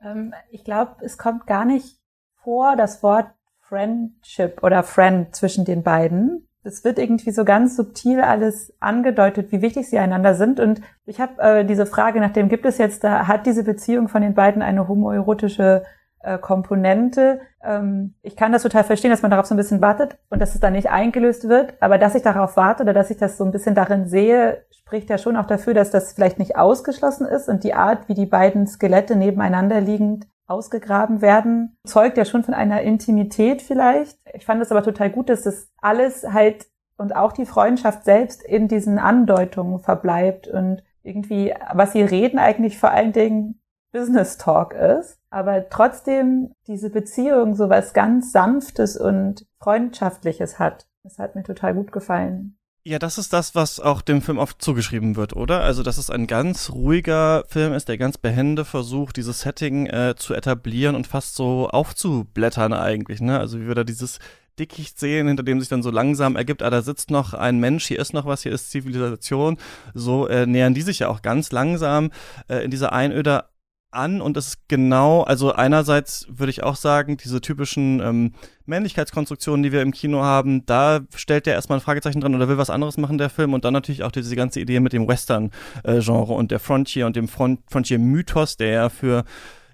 ähm, 0.03 0.33
ich 0.49 0.63
glaube, 0.63 0.95
es 1.01 1.19
kommt 1.19 1.45
gar 1.45 1.63
nicht 1.63 1.99
vor, 2.43 2.75
das 2.75 3.03
Wort 3.03 3.27
Friendship 3.61 4.63
oder 4.63 4.83
Friend 4.83 5.33
zwischen 5.33 5.63
den 5.63 5.83
beiden. 5.83 6.47
Es 6.63 6.83
wird 6.83 6.99
irgendwie 6.99 7.31
so 7.31 7.43
ganz 7.43 7.75
subtil 7.75 8.21
alles 8.21 8.73
angedeutet, 8.79 9.51
wie 9.51 9.61
wichtig 9.61 9.89
sie 9.89 9.97
einander 9.97 10.35
sind. 10.35 10.59
Und 10.59 10.81
ich 11.05 11.19
habe 11.19 11.41
äh, 11.41 11.65
diese 11.65 11.85
Frage 11.85 12.19
nach 12.19 12.31
dem, 12.31 12.49
gibt 12.49 12.65
es 12.65 12.77
jetzt 12.77 13.03
da, 13.03 13.27
hat 13.27 13.45
diese 13.45 13.63
Beziehung 13.63 14.07
von 14.07 14.21
den 14.21 14.35
beiden 14.35 14.61
eine 14.61 14.87
homoerotische 14.87 15.83
äh, 16.23 16.37
Komponente. 16.37 17.41
Ähm, 17.63 18.13
ich 18.21 18.35
kann 18.35 18.51
das 18.51 18.63
total 18.63 18.83
verstehen, 18.83 19.11
dass 19.11 19.23
man 19.23 19.31
darauf 19.31 19.47
so 19.47 19.55
ein 19.55 19.57
bisschen 19.57 19.81
wartet 19.81 20.17
und 20.29 20.39
dass 20.39 20.53
es 20.53 20.61
dann 20.61 20.73
nicht 20.73 20.89
eingelöst 20.89 21.49
wird. 21.49 21.73
Aber 21.79 21.97
dass 21.97 22.15
ich 22.15 22.21
darauf 22.21 22.57
warte 22.57 22.83
oder 22.83 22.93
dass 22.93 23.09
ich 23.09 23.17
das 23.17 23.37
so 23.37 23.43
ein 23.43 23.51
bisschen 23.51 23.73
darin 23.75 24.07
sehe, 24.07 24.63
spricht 24.71 25.09
ja 25.09 25.17
schon 25.17 25.37
auch 25.37 25.47
dafür, 25.47 25.73
dass 25.73 25.89
das 25.89 26.13
vielleicht 26.13 26.37
nicht 26.37 26.57
ausgeschlossen 26.57 27.25
ist 27.25 27.49
und 27.49 27.63
die 27.63 27.73
Art, 27.73 28.07
wie 28.07 28.13
die 28.13 28.25
beiden 28.25 28.67
Skelette 28.67 29.15
nebeneinander 29.15 29.81
liegend 29.81 30.27
ausgegraben 30.51 31.21
werden, 31.21 31.77
zeugt 31.85 32.17
ja 32.17 32.25
schon 32.25 32.43
von 32.43 32.53
einer 32.53 32.81
Intimität 32.81 33.61
vielleicht. 33.61 34.19
Ich 34.33 34.45
fand 34.45 34.61
es 34.61 34.71
aber 34.71 34.83
total 34.83 35.09
gut, 35.09 35.29
dass 35.29 35.43
das 35.43 35.69
alles 35.81 36.25
halt 36.31 36.67
und 36.97 37.15
auch 37.15 37.31
die 37.31 37.45
Freundschaft 37.45 38.03
selbst 38.03 38.43
in 38.43 38.67
diesen 38.67 38.99
Andeutungen 38.99 39.79
verbleibt 39.79 40.47
und 40.47 40.83
irgendwie, 41.03 41.53
was 41.73 41.93
sie 41.93 42.03
reden, 42.03 42.37
eigentlich 42.37 42.77
vor 42.77 42.91
allen 42.91 43.11
Dingen 43.11 43.59
Business 43.91 44.37
Talk 44.37 44.73
ist, 44.73 45.19
aber 45.29 45.67
trotzdem 45.69 46.53
diese 46.67 46.89
Beziehung 46.89 47.55
so 47.55 47.69
was 47.69 47.93
ganz 47.93 48.31
Sanftes 48.31 48.97
und 48.97 49.45
Freundschaftliches 49.59 50.59
hat. 50.59 50.87
Das 51.03 51.17
hat 51.17 51.35
mir 51.35 51.43
total 51.43 51.73
gut 51.73 51.91
gefallen. 51.91 52.57
Ja, 52.83 52.97
das 52.97 53.19
ist 53.19 53.31
das, 53.31 53.53
was 53.53 53.79
auch 53.79 54.01
dem 54.01 54.23
Film 54.23 54.39
oft 54.39 54.59
zugeschrieben 54.59 55.15
wird, 55.15 55.35
oder? 55.35 55.61
Also, 55.61 55.83
dass 55.83 55.99
es 55.99 56.09
ein 56.09 56.25
ganz 56.25 56.71
ruhiger 56.71 57.43
Film 57.47 57.73
ist, 57.73 57.87
der 57.87 57.99
ganz 57.99 58.17
behende 58.17 58.65
versucht, 58.65 59.17
dieses 59.17 59.41
Setting 59.41 59.85
äh, 59.85 60.15
zu 60.17 60.33
etablieren 60.33 60.95
und 60.95 61.05
fast 61.05 61.35
so 61.35 61.69
aufzublättern 61.69 62.73
eigentlich, 62.73 63.21
ne? 63.21 63.37
Also, 63.39 63.59
wie 63.59 63.67
wir 63.67 63.75
da 63.75 63.83
dieses 63.83 64.17
Dickicht 64.57 64.99
sehen, 64.99 65.27
hinter 65.27 65.43
dem 65.43 65.59
sich 65.59 65.69
dann 65.69 65.83
so 65.83 65.91
langsam 65.91 66.35
ergibt, 66.35 66.63
ah, 66.63 66.71
da 66.71 66.81
sitzt 66.81 67.11
noch 67.11 67.35
ein 67.35 67.59
Mensch, 67.59 67.85
hier 67.85 67.99
ist 67.99 68.13
noch 68.13 68.25
was, 68.25 68.41
hier 68.41 68.51
ist 68.51 68.71
Zivilisation. 68.71 69.57
So 69.93 70.27
äh, 70.27 70.47
nähern 70.47 70.73
die 70.73 70.81
sich 70.81 70.99
ja 70.99 71.07
auch 71.09 71.21
ganz 71.21 71.51
langsam 71.51 72.09
äh, 72.47 72.63
in 72.63 72.71
dieser 72.71 72.93
Einöde 72.93 73.45
an 73.91 74.21
und 74.21 74.37
es 74.37 74.47
ist 74.47 74.67
genau, 74.67 75.21
also 75.23 75.51
einerseits 75.51 76.25
würde 76.29 76.49
ich 76.49 76.63
auch 76.63 76.75
sagen, 76.75 77.17
diese 77.17 77.41
typischen 77.41 77.99
ähm, 77.99 78.33
Männlichkeitskonstruktionen, 78.65 79.63
die 79.63 79.71
wir 79.71 79.81
im 79.81 79.91
Kino 79.91 80.21
haben, 80.23 80.65
da 80.65 81.01
stellt 81.15 81.45
der 81.45 81.53
erstmal 81.53 81.79
ein 81.79 81.83
Fragezeichen 81.83 82.21
dran 82.21 82.35
oder 82.35 82.47
will 82.47 82.57
was 82.57 82.69
anderes 82.69 82.97
machen, 82.97 83.17
der 83.17 83.29
Film. 83.29 83.53
Und 83.53 83.65
dann 83.65 83.73
natürlich 83.73 84.03
auch 84.03 84.11
diese 84.11 84.35
ganze 84.35 84.59
Idee 84.59 84.79
mit 84.79 84.93
dem 84.93 85.07
Western-Genre 85.07 86.33
und 86.33 86.51
der 86.51 86.59
Frontier 86.59 87.05
und 87.05 87.15
dem 87.15 87.27
Frontier-Mythos, 87.27 88.57
der 88.57 88.69
ja 88.69 88.89
für 88.89 89.23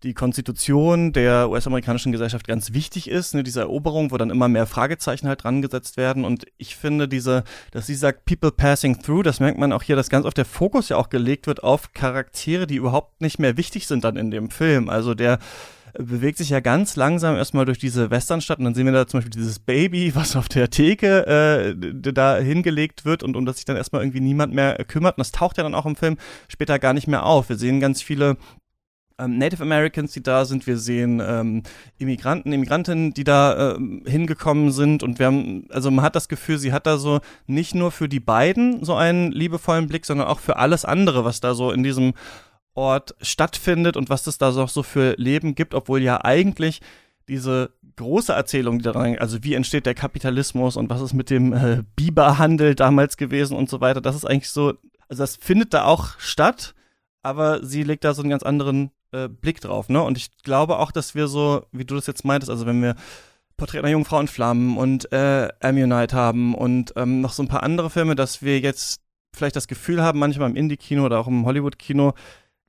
die 0.03 0.13
Konstitution 0.13 1.13
der 1.13 1.49
US-amerikanischen 1.49 2.11
Gesellschaft 2.11 2.47
ganz 2.47 2.73
wichtig 2.73 3.09
ist, 3.09 3.33
ne, 3.33 3.43
diese 3.43 3.61
Eroberung, 3.61 4.11
wo 4.11 4.17
dann 4.17 4.29
immer 4.29 4.47
mehr 4.47 4.65
Fragezeichen 4.65 5.27
halt 5.27 5.43
dran 5.43 5.61
gesetzt 5.61 5.97
werden. 5.97 6.25
Und 6.25 6.45
ich 6.57 6.75
finde 6.75 7.07
diese, 7.07 7.43
dass 7.71 7.87
sie 7.87 7.95
sagt, 7.95 8.25
people 8.25 8.51
passing 8.51 9.01
through, 9.01 9.23
das 9.23 9.39
merkt 9.39 9.57
man 9.57 9.73
auch 9.73 9.83
hier, 9.83 9.95
dass 9.95 10.09
ganz 10.09 10.25
oft 10.25 10.37
der 10.37 10.45
Fokus 10.45 10.89
ja 10.89 10.97
auch 10.97 11.09
gelegt 11.09 11.47
wird 11.47 11.63
auf 11.63 11.93
Charaktere, 11.93 12.67
die 12.67 12.75
überhaupt 12.75 13.21
nicht 13.21 13.39
mehr 13.39 13.57
wichtig 13.57 13.87
sind 13.87 14.03
dann 14.03 14.17
in 14.17 14.31
dem 14.31 14.49
Film. 14.49 14.89
Also 14.89 15.13
der 15.13 15.39
bewegt 15.97 16.37
sich 16.37 16.49
ja 16.49 16.59
ganz 16.59 16.95
langsam 16.95 17.35
erstmal 17.35 17.65
durch 17.65 17.79
diese 17.79 18.11
Westernstadt 18.11 18.59
und 18.59 18.65
dann 18.65 18.75
sehen 18.75 18.85
wir 18.85 18.93
da 18.93 19.07
zum 19.07 19.19
Beispiel 19.19 19.31
dieses 19.31 19.59
Baby, 19.59 20.13
was 20.15 20.35
auf 20.35 20.47
der 20.47 20.69
Theke 20.69 21.25
äh, 21.25 22.13
da 22.13 22.37
hingelegt 22.37 23.05
wird 23.05 23.23
und 23.23 23.35
um 23.35 23.45
das 23.45 23.57
sich 23.57 23.65
dann 23.65 23.77
erstmal 23.77 24.03
irgendwie 24.03 24.19
niemand 24.19 24.53
mehr 24.53 24.75
kümmert. 24.85 25.17
Und 25.17 25.21
das 25.21 25.31
taucht 25.31 25.57
ja 25.57 25.63
dann 25.63 25.75
auch 25.75 25.85
im 25.85 25.95
Film 25.95 26.17
später 26.47 26.79
gar 26.79 26.93
nicht 26.93 27.07
mehr 27.07 27.25
auf. 27.25 27.49
Wir 27.49 27.57
sehen 27.57 27.79
ganz 27.79 28.01
viele 28.01 28.37
Native 29.25 29.63
Americans, 29.63 30.11
die 30.11 30.21
da 30.21 30.45
sind. 30.45 30.67
Wir 30.67 30.77
sehen 30.77 31.21
ähm, 31.25 31.63
Immigranten, 31.97 32.53
Immigrantinnen, 32.53 33.13
die 33.13 33.23
da 33.23 33.75
ähm, 33.75 34.03
hingekommen 34.05 34.71
sind. 34.71 35.01
Und 35.01 35.17
wir 35.17 35.25
haben, 35.25 35.65
also 35.71 35.89
man 35.89 36.05
hat 36.05 36.15
das 36.15 36.27
Gefühl, 36.27 36.59
sie 36.59 36.71
hat 36.71 36.85
da 36.85 36.97
so 36.97 37.19
nicht 37.47 37.73
nur 37.73 37.91
für 37.91 38.07
die 38.07 38.19
beiden 38.19 38.85
so 38.85 38.93
einen 38.93 39.31
liebevollen 39.31 39.87
Blick, 39.87 40.05
sondern 40.05 40.27
auch 40.27 40.39
für 40.39 40.57
alles 40.57 40.85
andere, 40.85 41.25
was 41.25 41.39
da 41.39 41.55
so 41.55 41.71
in 41.71 41.83
diesem 41.83 42.13
Ort 42.75 43.15
stattfindet 43.21 43.97
und 43.97 44.11
was 44.11 44.27
es 44.27 44.37
da 44.37 44.51
so 44.51 44.83
für 44.83 45.15
Leben 45.17 45.55
gibt, 45.55 45.73
obwohl 45.73 46.03
ja 46.03 46.23
eigentlich 46.23 46.81
diese 47.27 47.71
große 47.95 48.31
Erzählung, 48.31 48.77
die 48.77 48.83
daran, 48.83 49.17
also 49.17 49.43
wie 49.43 49.55
entsteht 49.55 49.87
der 49.87 49.95
Kapitalismus 49.95 50.77
und 50.77 50.91
was 50.91 51.01
ist 51.01 51.13
mit 51.13 51.31
dem 51.31 51.53
äh, 51.53 51.83
Biberhandel 51.95 52.75
damals 52.75 53.17
gewesen 53.17 53.57
und 53.57 53.67
so 53.67 53.81
weiter, 53.81 53.99
das 53.99 54.15
ist 54.15 54.25
eigentlich 54.25 54.51
so, 54.51 54.75
also 55.09 55.23
das 55.23 55.35
findet 55.35 55.73
da 55.73 55.85
auch 55.85 56.19
statt, 56.19 56.75
aber 57.23 57.65
sie 57.65 57.81
legt 57.81 58.03
da 58.03 58.13
so 58.13 58.21
einen 58.21 58.29
ganz 58.29 58.43
anderen 58.43 58.91
äh, 59.11 59.27
Blick 59.27 59.61
drauf, 59.61 59.89
ne? 59.89 60.01
Und 60.01 60.17
ich 60.17 60.37
glaube 60.43 60.79
auch, 60.79 60.91
dass 60.91 61.15
wir 61.15 61.27
so, 61.27 61.65
wie 61.71 61.85
du 61.85 61.95
das 61.95 62.07
jetzt 62.07 62.25
meintest, 62.25 62.49
also 62.49 62.65
wenn 62.65 62.81
wir 62.81 62.95
Porträt 63.57 63.79
einer 63.79 63.89
Jungfrau 63.89 64.19
in 64.19 64.27
Flammen 64.27 64.77
und 64.77 65.11
äh, 65.11 65.49
Ammonite 65.61 66.15
haben 66.15 66.53
und 66.53 66.93
ähm, 66.95 67.21
noch 67.21 67.33
so 67.33 67.41
ein 67.41 67.47
paar 67.47 67.63
andere 67.63 67.89
Filme, 67.89 68.15
dass 68.15 68.41
wir 68.41 68.59
jetzt 68.59 69.01
vielleicht 69.33 69.55
das 69.55 69.67
Gefühl 69.67 70.01
haben, 70.01 70.19
manchmal 70.19 70.49
im 70.49 70.55
Indie-Kino 70.55 71.03
oder 71.03 71.19
auch 71.19 71.27
im 71.27 71.45
Hollywood-Kino, 71.45 72.13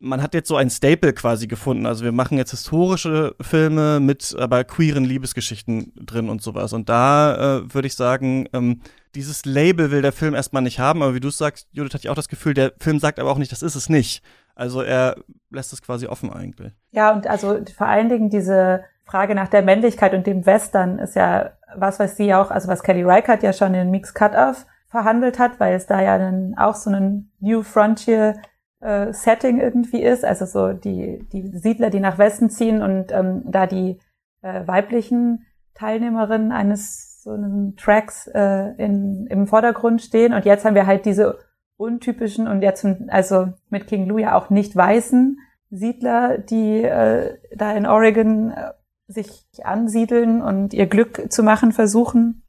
man 0.01 0.22
hat 0.22 0.35
jetzt 0.35 0.48
so 0.48 0.57
ein 0.57 0.70
Staple 0.70 1.12
quasi 1.12 1.46
gefunden. 1.46 1.85
Also 1.85 2.05
wir 2.05 2.12
machen 2.12 2.38
jetzt 2.38 2.53
historische 2.53 3.35
Filme 3.40 4.01
mit 4.01 4.35
aber 4.38 4.64
queeren 4.64 5.05
Liebesgeschichten 5.05 5.92
drin 5.96 6.29
und 6.29 6.40
sowas. 6.40 6.72
Und 6.72 6.88
da 6.88 7.59
äh, 7.59 7.74
würde 7.74 7.88
ich 7.88 7.94
sagen, 7.94 8.48
ähm, 8.53 8.81
dieses 9.14 9.44
Label 9.44 9.90
will 9.90 10.03
der 10.03 10.12
Film 10.12 10.35
erstmal 10.35 10.62
nicht 10.62 10.79
haben, 10.79 11.03
aber 11.03 11.14
wie 11.14 11.20
du 11.20 11.31
sagst, 11.31 11.68
Judith 11.72 11.94
hatte 11.94 12.05
ich 12.05 12.11
auch 12.11 12.14
das 12.14 12.29
Gefühl, 12.29 12.55
der 12.55 12.72
Film 12.79 13.01
sagt 13.01 13.18
aber 13.18 13.31
auch 13.31 13.38
nicht, 13.38 13.51
das 13.51 13.62
ist 13.62 13.74
es 13.74 13.88
nicht. 13.88 14.22
Also 14.59 14.83
er 14.83 15.14
lässt 15.51 15.73
es 15.73 15.81
quasi 15.81 16.07
offen 16.07 16.33
eigentlich. 16.33 16.73
Ja, 16.90 17.12
und 17.12 17.27
also 17.29 17.59
vor 17.77 17.87
allen 17.87 18.09
Dingen 18.09 18.29
diese 18.29 18.85
Frage 19.05 19.35
nach 19.35 19.49
der 19.49 19.62
Männlichkeit 19.62 20.14
und 20.14 20.27
dem 20.27 20.44
Western 20.44 20.99
ist 20.99 21.14
ja 21.14 21.53
was, 21.77 21.99
was 22.01 22.16
sie 22.16 22.35
auch, 22.35 22.51
also 22.51 22.68
was 22.68 22.83
Kelly 22.83 23.05
Reichardt 23.05 23.42
ja 23.42 23.53
schon 23.53 23.75
in 23.75 23.90
Mix 23.90 24.14
Cut-Off 24.14 24.66
verhandelt 24.88 25.38
hat, 25.38 25.61
weil 25.61 25.75
es 25.75 25.87
da 25.87 26.03
ja 26.03 26.18
dann 26.18 26.55
auch 26.59 26.75
so 26.75 26.90
ein 26.90 27.31
New 27.38 27.62
Frontier 27.62 28.35
äh, 28.81 29.12
Setting 29.12 29.61
irgendwie 29.61 30.03
ist, 30.03 30.25
also 30.25 30.44
so 30.44 30.73
die, 30.73 31.27
die 31.33 31.57
Siedler, 31.57 31.90
die 31.90 32.01
nach 32.01 32.18
Westen 32.18 32.51
ziehen 32.51 32.83
und 32.83 33.12
ähm, 33.12 33.42
da 33.47 33.66
die 33.66 34.01
äh, 34.42 34.66
weiblichen 34.66 35.47
Teilnehmerinnen 35.75 36.51
eines 36.51 37.23
so 37.23 37.31
einen 37.31 37.77
Tracks 37.77 38.27
äh, 38.29 38.73
in, 38.77 39.27
im 39.29 39.47
Vordergrund 39.47 40.03
stehen. 40.03 40.33
Und 40.33 40.44
jetzt 40.44 40.64
haben 40.64 40.75
wir 40.75 40.87
halt 40.87 41.05
diese 41.05 41.38
untypischen 41.79 42.47
und 42.47 42.61
jetzt 42.61 42.87
also 43.09 43.53
mit 43.71 43.87
King 43.87 44.07
Lou 44.07 44.19
ja 44.19 44.37
auch 44.37 44.51
nicht 44.51 44.77
weißen 44.77 45.38
Siedler, 45.71 46.38
die 46.38 46.83
äh, 46.83 47.38
da 47.57 47.73
in 47.73 47.87
Oregon 47.87 48.51
äh, 48.51 48.73
sich 49.07 49.47
ansiedeln 49.62 50.43
und 50.43 50.75
ihr 50.75 50.87
Glück 50.87 51.33
zu 51.33 51.43
machen 51.43 51.73
versuchen. 51.73 52.43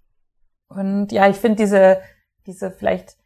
Und 0.68 1.12
ja, 1.12 1.30
ich 1.30 1.38
finde 1.38 1.58
diese, 1.58 2.02
diese 2.46 2.72
vielleicht 2.72 3.18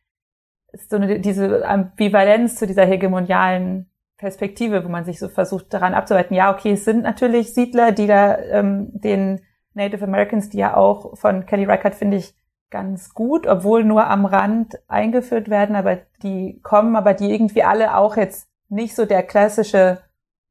so 0.89 0.97
eine, 0.97 1.19
diese 1.19 1.67
Ambivalenz 1.67 2.55
zu 2.55 2.67
dieser 2.67 2.85
hegemonialen 2.85 3.89
Perspektive, 4.17 4.83
wo 4.83 4.89
man 4.89 5.05
sich 5.05 5.19
so 5.19 5.29
versucht 5.29 5.73
daran 5.73 5.93
abzuarbeiten. 5.93 6.35
Ja, 6.35 6.53
okay, 6.53 6.73
es 6.73 6.85
sind 6.85 7.03
natürlich 7.03 7.53
Siedler, 7.53 7.91
die 7.91 8.07
da 8.07 8.37
ähm, 8.37 8.89
den 8.93 9.41
Native 9.73 10.03
Americans, 10.03 10.49
die 10.49 10.57
ja 10.57 10.75
auch 10.75 11.17
von 11.17 11.45
Kelly 11.45 11.65
Reichardt, 11.65 11.95
finde 11.95 12.17
ich, 12.17 12.35
ganz 12.69 13.13
gut, 13.13 13.47
obwohl 13.47 13.83
nur 13.83 14.07
am 14.07 14.25
Rand 14.25 14.79
eingeführt 14.87 15.49
werden, 15.49 15.75
aber 15.75 15.99
die 16.23 16.59
kommen, 16.61 16.95
aber 16.95 17.13
die 17.13 17.31
irgendwie 17.31 17.63
alle 17.63 17.95
auch 17.95 18.17
jetzt 18.17 18.47
nicht 18.69 18.95
so 18.95 19.05
der 19.05 19.23
klassische 19.23 20.01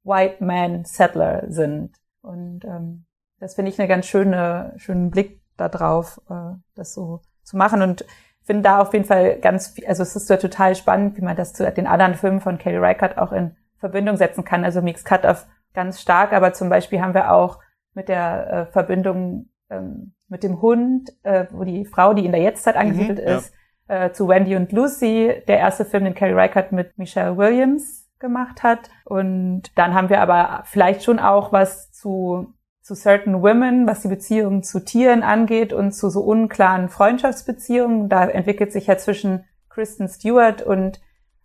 White 0.04 0.44
Man 0.44 0.84
Settler 0.84 1.44
sind. 1.48 1.96
Und 2.22 2.64
ähm, 2.64 3.04
das 3.40 3.54
finde 3.54 3.70
ich 3.70 3.78
eine 3.78 3.88
ganz 3.88 4.06
schöne, 4.06 4.72
schönen 4.76 5.10
Blick 5.10 5.40
darauf, 5.56 6.20
äh, 6.30 6.54
das 6.74 6.94
so 6.94 7.20
zu 7.42 7.56
machen. 7.56 7.82
Und 7.82 8.04
finde 8.44 8.62
da 8.62 8.80
auf 8.80 8.92
jeden 8.92 9.04
Fall 9.04 9.38
ganz 9.38 9.68
viel, 9.68 9.86
also 9.86 10.02
es 10.02 10.16
ist 10.16 10.30
ja 10.30 10.36
total 10.36 10.74
spannend, 10.74 11.16
wie 11.16 11.22
man 11.22 11.36
das 11.36 11.52
zu 11.52 11.70
den 11.70 11.86
anderen 11.86 12.14
Filmen 12.14 12.40
von 12.40 12.58
Kelly 12.58 12.78
Reichardt 12.78 13.18
auch 13.18 13.32
in 13.32 13.56
Verbindung 13.78 14.16
setzen 14.16 14.44
kann. 14.44 14.64
Also 14.64 14.82
Mix 14.82 15.04
Cut 15.04 15.26
auf 15.26 15.46
ganz 15.74 16.00
stark, 16.00 16.32
aber 16.32 16.52
zum 16.52 16.68
Beispiel 16.68 17.00
haben 17.00 17.14
wir 17.14 17.32
auch 17.32 17.58
mit 17.94 18.08
der 18.08 18.50
äh, 18.50 18.72
Verbindung 18.72 19.48
ähm, 19.70 20.14
mit 20.32 20.42
dem 20.42 20.62
Hund, 20.62 21.12
äh, 21.22 21.44
wo 21.50 21.62
die 21.62 21.84
Frau, 21.84 22.14
die 22.14 22.24
in 22.24 22.32
der 22.32 22.40
Jetztzeit 22.40 22.74
angesiedelt 22.74 23.18
Mhm, 23.18 23.28
ja. 23.28 23.36
ist, 23.36 23.54
äh, 23.86 24.10
zu 24.12 24.26
Wendy 24.28 24.56
und 24.56 24.72
Lucy, 24.72 25.42
der 25.46 25.58
erste 25.58 25.84
Film, 25.84 26.04
den 26.04 26.14
Carrie 26.14 26.32
Reichardt 26.32 26.72
mit 26.72 26.96
Michelle 26.96 27.36
Williams 27.36 28.08
gemacht 28.18 28.62
hat. 28.62 28.88
Und 29.04 29.64
dann 29.76 29.92
haben 29.94 30.08
wir 30.08 30.22
aber 30.22 30.62
vielleicht 30.64 31.04
schon 31.04 31.18
auch 31.18 31.52
was 31.52 31.92
zu, 31.92 32.54
zu 32.80 32.94
certain 32.94 33.42
women, 33.42 33.86
was 33.86 34.00
die 34.00 34.08
Beziehung 34.08 34.62
zu 34.62 34.82
Tieren 34.82 35.22
angeht 35.22 35.74
und 35.74 35.92
zu 35.92 36.08
so 36.08 36.22
unklaren 36.22 36.88
Freundschaftsbeziehungen. 36.88 38.08
Da 38.08 38.26
entwickelt 38.26 38.72
sich 38.72 38.86
ja 38.86 38.96
zwischen 38.96 39.44
Kristen 39.68 40.08
Stewart 40.08 40.62
und 40.62 41.00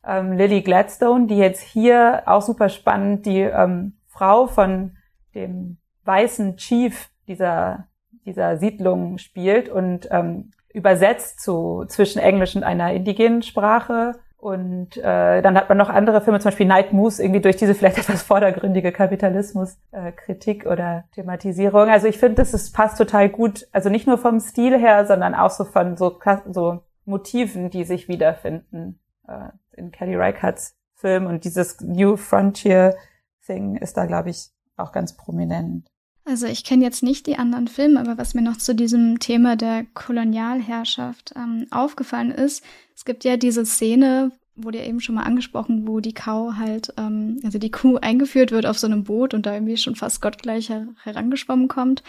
ähm, 0.05 0.31
Lily 0.31 0.61
Gladstone, 0.61 1.27
die 1.27 1.37
jetzt 1.37 1.61
hier 1.61 2.23
auch 2.25 2.41
super 2.41 2.69
spannend 2.69 3.25
die 3.25 3.41
ähm, 3.41 3.97
Frau 4.07 4.47
von 4.47 4.95
dem 5.35 5.77
weißen 6.05 6.55
Chief 6.55 7.09
dieser, 7.27 7.87
dieser 8.27 8.57
Siedlung 8.57 9.17
spielt 9.17 9.69
und 9.69 10.07
ähm, 10.11 10.51
übersetzt 10.71 11.41
zu 11.41 11.85
zwischen 11.87 12.19
Englisch 12.19 12.55
und 12.55 12.63
einer 12.63 12.93
indigenen 12.93 13.41
Sprache. 13.41 14.11
Und 14.37 14.97
äh, 14.97 15.41
dann 15.41 15.57
hat 15.57 15.67
man 15.67 15.79
noch 15.79 15.89
andere 15.89 16.21
Filme, 16.21 16.39
zum 16.39 16.49
Beispiel 16.49 16.67
Night 16.67 16.93
Moves, 16.93 17.19
irgendwie 17.19 17.41
durch 17.41 17.55
diese 17.55 17.73
vielleicht 17.73 17.97
etwas 17.97 18.21
vordergründige 18.21 18.91
Kapitalismus-Kritik 18.91 20.67
oder 20.67 21.05
Thematisierung. 21.15 21.89
Also 21.89 22.07
ich 22.07 22.19
finde, 22.19 22.35
das 22.35 22.53
ist, 22.53 22.73
passt 22.73 22.99
total 22.99 23.29
gut, 23.29 23.67
also 23.71 23.89
nicht 23.89 24.05
nur 24.05 24.19
vom 24.19 24.39
Stil 24.39 24.77
her, 24.77 25.07
sondern 25.07 25.33
auch 25.33 25.49
so 25.49 25.63
von 25.63 25.97
so, 25.97 26.19
so 26.51 26.83
Motiven, 27.05 27.71
die 27.71 27.83
sich 27.83 28.07
wiederfinden 28.07 28.99
äh, 29.27 29.49
in 29.75 29.91
Kelly 29.91 30.15
Reichardts 30.15 30.75
Film. 30.93 31.25
Und 31.25 31.43
dieses 31.43 31.81
New 31.81 32.17
Frontier-Thing 32.17 33.77
ist 33.77 33.97
da, 33.97 34.05
glaube 34.05 34.29
ich, 34.29 34.49
auch 34.75 34.91
ganz 34.91 35.15
prominent. 35.15 35.89
Also 36.27 36.45
ich 36.45 36.65
kenne 36.65 36.83
jetzt 36.83 37.03
nicht 37.03 37.25
die 37.25 37.37
anderen 37.37 37.69
Filme, 37.69 38.01
aber 38.01 38.17
was 38.17 38.33
mir 38.33 38.41
noch 38.41 38.57
zu 38.57 38.75
diesem 38.75 39.19
Thema 39.19 39.55
der 39.55 39.85
Kolonialherrschaft 39.93 41.33
ähm, 41.37 41.67
aufgefallen 41.71 42.31
ist, 42.31 42.65
es 42.93 43.05
gibt 43.05 43.23
ja 43.23 43.37
diese 43.37 43.65
Szene, 43.65 44.33
wurde 44.57 44.79
ja 44.79 44.85
eben 44.85 44.99
schon 44.99 45.15
mal 45.15 45.23
angesprochen, 45.23 45.87
wo 45.87 46.01
die 46.01 46.13
Kau 46.13 46.55
halt, 46.55 46.93
ähm, 46.97 47.39
also 47.45 47.59
die 47.59 47.71
Kuh 47.71 47.95
eingeführt 47.95 48.51
wird 48.51 48.65
auf 48.65 48.77
so 48.77 48.87
einem 48.87 49.05
Boot 49.05 49.33
und 49.33 49.45
da 49.45 49.53
irgendwie 49.53 49.77
schon 49.77 49.95
fast 49.95 50.21
gottgleich 50.21 50.69
her 50.69 50.89
herangeschwommen 51.01 51.69
kommt. 51.69 52.03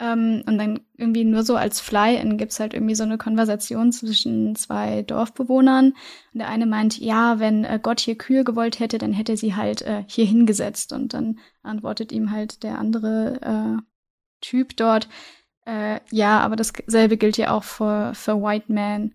Ähm, 0.00 0.44
und 0.46 0.58
dann 0.58 0.80
irgendwie 0.96 1.24
nur 1.24 1.42
so 1.42 1.56
als 1.56 1.80
Fly-In 1.80 2.38
gibt's 2.38 2.60
halt 2.60 2.72
irgendwie 2.72 2.94
so 2.94 3.02
eine 3.02 3.18
Konversation 3.18 3.90
zwischen 3.90 4.54
zwei 4.54 5.02
Dorfbewohnern. 5.02 5.86
Und 6.32 6.38
der 6.38 6.48
eine 6.48 6.66
meint, 6.66 6.98
ja, 6.98 7.40
wenn 7.40 7.64
äh, 7.64 7.80
Gott 7.82 8.00
hier 8.00 8.16
Kühe 8.16 8.44
gewollt 8.44 8.78
hätte, 8.78 8.98
dann 8.98 9.12
hätte 9.12 9.36
sie 9.36 9.56
halt 9.56 9.82
äh, 9.82 10.04
hier 10.06 10.24
hingesetzt. 10.24 10.92
Und 10.92 11.14
dann 11.14 11.38
antwortet 11.62 12.12
ihm 12.12 12.30
halt 12.30 12.62
der 12.62 12.78
andere 12.78 13.40
äh, 13.80 13.82
Typ 14.40 14.76
dort, 14.76 15.08
äh, 15.66 16.00
ja, 16.10 16.40
aber 16.40 16.56
dasselbe 16.56 17.16
gilt 17.16 17.36
ja 17.36 17.50
auch 17.50 17.64
für, 17.64 18.12
für 18.14 18.40
White 18.40 18.72
Man. 18.72 19.14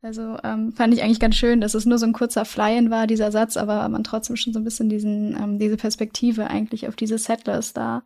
Also 0.00 0.38
ähm, 0.42 0.72
fand 0.72 0.94
ich 0.94 1.02
eigentlich 1.02 1.20
ganz 1.20 1.34
schön, 1.34 1.60
dass 1.60 1.74
es 1.74 1.84
nur 1.84 1.98
so 1.98 2.06
ein 2.06 2.14
kurzer 2.14 2.46
Fly-In 2.46 2.90
war, 2.90 3.06
dieser 3.06 3.30
Satz, 3.30 3.58
aber 3.58 3.86
man 3.88 4.02
trotzdem 4.02 4.36
schon 4.36 4.54
so 4.54 4.58
ein 4.58 4.64
bisschen 4.64 4.88
diesen, 4.88 5.36
ähm, 5.36 5.58
diese 5.58 5.76
Perspektive 5.76 6.48
eigentlich 6.48 6.88
auf 6.88 6.96
diese 6.96 7.18
Settlers 7.18 7.74
da 7.74 8.02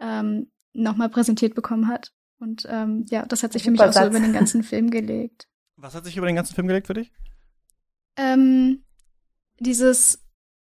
ähm, 0.00 0.50
nochmal 0.76 1.08
präsentiert 1.08 1.54
bekommen 1.54 1.88
hat. 1.88 2.12
Und 2.38 2.66
ähm, 2.70 3.06
ja, 3.08 3.24
das 3.24 3.42
hat 3.42 3.52
sich 3.52 3.62
für 3.62 3.70
mich 3.70 3.80
Super 3.80 3.90
auch 3.90 3.94
so 3.94 4.06
über 4.06 4.20
den 4.20 4.32
ganzen 4.32 4.62
Film 4.64 4.90
gelegt. 4.90 5.48
Was 5.76 5.94
hat 5.94 6.04
sich 6.04 6.16
über 6.16 6.26
den 6.26 6.36
ganzen 6.36 6.54
Film 6.54 6.66
gelegt 6.66 6.86
für 6.86 6.94
dich? 6.94 7.12
Ähm, 8.16 8.84
dieses 9.58 10.22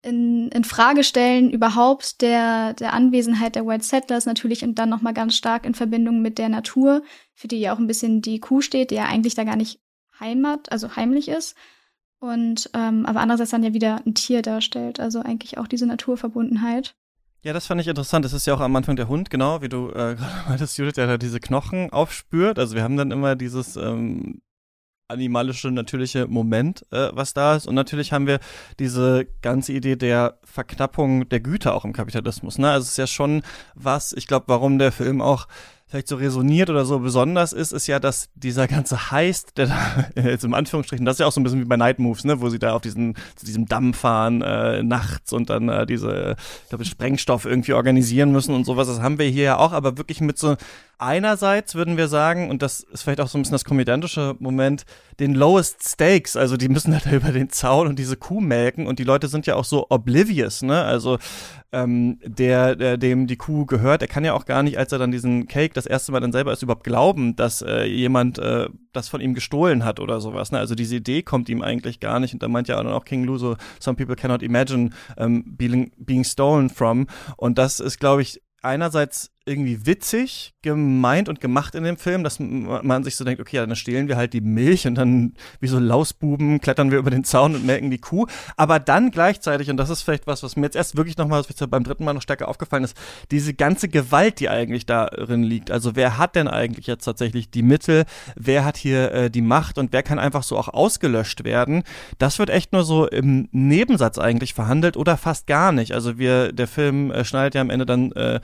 in, 0.02 0.50
in 0.50 0.64
Frage 0.64 1.04
stellen 1.04 1.50
überhaupt 1.50 2.22
der, 2.22 2.74
der 2.74 2.94
Anwesenheit 2.94 3.56
der 3.56 3.66
White 3.66 3.84
Settlers 3.84 4.26
natürlich 4.26 4.64
und 4.64 4.76
dann 4.76 4.90
nochmal 4.90 5.14
ganz 5.14 5.36
stark 5.36 5.66
in 5.66 5.74
Verbindung 5.74 6.22
mit 6.22 6.38
der 6.38 6.50
Natur, 6.50 7.04
für 7.34 7.48
die 7.48 7.60
ja 7.60 7.74
auch 7.74 7.80
ein 7.80 7.88
bisschen 7.88 8.22
die 8.22 8.40
Kuh 8.40 8.62
steht, 8.62 8.92
die 8.92 8.96
ja 8.96 9.06
eigentlich 9.06 9.36
da 9.36 9.44
gar 9.44 9.58
nicht 9.58 9.82
Heimat, 10.20 10.72
also 10.72 10.96
heimlich 10.96 11.28
ist. 11.28 11.56
Und 12.20 12.70
ähm, 12.74 13.06
aber 13.06 13.22
andererseits 13.22 13.52
dann 13.52 13.64
ja 13.64 13.74
wieder 13.74 14.02
ein 14.06 14.14
Tier 14.14 14.42
darstellt, 14.42 15.00
also 15.00 15.22
eigentlich 15.22 15.58
auch 15.58 15.68
diese 15.68 15.86
Naturverbundenheit. 15.86 16.96
Ja, 17.42 17.54
das 17.54 17.68
fand 17.68 17.80
ich 17.80 17.88
interessant. 17.88 18.26
Das 18.26 18.34
ist 18.34 18.46
ja 18.48 18.54
auch 18.54 18.60
am 18.60 18.76
Anfang 18.76 18.98
der 18.98 19.08
Hund, 19.08 19.30
genau, 19.30 19.62
wie 19.62 19.70
du 19.70 19.90
äh, 19.90 20.16
gerade 20.16 20.50
meintest, 20.50 20.78
Judith, 20.78 20.96
der 20.96 21.08
da 21.08 21.18
diese 21.18 21.40
Knochen 21.40 21.92
aufspürt. 21.92 22.60
Also 22.60 22.76
wir 22.76 22.84
haben 22.84 22.98
dann 22.98 23.12
immer 23.12 23.36
dieses 23.36 23.78
ähm, 23.78 24.42
animalische, 25.08 25.72
natürliche 25.72 26.28
Moment, 26.28 26.86
äh, 26.92 27.10
was 27.14 27.34
da 27.34 27.56
ist. 27.56 27.66
Und 27.66 27.76
natürlich 27.76 28.12
haben 28.12 28.28
wir 28.28 28.40
diese 28.78 29.26
ganze 29.42 29.74
Idee 29.74 29.96
der 29.96 30.38
Verknappung 30.44 31.30
der 31.30 31.40
Güter 31.40 31.76
auch 31.76 31.86
im 31.86 31.94
Kapitalismus. 31.94 32.58
Ne? 32.58 32.70
Also 32.70 32.84
es 32.84 32.90
ist 32.92 32.98
ja 32.98 33.08
schon 33.08 33.42
was, 33.74 34.12
ich 34.14 34.28
glaube, 34.28 34.46
warum 34.50 34.78
der 34.78 34.92
Film 34.92 35.22
auch 35.22 35.48
vielleicht 35.90 36.08
so 36.08 36.18
resoniert 36.18 36.70
oder 36.70 36.86
so 36.86 37.00
besonders 37.00 37.52
ist, 37.52 37.72
ist 37.72 37.88
ja, 37.88 38.00
dass 38.00 38.30
dieser 38.36 38.68
ganze 38.68 39.10
Heist, 39.10 39.58
der 39.58 39.68
da 39.68 40.06
jetzt 40.22 40.44
im 40.44 40.54
Anführungsstrichen, 40.54 41.04
das 41.04 41.16
ist 41.16 41.20
ja 41.20 41.26
auch 41.26 41.32
so 41.32 41.42
ein 41.42 41.44
bisschen 41.44 41.62
wie 41.62 41.66
bei 41.66 41.78
Night 41.78 41.98
Moves, 41.98 42.26
ne, 42.26 42.42
wo 42.42 42.50
sie 42.50 42.60
da 42.60 42.74
auf 42.74 42.82
diesen, 42.84 43.16
zu 43.36 43.46
diesem 43.46 43.66
Damm 43.66 43.96
fahren 43.96 44.44
äh, 44.44 44.84
nachts 44.84 45.34
und 45.34 45.50
dann 45.50 45.68
äh, 45.68 45.88
diese, 45.88 46.36
ich 46.64 46.70
glaube, 46.70 46.86
Sprengstoff 46.86 47.46
irgendwie 47.46 47.74
organisieren 47.74 48.32
müssen 48.32 48.54
und 48.54 48.66
sowas. 48.66 48.88
Das 48.88 49.02
haben 49.02 49.18
wir 49.18 49.26
hier 49.26 49.44
ja 49.44 49.58
auch, 49.58 49.72
aber 49.72 49.98
wirklich 49.98 50.22
mit 50.22 50.38
so 50.38 50.58
einerseits 51.00 51.76
würden 51.76 51.98
wir 51.98 52.08
sagen, 52.08 52.50
und 52.50 52.62
das 52.62 52.82
ist 52.82 53.04
vielleicht 53.04 53.22
auch 53.22 53.28
so 53.28 53.38
ein 53.38 53.42
bisschen 53.42 53.54
das 53.54 53.66
komödiantische 53.66 54.36
Moment, 54.40 54.84
den 55.20 55.34
lowest 55.34 55.88
stakes, 55.88 56.36
also 56.36 56.56
die 56.56 56.70
müssen 56.70 56.94
halt 56.94 57.06
über 57.12 57.32
den 57.32 57.50
Zaun 57.50 57.88
und 57.88 57.98
diese 57.98 58.16
Kuh 58.16 58.42
melken 58.42 58.86
und 58.86 59.00
die 59.00 59.04
Leute 59.06 59.28
sind 59.28 59.48
ja 59.48 59.56
auch 59.56 59.66
so 59.66 59.88
oblivious, 59.90 60.62
ne? 60.62 60.84
Also 60.84 61.18
ähm, 61.72 62.20
der, 62.24 62.76
der 62.76 62.98
dem 62.98 63.28
die 63.28 63.38
Kuh 63.38 63.66
gehört, 63.66 64.02
der 64.02 64.08
kann 64.08 64.26
ja 64.26 64.34
auch 64.34 64.46
gar 64.46 64.64
nicht, 64.64 64.78
als 64.78 64.92
er 64.92 65.00
dann 65.00 65.12
diesen 65.12 65.48
Cake 65.48 65.74
das 65.80 65.86
erste 65.86 66.12
Mal 66.12 66.20
dann 66.20 66.32
selber 66.32 66.52
erst 66.52 66.64
überhaupt 66.64 66.84
glauben, 66.84 67.36
dass 67.36 67.62
äh, 67.62 67.86
jemand 67.86 68.38
äh, 68.38 68.70
das 68.94 69.10
von 69.10 69.22
ihm 69.22 69.34
gestohlen 69.34 69.84
hat 69.86 70.00
oder 70.00 70.22
sowas. 70.22 70.52
Ne? 70.52 70.60
Also 70.60 70.76
diese 70.76 70.98
Idee 70.98 71.24
kommt 71.24 71.50
ihm 71.50 71.62
eigentlich 71.62 72.00
gar 72.00 72.20
nicht. 72.20 72.34
Und 72.34 72.44
da 72.44 72.48
meint 72.48 72.68
ja 72.68 72.82
dann 72.82 72.92
auch 72.92 73.06
King 73.06 73.24
Lou 73.24 73.38
so, 73.38 73.56
some 73.80 73.96
people 73.96 74.16
cannot 74.16 74.44
imagine 74.44 74.92
um, 75.18 75.44
being, 75.58 75.92
being 75.98 76.24
stolen 76.24 76.70
from. 76.70 77.08
Und 77.38 77.58
das 77.58 77.80
ist, 77.80 78.00
glaube 78.00 78.22
ich, 78.22 78.42
einerseits 78.62 79.32
irgendwie 79.50 79.86
witzig 79.86 80.54
gemeint 80.62 81.30
und 81.30 81.42
gemacht 81.42 81.74
in 81.74 81.84
dem 81.84 81.98
Film, 81.98 82.24
dass 82.24 82.38
man 82.40 83.04
sich 83.04 83.16
so 83.16 83.24
denkt, 83.26 83.42
okay, 83.42 83.58
dann 83.58 83.76
stehlen 83.76 84.08
wir 84.08 84.18
halt 84.18 84.34
die 84.34 84.42
Milch 84.42 84.86
und 84.86 84.96
dann 84.96 85.34
wie 85.60 85.68
so 85.68 85.80
Lausbuben 85.80 86.62
klettern 86.62 86.92
wir 86.92 87.00
über 87.00 87.10
den 87.10 87.24
Zaun 87.24 87.56
und 87.56 87.66
melken 87.66 87.90
die 87.90 87.98
Kuh. 87.98 88.28
Aber 88.58 88.80
dann 88.80 89.10
gleichzeitig, 89.12 89.70
und 89.70 89.78
das 89.78 89.90
ist 89.90 90.04
vielleicht 90.04 90.28
was, 90.28 90.44
was 90.44 90.56
mir 90.56 90.66
jetzt 90.66 90.76
erst 90.76 90.98
wirklich 90.98 91.18
nochmal, 91.18 91.44
beim 91.70 91.84
dritten 91.84 92.04
Mal 92.04 92.14
noch 92.14 92.22
stärker 92.22 92.48
aufgefallen 92.48 92.84
ist, 92.84 92.96
diese 93.32 93.54
ganze 93.54 93.90
Gewalt, 93.90 94.40
die 94.40 94.50
eigentlich 94.50 94.86
darin 94.86 95.44
liegt. 95.44 95.72
Also 95.72 95.96
wer 95.96 96.18
hat 96.18 96.36
denn 96.36 96.48
eigentlich 96.48 96.88
jetzt 96.88 97.06
tatsächlich 97.06 97.50
die 97.50 97.64
Mittel? 97.64 98.06
Wer 98.36 98.66
hat 98.66 98.78
hier 98.78 99.12
äh, 99.12 99.32
die 99.32 99.42
Macht 99.42 99.78
und 99.78 99.94
wer 99.94 100.04
kann 100.04 100.20
einfach 100.20 100.44
so 100.44 100.58
auch 100.58 100.68
ausgelöscht 100.68 101.44
werden? 101.44 101.84
Das 102.18 102.38
wird 102.38 102.50
echt 102.50 102.74
nur 102.74 102.84
so 102.84 103.08
im 103.08 103.48
Nebensatz 103.52 104.20
eigentlich 104.20 104.54
verhandelt 104.54 104.98
oder 104.98 105.18
fast 105.18 105.48
gar 105.48 105.72
nicht. 105.72 105.94
Also 105.94 106.20
wir, 106.20 106.52
der 106.52 106.68
Film 106.68 107.12
äh, 107.12 107.26
schneidet 107.26 107.56
ja 107.56 107.62
am 107.62 107.70
Ende 107.70 107.86
dann 107.86 108.12
äh, 108.12 108.40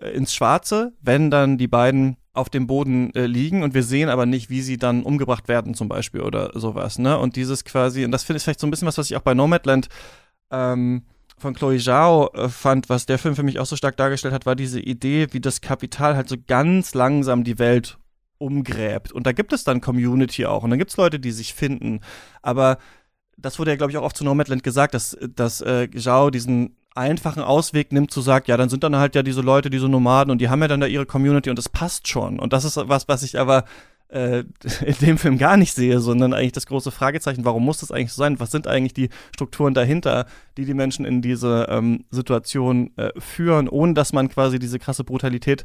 ins 0.00 0.34
Schwarze, 0.34 0.92
wenn 1.00 1.30
dann 1.30 1.58
die 1.58 1.68
beiden 1.68 2.16
auf 2.32 2.50
dem 2.50 2.66
Boden 2.66 3.14
äh, 3.14 3.26
liegen 3.26 3.62
und 3.62 3.74
wir 3.74 3.84
sehen 3.84 4.08
aber 4.08 4.26
nicht, 4.26 4.50
wie 4.50 4.60
sie 4.60 4.76
dann 4.76 5.04
umgebracht 5.04 5.46
werden 5.48 5.74
zum 5.74 5.88
Beispiel 5.88 6.20
oder 6.20 6.50
sowas, 6.58 6.98
ne? 6.98 7.16
Und 7.18 7.36
dieses 7.36 7.64
quasi, 7.64 8.04
und 8.04 8.10
das 8.10 8.24
finde 8.24 8.38
ich 8.38 8.42
vielleicht 8.42 8.60
so 8.60 8.66
ein 8.66 8.70
bisschen 8.70 8.88
was, 8.88 8.98
was 8.98 9.10
ich 9.10 9.16
auch 9.16 9.22
bei 9.22 9.34
Nomadland 9.34 9.88
ähm, 10.50 11.04
von 11.38 11.54
Chloe 11.54 11.78
Zhao 11.78 12.30
äh, 12.34 12.48
fand, 12.48 12.88
was 12.88 13.06
der 13.06 13.18
Film 13.18 13.36
für 13.36 13.44
mich 13.44 13.60
auch 13.60 13.66
so 13.66 13.76
stark 13.76 13.96
dargestellt 13.96 14.34
hat, 14.34 14.46
war 14.46 14.56
diese 14.56 14.80
Idee, 14.80 15.28
wie 15.30 15.40
das 15.40 15.60
Kapital 15.60 16.16
halt 16.16 16.28
so 16.28 16.36
ganz 16.46 16.94
langsam 16.94 17.44
die 17.44 17.58
Welt 17.60 17.98
umgräbt. 18.38 19.12
Und 19.12 19.26
da 19.26 19.32
gibt 19.32 19.52
es 19.52 19.62
dann 19.62 19.80
Community 19.80 20.44
auch 20.44 20.64
und 20.64 20.70
dann 20.70 20.78
gibt 20.78 20.90
es 20.90 20.96
Leute, 20.96 21.20
die 21.20 21.30
sich 21.30 21.54
finden. 21.54 22.00
Aber 22.42 22.78
das 23.36 23.58
wurde 23.58 23.70
ja, 23.70 23.76
glaube 23.76 23.92
ich, 23.92 23.98
auch 23.98 24.04
oft 24.04 24.16
zu 24.16 24.24
Nomadland 24.24 24.62
gesagt, 24.62 24.94
dass, 24.94 25.16
dass 25.34 25.60
äh, 25.60 25.88
Zhao 25.90 26.30
diesen 26.30 26.76
einfachen 26.94 27.42
Ausweg 27.42 27.92
nimmt, 27.92 28.10
zu 28.10 28.20
sagen, 28.20 28.46
ja, 28.48 28.56
dann 28.56 28.68
sind 28.68 28.84
dann 28.84 28.96
halt 28.96 29.14
ja 29.14 29.22
diese 29.22 29.40
Leute, 29.40 29.70
diese 29.70 29.88
Nomaden 29.88 30.30
und 30.30 30.40
die 30.40 30.48
haben 30.48 30.62
ja 30.62 30.68
dann 30.68 30.80
da 30.80 30.86
ihre 30.86 31.06
Community 31.06 31.50
und 31.50 31.58
das 31.58 31.68
passt 31.68 32.08
schon. 32.08 32.38
Und 32.38 32.52
das 32.52 32.64
ist 32.64 32.76
was, 32.76 33.08
was 33.08 33.22
ich 33.22 33.38
aber 33.38 33.64
äh, 34.08 34.44
in 34.84 34.94
dem 35.00 35.18
Film 35.18 35.38
gar 35.38 35.56
nicht 35.56 35.74
sehe, 35.74 36.00
sondern 36.00 36.32
eigentlich 36.32 36.52
das 36.52 36.66
große 36.66 36.90
Fragezeichen, 36.90 37.44
warum 37.44 37.64
muss 37.64 37.78
das 37.78 37.90
eigentlich 37.90 38.12
so 38.12 38.22
sein? 38.22 38.40
Was 38.40 38.52
sind 38.52 38.66
eigentlich 38.66 38.94
die 38.94 39.08
Strukturen 39.34 39.74
dahinter, 39.74 40.26
die 40.56 40.64
die 40.64 40.74
Menschen 40.74 41.04
in 41.04 41.20
diese 41.20 41.66
ähm, 41.68 42.04
Situation 42.10 42.96
äh, 42.96 43.10
führen, 43.18 43.68
ohne 43.68 43.94
dass 43.94 44.12
man 44.12 44.28
quasi 44.28 44.58
diese 44.58 44.78
krasse 44.78 45.04
Brutalität 45.04 45.64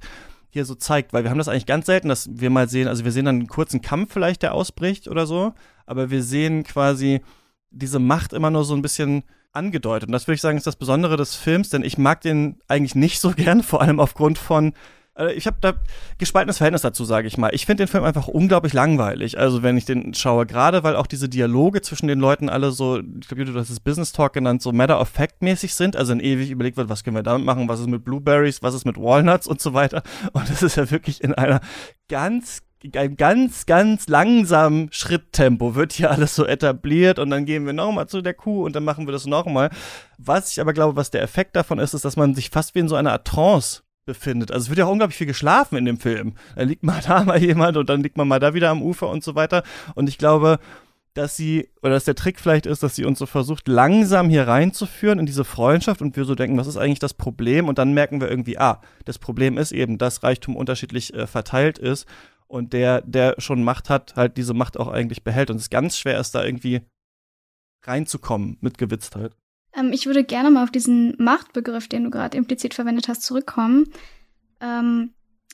hier 0.52 0.66
so 0.66 0.74
zeigt, 0.74 1.14
weil 1.14 1.24
wir 1.24 1.30
haben 1.30 1.38
das 1.38 1.48
eigentlich 1.48 1.68
ganz 1.68 1.86
selten, 1.86 2.10
dass 2.10 2.28
wir 2.32 2.50
mal 2.50 2.68
sehen, 2.68 2.88
also 2.88 3.06
wir 3.06 3.12
sehen 3.12 3.26
dann 3.26 3.36
einen 3.36 3.48
kurzen 3.48 3.82
Kampf 3.82 4.14
vielleicht, 4.14 4.42
der 4.42 4.56
ausbricht 4.56 5.08
oder 5.08 5.28
so, 5.28 5.54
aber 5.86 6.10
wir 6.10 6.24
sehen 6.24 6.64
quasi 6.64 7.22
diese 7.70 8.00
Macht 8.00 8.34
immer 8.34 8.50
nur 8.50 8.64
so 8.64 8.74
ein 8.74 8.82
bisschen 8.82 9.24
angedeutet. 9.54 10.10
Und 10.10 10.14
das 10.14 10.28
würde 10.28 10.36
ich 10.36 10.42
sagen, 10.42 10.58
ist 10.58 10.68
das 10.68 10.76
Besondere 10.76 11.18
des 11.18 11.36
Films, 11.36 11.70
denn 11.70 11.84
ich 11.84 11.98
mag 11.98 12.22
den 12.22 12.60
eigentlich 12.68 12.96
nicht 12.96 13.20
so 13.20 13.32
gern, 13.36 13.64
vor 13.64 13.82
allem 13.82 14.00
aufgrund 14.00 14.38
von 14.38 14.74
Also 15.16 15.34
ich 15.34 15.48
habe 15.48 15.58
da 15.60 15.74
gespaltenes 16.18 16.58
Verhältnis 16.58 16.82
dazu, 16.82 17.04
sage 17.04 17.28
ich 17.28 17.38
mal. 17.38 17.54
Ich 17.54 17.66
finde 17.66 17.84
den 17.84 17.90
Film 17.90 18.04
einfach 18.04 18.28
unglaublich 18.28 18.74
langweilig. 18.74 19.38
Also 19.38 19.64
wenn 19.64 19.76
ich 19.76 19.86
den 19.86 20.14
schaue, 20.14 20.46
gerade 20.46 20.84
weil 20.84 20.96
auch 20.96 21.08
diese 21.08 21.28
Dialoge 21.28 21.82
zwischen 21.82 22.08
den 22.08 22.20
Leuten 22.20 22.48
alle 22.48 22.72
so, 22.72 23.00
ich 23.00 23.28
glaube, 23.28 23.46
du 23.46 23.60
hast 23.60 23.70
es 23.70 23.80
Business 23.80 24.14
Talk 24.14 24.34
genannt, 24.34 24.62
so 24.62 24.72
Matter 24.72 25.02
of 25.02 25.10
Fact 25.10 25.42
mäßig 25.42 25.74
sind. 25.74 25.96
Also 25.98 26.14
dann 26.14 26.22
ewig 26.22 26.52
überlegt 26.52 26.78
wird, 26.78 26.90
was 26.90 27.04
können 27.04 27.18
wir 27.18 27.24
damit 27.24 27.46
machen, 27.46 27.68
was 27.68 27.80
ist 27.80 27.88
mit 27.88 28.06
Blueberries, 28.06 28.64
was 28.64 28.76
ist 28.76 28.86
mit 28.86 28.98
Walnuts 28.98 29.48
und 29.48 29.60
so 29.60 29.74
weiter. 29.74 30.04
Und 30.32 30.50
das 30.50 30.64
ist 30.64 30.78
ja 30.78 30.90
wirklich 30.90 31.22
in 31.24 31.34
einer 31.34 31.60
ganz 32.08 32.62
ein 32.96 33.18
ganz, 33.18 33.66
ganz 33.66 34.08
langsamen 34.08 34.90
Schritttempo 34.92 35.76
wird 35.76 35.94
hier 35.94 36.12
alles 36.12 36.36
so 36.36 36.46
etabliert 36.46 37.20
und 37.20 37.30
dann 37.30 37.46
gehen 37.46 37.66
wir 37.66 37.74
nochmal 37.74 38.08
zu 38.08 38.22
der 38.22 38.34
Kuh 38.34 38.64
und 38.64 38.76
dann 38.76 38.86
machen 38.86 39.06
wir 39.06 39.12
das 39.12 39.26
nochmal. 39.26 39.70
Was 40.18 40.52
ich 40.52 40.62
aber 40.62 40.74
glaube, 40.74 40.96
was 40.96 41.12
der 41.12 41.22
Effekt 41.22 41.56
davon 41.56 41.80
ist, 41.80 41.94
ist, 41.94 42.06
dass 42.06 42.16
man 42.16 42.36
sich 42.36 42.50
fast 42.50 42.76
wie 42.76 42.80
in 42.80 42.88
so 42.88 42.96
einer 42.96 43.12
Art 43.12 43.28
Trance 43.28 43.82
befindet. 44.06 44.52
Also 44.52 44.64
es 44.64 44.70
wird 44.70 44.80
ja 44.80 44.86
auch 44.86 44.92
unglaublich 44.92 45.18
viel 45.18 45.28
geschlafen 45.28 45.78
in 45.78 45.86
dem 45.86 46.00
Film. 46.00 46.36
Da 46.56 46.64
liegt 46.64 46.84
mal 46.84 47.02
da 47.06 47.24
mal 47.24 47.42
jemand 47.42 47.76
und 47.76 47.90
dann 47.90 48.02
liegt 48.02 48.18
man 48.18 48.28
mal 48.28 48.40
da 48.40 48.54
wieder 48.54 48.70
am 48.70 48.82
Ufer 48.82 49.10
und 49.10 49.24
so 49.24 49.36
weiter. 49.36 49.64
Und 49.96 50.08
ich 50.08 50.18
glaube, 50.18 50.60
dass 51.14 51.36
sie, 51.36 51.70
oder 51.82 51.94
dass 51.94 52.06
der 52.06 52.16
Trick 52.16 52.40
vielleicht 52.40 52.66
ist, 52.66 52.82
dass 52.82 52.96
sie 52.96 53.04
uns 53.04 53.20
so 53.20 53.26
versucht, 53.26 53.68
langsam 53.68 54.30
hier 54.30 54.48
reinzuführen 54.48 55.20
in 55.20 55.26
diese 55.26 55.44
Freundschaft 55.44 56.02
und 56.02 56.16
wir 56.16 56.24
so 56.24 56.34
denken, 56.34 56.58
was 56.58 56.68
ist 56.68 56.78
eigentlich 56.78 57.00
das 57.00 57.14
Problem? 57.14 57.68
Und 57.68 57.78
dann 57.78 57.94
merken 57.94 58.22
wir 58.22 58.30
irgendwie, 58.30 58.58
ah, 58.58 58.80
das 59.04 59.20
Problem 59.20 59.58
ist 59.58 59.74
eben, 59.74 59.98
dass 59.98 60.24
Reichtum 60.24 60.56
unterschiedlich 60.56 61.14
äh, 61.14 61.28
verteilt 61.28 61.78
ist 61.78 62.08
und 62.50 62.74
der, 62.74 63.02
der 63.02 63.36
schon 63.38 63.64
Macht 63.64 63.90
hat, 63.90 64.16
halt 64.16 64.36
diese 64.36 64.54
Macht 64.54 64.78
auch 64.78 64.88
eigentlich 64.88 65.24
behält. 65.24 65.52
Und 65.52 65.58
es 65.58 65.70
ganz 65.70 65.98
schwer 65.98 66.20
ist, 66.20 66.34
da 66.34 66.44
irgendwie 66.44 66.82
reinzukommen 67.84 68.58
mit 68.60 68.78
Gewitztheit. 68.78 69.34
Ähm, 69.74 69.94
ich 69.94 70.08
würde 70.08 70.24
gerne 70.24 70.50
mal 70.50 70.64
auf 70.64 70.72
diesen 70.72 71.16
Machtbegriff, 71.20 71.88
den 71.88 72.06
du 72.06 72.10
gerade 72.10 72.36
implizit 72.36 72.74
verwendet 72.74 73.08
hast, 73.08 73.22
zurückkommen. 73.22 73.86
Ähm, 74.60 75.14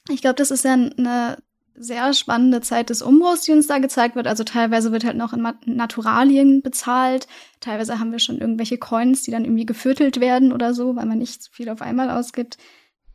ich 0.09 0.21
glaube, 0.21 0.35
das 0.35 0.51
ist 0.51 0.63
ja 0.63 0.73
eine 0.73 1.37
sehr 1.77 2.13
spannende 2.13 2.61
Zeit 2.61 2.89
des 2.89 3.01
Umbruchs, 3.01 3.41
die 3.41 3.51
uns 3.51 3.67
da 3.67 3.79
gezeigt 3.79 4.15
wird. 4.15 4.27
Also 4.27 4.45
teilweise 4.45 4.93
wird 4.93 5.03
halt 5.03 5.17
noch 5.17 5.33
in 5.33 5.45
Naturalien 5.65 6.61
bezahlt. 6.61 7.27
Teilweise 7.59 7.99
haben 7.99 8.13
wir 8.13 8.19
schon 8.19 8.37
irgendwelche 8.37 8.77
Coins, 8.77 9.23
die 9.23 9.31
dann 9.31 9.43
irgendwie 9.43 9.65
geviertelt 9.65 10.21
werden 10.21 10.53
oder 10.53 10.73
so, 10.73 10.95
weil 10.95 11.05
man 11.05 11.17
nicht 11.17 11.43
so 11.43 11.51
viel 11.51 11.67
auf 11.67 11.81
einmal 11.81 12.09
ausgibt. 12.09 12.57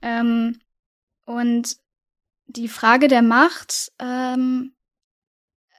Ähm, 0.02 0.58
und 1.24 1.78
die 2.52 2.68
Frage 2.68 3.08
der 3.08 3.22
Macht 3.22 3.92
ähm, 3.98 4.72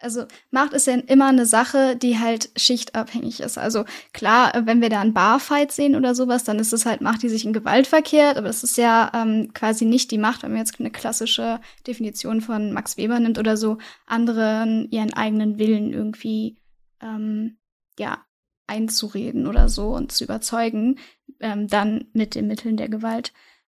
also 0.02 0.26
Macht 0.50 0.74
ist 0.74 0.88
ja 0.88 0.96
immer 0.96 1.28
eine 1.28 1.46
Sache, 1.46 1.96
die 1.96 2.20
halt 2.20 2.50
schichtabhängig 2.56 3.40
ist. 3.40 3.58
Also 3.58 3.86
klar, 4.14 4.52
wenn 4.66 4.82
wir 4.82 4.90
da 4.90 5.00
einen 5.02 5.14
Barfight 5.14 5.72
sehen 5.72 5.96
oder 5.96 6.16
sowas, 6.16 6.44
dann 6.44 6.60
ist 6.60 6.74
es 6.74 6.86
halt 6.86 7.02
Macht, 7.02 7.24
die 7.24 7.30
sich 7.30 7.46
in 7.46 7.54
Gewalt 7.54 7.88
verkehrt, 7.88 8.38
aber 8.38 8.50
es 8.50 8.64
ist 8.64 8.78
ja 8.78 9.12
ähm, 9.14 9.52
quasi 9.54 9.86
nicht 9.86 10.12
die 10.12 10.18
Macht, 10.18 10.44
wenn 10.44 10.52
man 10.52 10.60
jetzt 10.60 10.80
eine 10.80 10.92
klassische 10.92 11.60
Definition 11.86 12.42
von 12.42 12.74
Max 12.74 12.98
Weber 12.98 13.20
nimmt 13.20 13.38
oder 13.38 13.58
so, 13.58 13.78
anderen 14.06 14.90
ihren 14.92 15.14
eigenen 15.14 15.60
Willen 15.60 15.94
irgendwie 15.94 16.58
ähm, 17.02 17.58
ja 18.00 18.26
einzureden 18.68 19.48
oder 19.48 19.70
so 19.70 19.96
und 19.96 20.12
zu 20.12 20.24
überzeugen, 20.24 20.98
ähm, 21.40 21.68
dann 21.68 22.06
mit 22.14 22.36
den 22.36 22.48
Mitteln 22.48 22.78
der 22.78 22.90
Gewalt. 22.90 23.34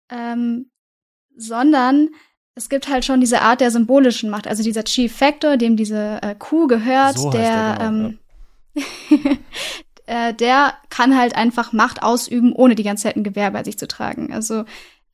Ähm, 0.09 0.71
sondern 1.37 2.09
es 2.55 2.69
gibt 2.69 2.87
halt 2.87 3.03
schon 3.03 3.19
diese 3.19 3.41
Art 3.41 3.59
der 3.59 3.69
symbolischen 3.69 4.29
Macht, 4.29 4.47
also 4.47 4.63
dieser 4.63 4.85
Chief 4.85 5.13
Factor, 5.13 5.57
dem 5.57 5.75
diese 5.75 6.19
äh, 6.21 6.35
Kuh 6.35 6.67
gehört, 6.67 7.19
so 7.19 7.29
der, 7.29 7.75
genau, 7.77 7.89
ähm, 7.89 8.19
ja. 8.73 8.79
äh, 10.29 10.33
der 10.33 10.73
kann 10.89 11.17
halt 11.17 11.35
einfach 11.35 11.73
Macht 11.73 12.01
ausüben, 12.01 12.53
ohne 12.53 12.75
die 12.75 12.83
ganze 12.83 13.03
Zeit 13.03 13.17
ein 13.17 13.25
Gewehr 13.25 13.51
bei 13.51 13.63
sich 13.63 13.77
zu 13.77 13.87
tragen. 13.87 14.33
Also 14.33 14.63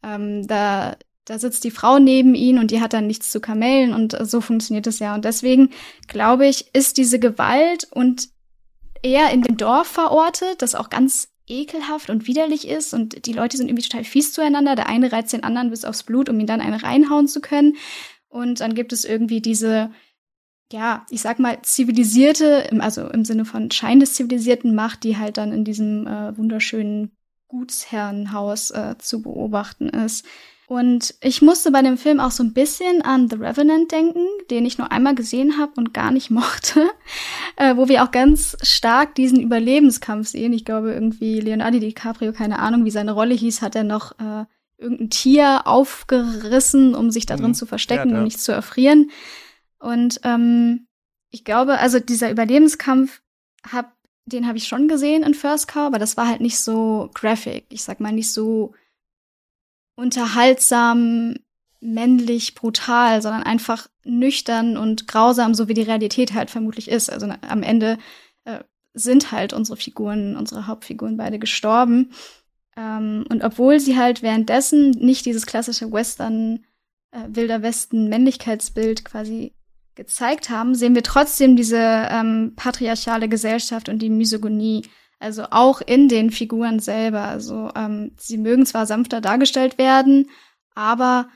ähm, 0.03 0.45
da, 0.45 0.95
da 1.25 1.39
sitzt 1.39 1.63
die 1.63 1.71
Frau 1.71 1.97
neben 1.97 2.35
ihn 2.35 2.59
und 2.59 2.69
die 2.69 2.79
hat 2.79 2.93
dann 2.93 3.07
nichts 3.07 3.31
zu 3.31 3.39
kamellen 3.39 3.93
und 3.93 4.13
äh, 4.13 4.25
so 4.25 4.39
funktioniert 4.39 4.85
es 4.85 4.99
ja. 4.99 5.15
Und 5.15 5.25
deswegen 5.25 5.71
glaube 6.07 6.45
ich, 6.45 6.75
ist 6.75 6.97
diese 6.97 7.17
Gewalt 7.17 7.87
und 7.89 8.29
eher 9.01 9.31
in 9.31 9.41
dem 9.41 9.57
Dorf 9.57 9.87
verortet, 9.87 10.61
das 10.61 10.75
auch 10.75 10.91
ganz 10.91 11.30
ekelhaft 11.51 12.09
und 12.09 12.27
widerlich 12.27 12.67
ist 12.67 12.93
und 12.93 13.25
die 13.25 13.33
Leute 13.33 13.57
sind 13.57 13.67
irgendwie 13.67 13.87
total 13.87 14.03
fies 14.03 14.33
zueinander. 14.33 14.75
Der 14.75 14.87
eine 14.87 15.11
reizt 15.11 15.33
den 15.33 15.43
anderen 15.43 15.69
bis 15.69 15.85
aufs 15.85 16.03
Blut, 16.03 16.29
um 16.29 16.39
ihn 16.39 16.47
dann 16.47 16.61
eine 16.61 16.81
reinhauen 16.81 17.27
zu 17.27 17.41
können. 17.41 17.75
Und 18.29 18.61
dann 18.61 18.73
gibt 18.73 18.93
es 18.93 19.03
irgendwie 19.03 19.41
diese, 19.41 19.91
ja, 20.71 21.05
ich 21.09 21.21
sag 21.21 21.39
mal, 21.39 21.61
zivilisierte, 21.61 22.69
also 22.79 23.07
im 23.09 23.25
Sinne 23.25 23.45
von 23.45 23.69
Schein 23.71 23.99
des 23.99 24.13
zivilisierten 24.13 24.73
Macht, 24.73 25.03
die 25.03 25.17
halt 25.17 25.37
dann 25.37 25.51
in 25.51 25.65
diesem 25.65 26.07
äh, 26.07 26.37
wunderschönen 26.37 27.11
Gutsherrenhaus 27.49 28.71
äh, 28.71 28.95
zu 28.97 29.21
beobachten 29.21 29.89
ist. 29.89 30.25
Und 30.71 31.15
ich 31.19 31.41
musste 31.41 31.69
bei 31.69 31.81
dem 31.81 31.97
Film 31.97 32.21
auch 32.21 32.31
so 32.31 32.43
ein 32.43 32.53
bisschen 32.53 33.01
an 33.01 33.29
The 33.29 33.35
Revenant 33.35 33.91
denken, 33.91 34.25
den 34.49 34.65
ich 34.65 34.77
nur 34.77 34.89
einmal 34.89 35.15
gesehen 35.15 35.57
habe 35.57 35.73
und 35.75 35.93
gar 35.93 36.11
nicht 36.11 36.29
mochte, 36.31 36.89
äh, 37.57 37.75
wo 37.75 37.89
wir 37.89 38.05
auch 38.05 38.11
ganz 38.11 38.55
stark 38.61 39.13
diesen 39.15 39.41
Überlebenskampf 39.41 40.29
sehen. 40.29 40.53
Ich 40.53 40.63
glaube, 40.63 40.93
irgendwie 40.93 41.41
Leonardo 41.41 41.77
DiCaprio, 41.77 42.31
keine 42.31 42.59
Ahnung, 42.59 42.85
wie 42.85 42.89
seine 42.89 43.11
Rolle 43.11 43.33
hieß, 43.33 43.61
hat 43.61 43.75
er 43.75 43.83
noch 43.83 44.17
äh, 44.17 44.45
irgendein 44.77 45.09
Tier 45.09 45.67
aufgerissen, 45.67 46.95
um 46.95 47.11
sich 47.11 47.25
da 47.25 47.35
drin 47.35 47.47
mhm. 47.47 47.55
zu 47.55 47.65
verstecken 47.65 48.11
ja, 48.11 48.19
und 48.19 48.23
nicht 48.23 48.39
zu 48.39 48.53
erfrieren. 48.53 49.11
Und 49.77 50.21
ähm, 50.23 50.87
ich 51.31 51.43
glaube, 51.43 51.79
also 51.79 51.99
dieser 51.99 52.31
Überlebenskampf 52.31 53.21
hab, 53.69 53.91
den 54.25 54.47
habe 54.47 54.57
ich 54.57 54.69
schon 54.69 54.87
gesehen 54.87 55.23
in 55.23 55.33
First 55.33 55.67
Cow, 55.67 55.87
aber 55.87 55.99
das 55.99 56.15
war 56.15 56.29
halt 56.29 56.39
nicht 56.39 56.59
so 56.59 57.09
graphic. 57.13 57.65
Ich 57.67 57.83
sag 57.83 57.99
mal 57.99 58.13
nicht 58.13 58.31
so 58.31 58.73
unterhaltsam, 60.01 61.35
männlich, 61.79 62.55
brutal, 62.55 63.21
sondern 63.21 63.43
einfach 63.43 63.87
nüchtern 64.03 64.77
und 64.77 65.07
grausam, 65.07 65.53
so 65.53 65.67
wie 65.67 65.73
die 65.73 65.83
Realität 65.83 66.33
halt 66.33 66.49
vermutlich 66.49 66.89
ist. 66.89 67.11
Also 67.11 67.27
am 67.47 67.63
Ende 67.63 67.97
äh, 68.45 68.59
sind 68.93 69.31
halt 69.31 69.53
unsere 69.53 69.77
Figuren, 69.77 70.35
unsere 70.35 70.67
Hauptfiguren 70.67 71.17
beide 71.17 71.39
gestorben. 71.39 72.11
Ähm, 72.75 73.25
und 73.29 73.43
obwohl 73.43 73.79
sie 73.79 73.97
halt 73.97 74.21
währenddessen 74.21 74.91
nicht 74.91 75.25
dieses 75.25 75.45
klassische 75.45 75.91
Western, 75.91 76.65
äh, 77.11 77.27
Wilder 77.29 77.61
Westen 77.61 78.09
Männlichkeitsbild 78.09 79.05
quasi 79.05 79.53
gezeigt 79.95 80.49
haben, 80.49 80.73
sehen 80.73 80.95
wir 80.95 81.03
trotzdem 81.03 81.55
diese 81.55 81.77
ähm, 81.77 82.53
patriarchale 82.55 83.29
Gesellschaft 83.29 83.89
und 83.89 83.99
die 83.99 84.09
Misogynie 84.09 84.83
also 85.21 85.45
auch 85.51 85.81
in 85.81 86.09
den 86.09 86.31
Figuren 86.31 86.79
selber. 86.79 87.23
Also 87.23 87.71
ähm, 87.75 88.11
sie 88.17 88.37
mögen 88.37 88.65
zwar 88.65 88.85
sanfter 88.85 89.21
dargestellt 89.21 89.77
werden, 89.77 90.29
aber 90.73 91.29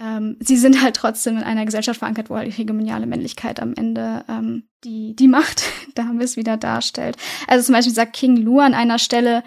ähm, 0.00 0.36
sie 0.40 0.56
sind 0.56 0.80
halt 0.82 0.96
trotzdem 0.96 1.36
in 1.36 1.42
einer 1.42 1.64
Gesellschaft 1.64 1.98
verankert, 1.98 2.30
wo 2.30 2.36
halt 2.36 2.46
die 2.46 2.56
hegemoniale 2.56 3.06
Männlichkeit 3.06 3.60
am 3.60 3.74
Ende 3.74 4.24
ähm, 4.28 4.68
die, 4.84 5.16
die 5.16 5.28
Macht, 5.28 5.64
da 5.94 6.04
haben 6.04 6.18
wir 6.18 6.24
es 6.24 6.36
wieder 6.36 6.56
darstellt. 6.56 7.16
Also 7.48 7.66
zum 7.66 7.74
Beispiel 7.74 7.94
sagt 7.94 8.14
King 8.14 8.36
Lu 8.36 8.60
an 8.60 8.74
einer 8.74 8.98
Stelle 8.98 9.42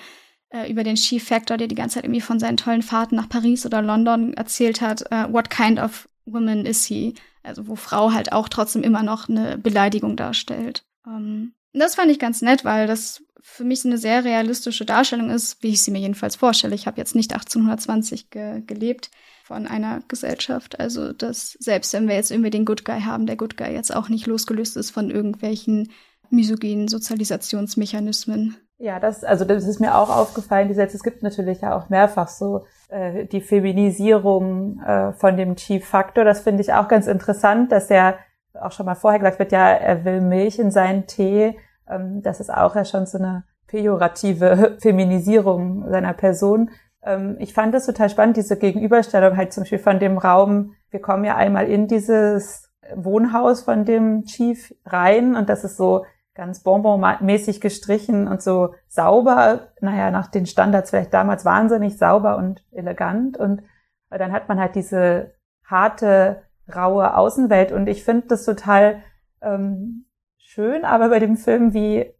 äh, 0.49 0.69
über 0.69 0.83
den 0.83 0.95
Chief 0.95 1.23
Factor, 1.23 1.55
der 1.55 1.67
die 1.67 1.75
ganze 1.75 1.95
Zeit 1.95 2.03
irgendwie 2.03 2.21
von 2.21 2.39
seinen 2.39 2.57
tollen 2.57 2.81
Fahrten 2.81 3.15
nach 3.15 3.29
Paris 3.29 3.65
oder 3.65 3.81
London 3.81 4.33
erzählt 4.33 4.81
hat, 4.81 5.03
uh, 5.13 5.31
what 5.31 5.49
kind 5.49 5.79
of 5.79 6.09
woman 6.25 6.65
is 6.65 6.85
he? 6.85 7.15
Also 7.43 7.67
wo 7.67 7.75
Frau 7.75 8.11
halt 8.11 8.33
auch 8.33 8.49
trotzdem 8.49 8.83
immer 8.83 9.01
noch 9.01 9.29
eine 9.29 9.57
Beleidigung 9.57 10.17
darstellt. 10.17 10.83
Ähm, 11.07 11.53
das 11.73 11.95
fand 11.95 12.11
ich 12.11 12.19
ganz 12.19 12.41
nett, 12.41 12.65
weil 12.65 12.85
das 12.85 13.23
für 13.41 13.63
mich 13.63 13.85
eine 13.85 13.97
sehr 13.97 14.23
realistische 14.23 14.85
Darstellung 14.85 15.29
ist, 15.29 15.61
wie 15.63 15.69
ich 15.69 15.81
sie 15.81 15.91
mir 15.91 15.99
jedenfalls 15.99 16.35
vorstelle. 16.35 16.75
Ich 16.75 16.87
habe 16.87 16.97
jetzt 16.97 17.15
nicht 17.15 17.33
1820 17.33 18.29
ge 18.29 18.61
gelebt 18.65 19.11
von 19.43 19.67
einer 19.67 20.01
Gesellschaft. 20.07 20.79
Also, 20.79 21.13
dass 21.13 21.57
selbst 21.59 21.93
wenn 21.93 22.07
wir 22.07 22.15
jetzt 22.15 22.31
irgendwie 22.31 22.49
den 22.49 22.65
Good 22.65 22.85
Guy 22.85 23.01
haben, 23.01 23.25
der 23.25 23.35
Good 23.35 23.57
Guy 23.57 23.73
jetzt 23.73 23.93
auch 23.93 24.09
nicht 24.09 24.27
losgelöst 24.27 24.77
ist 24.77 24.91
von 24.91 25.09
irgendwelchen 25.09 25.91
misogynen 26.29 26.87
Sozialisationsmechanismen. 26.87 28.57
Ja, 28.77 28.99
das, 28.99 29.23
also 29.23 29.45
das 29.45 29.67
ist 29.67 29.79
mir 29.79 29.95
auch 29.95 30.09
aufgefallen, 30.09 30.67
die 30.67 30.73
Sätze, 30.73 30.97
es 30.97 31.03
gibt 31.03 31.21
natürlich 31.21 31.61
ja 31.61 31.75
auch 31.75 31.89
mehrfach 31.89 32.29
so 32.29 32.65
äh, 32.89 33.25
die 33.25 33.41
Feminisierung 33.41 34.81
äh, 34.81 35.13
von 35.13 35.37
dem 35.37 35.55
Chief 35.55 35.85
Factor. 35.85 36.23
Das 36.23 36.41
finde 36.41 36.61
ich 36.61 36.73
auch 36.73 36.87
ganz 36.87 37.05
interessant, 37.05 37.71
dass 37.71 37.91
er 37.91 38.17
auch 38.59 38.71
schon 38.71 38.85
mal 38.85 38.95
vorher 38.95 39.19
gesagt 39.19 39.39
wird, 39.39 39.51
ja, 39.51 39.69
er 39.69 40.03
will 40.03 40.21
Milch 40.21 40.57
in 40.57 40.71
seinen 40.71 41.05
Tee 41.05 41.57
ähm, 41.91 42.21
das 42.21 42.39
ist 42.39 42.51
auch 42.51 42.75
ja 42.75 42.85
schon 42.85 43.05
so 43.05 43.17
eine 43.17 43.43
pejorative 43.67 44.77
Feminisierung 44.81 45.89
seiner 45.89 46.13
Person. 46.13 46.71
Ähm, 47.03 47.37
ich 47.39 47.53
fand 47.53 47.73
das 47.73 47.85
total 47.85 48.09
spannend, 48.09 48.37
diese 48.37 48.57
Gegenüberstellung 48.57 49.37
halt 49.37 49.53
zum 49.53 49.63
Beispiel 49.63 49.79
von 49.79 49.99
dem 49.99 50.17
Raum, 50.17 50.73
wir 50.89 51.01
kommen 51.01 51.23
ja 51.23 51.35
einmal 51.35 51.67
in 51.67 51.87
dieses 51.87 52.69
Wohnhaus 52.95 53.61
von 53.61 53.85
dem 53.85 54.25
Chief 54.25 54.73
rein 54.85 55.35
und 55.35 55.49
das 55.49 55.63
ist 55.63 55.77
so 55.77 56.05
ganz 56.33 56.63
bonbonmäßig 56.63 57.61
gestrichen 57.61 58.27
und 58.27 58.41
so 58.41 58.73
sauber, 58.87 59.67
naja, 59.81 60.11
nach 60.11 60.27
den 60.27 60.45
Standards 60.45 60.89
vielleicht 60.89 61.13
damals 61.13 61.45
wahnsinnig 61.45 61.97
sauber 61.97 62.37
und 62.37 62.65
elegant 62.71 63.37
und 63.37 63.61
dann 64.09 64.31
hat 64.31 64.49
man 64.49 64.59
halt 64.59 64.75
diese 64.75 65.33
harte, 65.65 66.43
raue 66.73 67.15
Außenwelt 67.15 67.71
und 67.71 67.87
ich 67.87 68.03
finde 68.03 68.27
das 68.27 68.45
total 68.45 69.03
ähm, 69.41 70.05
schön, 70.51 70.83
aber 70.83 71.09
bei 71.09 71.19
dem 71.19 71.37
Film, 71.37 71.73
wie, 71.73 72.13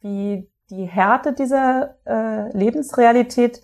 wie 0.00 0.50
die 0.70 0.84
Härte 0.84 1.32
dieser 1.32 1.96
äh, 2.04 2.56
Lebensrealität 2.56 3.60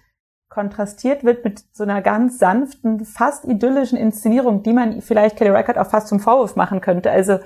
kontrastiert 0.49 1.25
wird 1.25 1.45
mit 1.45 1.65
so 1.73 1.83
einer 1.83 2.01
ganz 2.01 2.39
sanften, 2.39 3.05
fast 3.05 3.45
idyllischen 3.45 3.99
Inszenierung, 3.99 4.63
die 4.63 4.73
man 4.73 5.03
vielleicht 5.03 5.37
Kelly 5.37 5.51
Reichardt 5.51 5.79
auch 5.79 5.91
fast 5.91 6.09
zum 6.09 6.21
Vorwurf 6.21 6.55
machen 6.57 6.81
könnte. 6.81 7.11
Also 7.11 7.41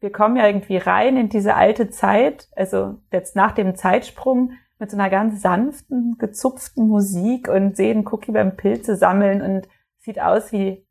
wir 0.00 0.10
kommen 0.10 0.36
ja 0.36 0.46
irgendwie 0.46 0.76
rein 0.76 1.16
in 1.16 1.28
diese 1.28 1.54
alte 1.54 1.90
Zeit, 1.90 2.48
also 2.56 2.98
jetzt 3.12 3.36
nach 3.36 3.52
dem 3.52 3.76
Zeitsprung 3.76 4.52
mit 4.78 4.90
so 4.90 4.96
einer 4.96 5.10
ganz 5.10 5.42
sanften, 5.42 6.16
gezupften 6.18 6.88
Musik 6.88 7.48
und 7.48 7.76
sehen 7.76 8.06
Cookie 8.08 8.32
beim 8.32 8.56
Pilze 8.56 8.96
sammeln 8.96 9.42
und 9.42 9.68
sieht 9.98 10.20
aus 10.20 10.52
wie, 10.52 10.86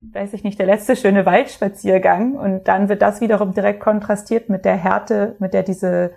weiß 0.00 0.32
ich 0.34 0.44
nicht, 0.44 0.58
der 0.58 0.66
letzte 0.66 0.96
schöne 0.96 1.26
Waldspaziergang. 1.26 2.34
Und 2.34 2.68
dann 2.68 2.88
wird 2.88 3.02
das 3.02 3.20
wiederum 3.20 3.54
direkt 3.54 3.80
kontrastiert 3.80 4.48
mit 4.48 4.64
der 4.64 4.76
Härte, 4.76 5.36
mit 5.38 5.54
der 5.54 5.62
diese 5.62 6.12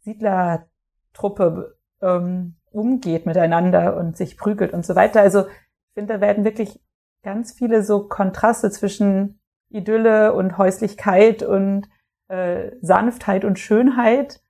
Siedlertruppe 0.00 1.76
ähm, 2.00 2.56
umgeht 2.70 3.26
miteinander 3.26 3.96
und 3.96 4.16
sich 4.16 4.36
prügelt 4.36 4.72
und 4.72 4.84
so 4.84 4.94
weiter. 4.94 5.20
Also 5.20 5.46
ich 5.46 5.94
finde, 5.94 6.14
da 6.14 6.20
werden 6.20 6.44
wirklich 6.44 6.80
ganz 7.22 7.52
viele 7.52 7.82
so 7.82 8.08
Kontraste 8.08 8.70
zwischen 8.70 9.40
Idylle 9.68 10.32
und 10.32 10.58
Häuslichkeit 10.58 11.42
und 11.42 11.88
äh, 12.28 12.72
Sanftheit 12.80 13.44
und 13.44 13.58
Schönheit 13.58 14.42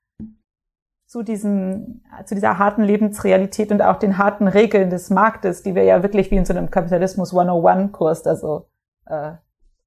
zu 1.12 1.22
diesem, 1.22 2.00
zu 2.24 2.34
dieser 2.34 2.56
harten 2.56 2.82
Lebensrealität 2.82 3.70
und 3.70 3.82
auch 3.82 3.98
den 3.98 4.16
harten 4.16 4.48
Regeln 4.48 4.88
des 4.88 5.10
Marktes, 5.10 5.62
die 5.62 5.74
wir 5.74 5.82
ja 5.82 6.02
wirklich 6.02 6.30
wie 6.30 6.36
in 6.36 6.46
so 6.46 6.54
einem 6.54 6.70
Kapitalismus 6.70 7.34
101-Kurs 7.34 8.22
da 8.22 8.34
so 8.34 8.70
äh, 9.04 9.32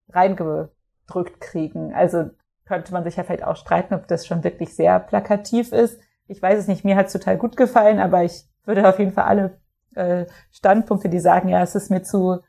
reingedrückt 0.09 1.41
kriegen. 1.41 1.95
Also 1.95 2.29
könnte 2.65 2.93
man 2.93 3.03
sich 3.03 3.15
ja 3.15 3.23
vielleicht 3.23 3.43
auch 3.43 3.55
streiten, 3.55 3.95
ob 3.95 4.07
das 4.07 4.27
schon 4.27 4.43
wirklich 4.43 4.75
sehr 4.75 4.99
plakativ 4.99 5.71
ist. 5.71 5.99
Ich 6.27 6.39
weiß 6.39 6.59
es 6.59 6.67
nicht, 6.67 6.85
mir 6.85 6.95
hat 6.95 7.07
es 7.07 7.13
total 7.13 7.38
gut 7.39 7.57
gefallen, 7.57 7.97
aber 7.99 8.23
ich 8.23 8.47
würde 8.63 8.88
auf 8.88 8.99
jeden 8.99 9.13
Fall 9.13 9.23
alle 9.23 9.57
äh, 9.95 10.27
Standpunkte, 10.51 11.09
die 11.09 11.19
sagen, 11.19 11.49
ja, 11.49 11.63
es 11.63 11.73
ist 11.73 11.89
mir 11.89 12.03
zu 12.03 12.41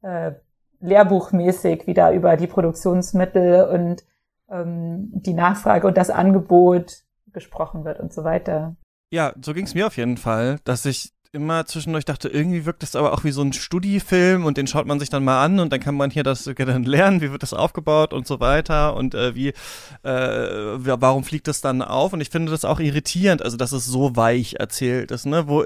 äh, 0.00 0.32
lehrbuchmäßig 0.80 1.86
wieder 1.86 2.12
über 2.12 2.38
die 2.38 2.46
Produktionsmittel 2.46 3.64
und 3.64 4.04
ähm, 4.50 5.10
die 5.12 5.34
Nachfrage 5.34 5.86
und 5.86 5.98
das 5.98 6.08
Angebot 6.08 7.02
gesprochen 7.32 7.84
wird 7.84 8.00
und 8.00 8.12
so 8.12 8.24
weiter. 8.24 8.76
Ja, 9.10 9.34
so 9.42 9.52
ging 9.52 9.66
es 9.66 9.74
mir 9.74 9.86
auf 9.86 9.96
jeden 9.96 10.16
Fall, 10.16 10.58
dass 10.64 10.86
ich 10.86 11.12
immer 11.32 11.64
zwischendurch 11.64 12.04
dachte, 12.04 12.28
irgendwie 12.28 12.66
wirkt 12.66 12.82
es 12.82 12.94
aber 12.94 13.12
auch 13.12 13.24
wie 13.24 13.30
so 13.30 13.40
ein 13.40 13.54
Studiefilm 13.54 14.44
und 14.44 14.58
den 14.58 14.66
schaut 14.66 14.86
man 14.86 15.00
sich 15.00 15.08
dann 15.08 15.24
mal 15.24 15.42
an 15.42 15.60
und 15.60 15.72
dann 15.72 15.80
kann 15.80 15.94
man 15.94 16.10
hier 16.10 16.22
das 16.22 16.44
dann 16.44 16.84
lernen, 16.84 17.22
wie 17.22 17.32
wird 17.32 17.42
das 17.42 17.54
aufgebaut 17.54 18.12
und 18.12 18.26
so 18.26 18.38
weiter 18.38 18.94
und 18.94 19.14
äh, 19.14 19.34
wie, 19.34 19.48
äh, 19.48 19.54
warum 20.02 21.24
fliegt 21.24 21.48
das 21.48 21.62
dann 21.62 21.80
auf? 21.80 22.12
Und 22.12 22.20
ich 22.20 22.28
finde 22.28 22.52
das 22.52 22.66
auch 22.66 22.80
irritierend, 22.80 23.42
also 23.42 23.56
dass 23.56 23.72
es 23.72 23.86
so 23.86 24.14
weich 24.14 24.56
erzählt 24.60 25.10
ist, 25.10 25.24
ne, 25.24 25.48
wo 25.48 25.64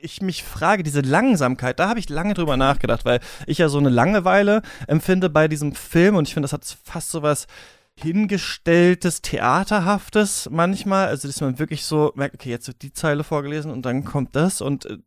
ich 0.00 0.22
mich 0.22 0.44
frage, 0.44 0.84
diese 0.84 1.00
Langsamkeit, 1.00 1.80
da 1.80 1.88
habe 1.88 1.98
ich 1.98 2.08
lange 2.08 2.34
drüber 2.34 2.56
nachgedacht, 2.56 3.04
weil 3.04 3.18
ich 3.46 3.58
ja 3.58 3.68
so 3.68 3.78
eine 3.78 3.88
Langeweile 3.88 4.62
empfinde 4.86 5.28
bei 5.28 5.48
diesem 5.48 5.74
Film 5.74 6.14
und 6.14 6.28
ich 6.28 6.34
finde, 6.34 6.44
das 6.44 6.52
hat 6.52 6.64
fast 6.84 7.10
so 7.10 7.22
was 7.22 7.48
hingestelltes, 8.02 9.22
theaterhaftes 9.22 10.48
manchmal. 10.50 11.08
Also, 11.08 11.28
dass 11.28 11.40
man 11.40 11.58
wirklich 11.58 11.84
so 11.84 12.12
merkt, 12.14 12.34
okay, 12.34 12.50
jetzt 12.50 12.68
wird 12.68 12.82
die 12.82 12.92
Zeile 12.92 13.24
vorgelesen 13.24 13.70
und 13.70 13.82
dann 13.82 14.04
kommt 14.04 14.36
das 14.36 14.60
und 14.60 14.86
äh, 14.86 14.98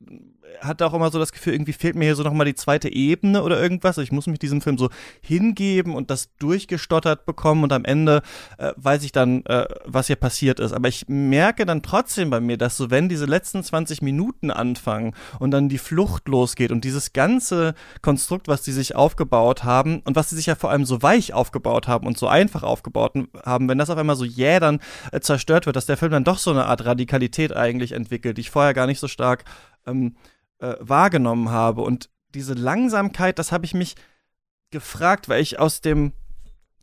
hatte 0.59 0.85
auch 0.85 0.93
immer 0.93 1.09
so 1.11 1.19
das 1.19 1.31
Gefühl, 1.31 1.53
irgendwie 1.53 1.73
fehlt 1.73 1.95
mir 1.95 2.05
hier 2.05 2.15
so 2.15 2.23
nochmal 2.23 2.45
die 2.45 2.55
zweite 2.55 2.91
Ebene 2.91 3.43
oder 3.43 3.61
irgendwas. 3.61 3.97
Also 3.97 4.01
ich 4.01 4.11
muss 4.11 4.27
mich 4.27 4.39
diesem 4.39 4.61
Film 4.61 4.77
so 4.77 4.89
hingeben 5.21 5.95
und 5.95 6.09
das 6.09 6.35
durchgestottert 6.37 7.25
bekommen 7.25 7.63
und 7.63 7.73
am 7.73 7.85
Ende 7.85 8.21
äh, 8.57 8.73
weiß 8.75 9.03
ich 9.03 9.11
dann, 9.11 9.45
äh, 9.45 9.65
was 9.85 10.07
hier 10.07 10.15
passiert 10.15 10.59
ist. 10.59 10.73
Aber 10.73 10.87
ich 10.87 11.07
merke 11.07 11.65
dann 11.65 11.83
trotzdem 11.83 12.29
bei 12.29 12.39
mir, 12.39 12.57
dass 12.57 12.77
so, 12.77 12.91
wenn 12.91 13.09
diese 13.09 13.25
letzten 13.25 13.63
20 13.63 14.01
Minuten 14.01 14.51
anfangen 14.51 15.13
und 15.39 15.51
dann 15.51 15.69
die 15.69 15.77
Flucht 15.77 16.27
losgeht 16.27 16.71
und 16.71 16.83
dieses 16.83 17.13
ganze 17.13 17.73
Konstrukt, 18.01 18.47
was 18.47 18.61
die 18.61 18.71
sich 18.71 18.95
aufgebaut 18.95 19.63
haben 19.63 20.01
und 20.01 20.15
was 20.15 20.29
sie 20.29 20.35
sich 20.35 20.47
ja 20.47 20.55
vor 20.55 20.69
allem 20.69 20.85
so 20.85 21.01
weich 21.01 21.33
aufgebaut 21.33 21.87
haben 21.87 22.07
und 22.07 22.17
so 22.17 22.27
einfach 22.27 22.63
aufgebaut 22.63 22.80
haben, 22.83 23.69
wenn 23.69 23.77
das 23.77 23.89
auf 23.89 23.97
einmal 23.97 24.15
so 24.15 24.25
jäh 24.25 24.59
dann 24.59 24.79
äh, 25.11 25.19
zerstört 25.19 25.65
wird, 25.65 25.75
dass 25.75 25.85
der 25.85 25.97
Film 25.97 26.11
dann 26.11 26.23
doch 26.23 26.37
so 26.37 26.51
eine 26.51 26.65
Art 26.65 26.85
Radikalität 26.85 27.55
eigentlich 27.55 27.91
entwickelt, 27.91 28.37
die 28.37 28.41
ich 28.41 28.51
vorher 28.51 28.73
gar 28.73 28.87
nicht 28.87 28.99
so 28.99 29.07
stark 29.07 29.45
ähm, 29.85 30.15
äh, 30.59 30.75
wahrgenommen 30.79 31.49
habe. 31.49 31.81
Und 31.81 32.09
diese 32.33 32.53
Langsamkeit, 32.53 33.39
das 33.39 33.51
habe 33.51 33.65
ich 33.65 33.73
mich 33.73 33.95
gefragt, 34.71 35.29
weil 35.29 35.41
ich 35.41 35.59
aus 35.59 35.81
dem 35.81 36.13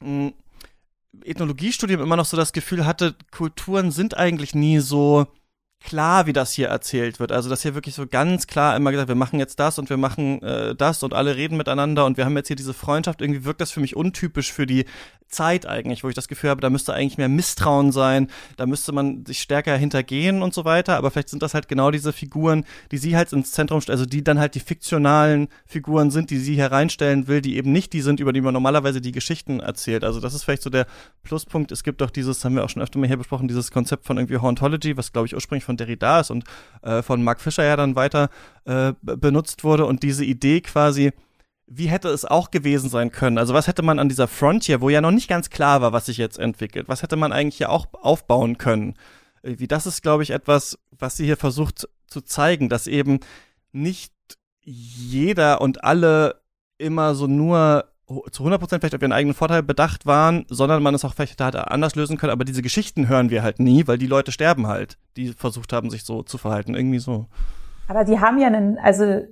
hm, 0.01 0.35
Ethnologiestudium 1.25 2.01
immer 2.01 2.17
noch 2.17 2.27
so 2.27 2.37
das 2.37 2.53
Gefühl 2.53 2.87
hatte, 2.87 3.15
Kulturen 3.31 3.91
sind 3.91 4.17
eigentlich 4.17 4.55
nie 4.55 4.79
so 4.79 5.27
klar, 5.81 6.27
wie 6.27 6.33
das 6.33 6.53
hier 6.53 6.69
erzählt 6.69 7.21
wird. 7.21 7.33
Also, 7.33 7.49
dass 7.49 7.63
hier 7.63 7.75
wirklich 7.75 7.95
so 7.95 8.07
ganz 8.07 8.47
klar 8.47 8.77
immer 8.77 8.91
gesagt, 8.91 9.09
wir 9.09 9.15
machen 9.15 9.39
jetzt 9.39 9.61
das 9.61 9.79
und 9.79 9.91
wir 9.91 9.97
machen 9.97 10.43
äh, 10.43 10.75
das 10.75 11.03
und 11.03 11.15
alle 11.15 11.37
reden 11.37 11.57
miteinander 11.57 12.05
und 12.05 12.17
wir 12.17 12.25
haben 12.25 12.37
jetzt 12.37 12.49
hier 12.49 12.57
diese 12.57 12.75
Freundschaft. 12.75 13.21
Irgendwie 13.21 13.45
wirkt 13.45 13.61
das 13.61 13.71
für 13.71 13.81
mich 13.81 13.97
untypisch 13.97 14.53
für 14.53 14.67
die 14.67 14.85
Zeit 15.29 15.67
eigentlich, 15.67 16.05
wo 16.05 16.09
ich 16.09 16.15
das 16.15 16.29
Gefühl 16.29 16.51
habe, 16.51 16.61
da 16.61 16.71
müsste 16.71 16.95
eigentlich 16.95 17.19
mehr 17.19 17.29
Misstrauen 17.29 17.93
sein, 17.93 18.29
da 18.57 18.67
müsste 18.67 18.93
man 18.93 19.27
sich 19.27 19.41
stärker 19.41 19.77
hintergehen 19.77 20.43
und 20.43 20.55
so 20.55 20.65
weiter. 20.65 20.97
Aber 20.97 21.11
vielleicht 21.11 21.29
sind 21.29 21.43
das 21.43 21.55
halt 21.55 21.69
genau 21.69 21.91
diese 21.91 22.13
Figuren, 22.13 22.65
die 22.91 22.99
sie 22.99 23.17
halt 23.17 23.33
ins 23.33 23.53
Zentrum, 23.53 23.81
also 23.89 24.07
die 24.07 24.25
dann 24.25 24.39
halt 24.39 24.55
die 24.55 24.61
fiktionalen 24.61 25.49
Figuren 25.67 26.11
sind, 26.11 26.31
die 26.31 26.39
sie 26.39 26.57
hereinstellen 26.57 27.29
will, 27.29 27.41
die 27.41 27.57
eben 27.57 27.73
nicht 27.73 27.93
die 27.93 28.01
sind, 28.01 28.21
über 28.21 28.33
die 28.33 28.41
man 28.41 28.55
normalerweise 28.55 29.01
die 29.01 29.13
Geschichten 29.13 29.61
erzählt. 29.61 30.03
Also 30.03 30.21
das 30.21 30.35
ist 30.35 30.45
vielleicht 30.45 30.63
so 30.63 30.71
der 30.71 30.87
Pluspunkt. 31.23 31.73
Es 31.73 31.85
gibt 31.85 32.01
doch 32.01 32.11
dieses, 32.11 32.45
haben 32.45 32.55
wir 32.55 32.65
auch 32.65 32.71
schon 32.71 32.83
öfter 32.83 32.99
mal 32.99 33.07
hier 33.07 33.19
besprochen, 33.19 33.49
dieses 33.49 33.71
Konzept 33.71 34.07
von 34.07 34.17
irgendwie 34.17 34.39
Hauntology, 34.39 34.97
was 34.97 35.13
glaube 35.13 35.27
ich 35.27 35.35
ursprünglich 35.35 35.65
von 35.69 36.21
ist 36.21 36.31
und 36.31 36.45
äh, 36.83 37.03
von 37.03 37.23
Mark 37.23 37.41
Fisher 37.41 37.65
ja 37.65 37.77
dann 37.77 37.97
weiter 37.97 38.31
äh, 38.65 38.93
benutzt 39.03 39.65
wurde 39.65 39.87
und 39.87 40.03
diese 40.03 40.25
Idee 40.25 40.61
quasi, 40.61 41.13
wie 41.67 41.87
hätte 41.87 42.09
es 42.09 42.25
auch 42.25 42.51
gewesen 42.51 42.89
sein 42.89 43.11
können? 43.13 43.39
Also 43.39 43.55
was 43.55 43.67
hätte 43.67 43.83
man 43.83 43.99
an 43.99 44.09
dieser 44.09 44.27
Frontier, 44.27 44.81
wo 44.81 44.89
ja 44.89 45.01
noch 45.01 45.11
nicht 45.11 45.29
ganz 45.29 45.51
klar 45.51 45.83
war, 45.83 45.93
was 45.93 46.07
sich 46.07 46.17
jetzt 46.17 46.39
entwickelt, 46.39 46.89
was 46.89 47.03
hätte 47.03 47.17
man 47.17 47.33
eigentlich 47.33 47.59
hier 47.59 47.71
auch 47.71 47.87
aufbauen 47.93 48.59
können? 48.59 48.95
Wie 49.43 49.69
das 49.69 49.87
ist, 49.87 50.03
glaube 50.03 50.23
ich, 50.23 50.31
etwas, 50.31 50.79
was 50.91 51.17
sie 51.17 51.27
hier 51.27 51.37
versucht 51.37 51.89
zu 52.07 52.23
zeigen, 52.23 52.69
dass 52.69 52.87
eben 52.87 53.21
nicht 53.73 54.13
jeder 54.63 55.61
und 55.61 55.85
alle 55.85 56.41
immer 56.79 57.15
so 57.15 57.27
nur 57.27 57.85
zu 58.31 58.45
100% 58.45 58.59
vielleicht 58.81 58.95
auf 58.95 59.03
ihren 59.03 59.13
eigenen 59.13 59.35
Vorteil 59.35 59.63
bedacht 59.63 60.07
waren, 60.07 60.47
sondern 60.49 60.83
man 60.83 60.95
es 60.95 61.05
auch 61.05 61.15
vielleicht 61.15 61.41
hat 61.41 61.57
anders 61.57 61.95
lösen 61.95 62.17
können. 62.17 62.33
Aber 62.33 62.45
diese 62.45 62.63
Geschichten 62.63 63.09
hören 63.09 63.31
wir 63.31 63.43
halt 63.43 63.59
nie, 63.59 63.87
weil 63.87 63.99
die 63.99 64.07
Leute 64.07 64.33
sterben 64.33 64.67
halt, 64.67 64.99
die 65.17 65.33
versucht 65.33 65.73
haben, 65.73 65.91
sich 65.91 66.05
so 66.05 66.23
zu 66.23 66.39
verhalten. 66.39 66.75
Irgendwie 66.75 66.99
so. 66.99 67.27
Aber 67.87 68.05
die 68.05 68.19
haben 68.21 68.39
ja 68.39 68.47
einen, 68.47 68.79
also 68.79 69.23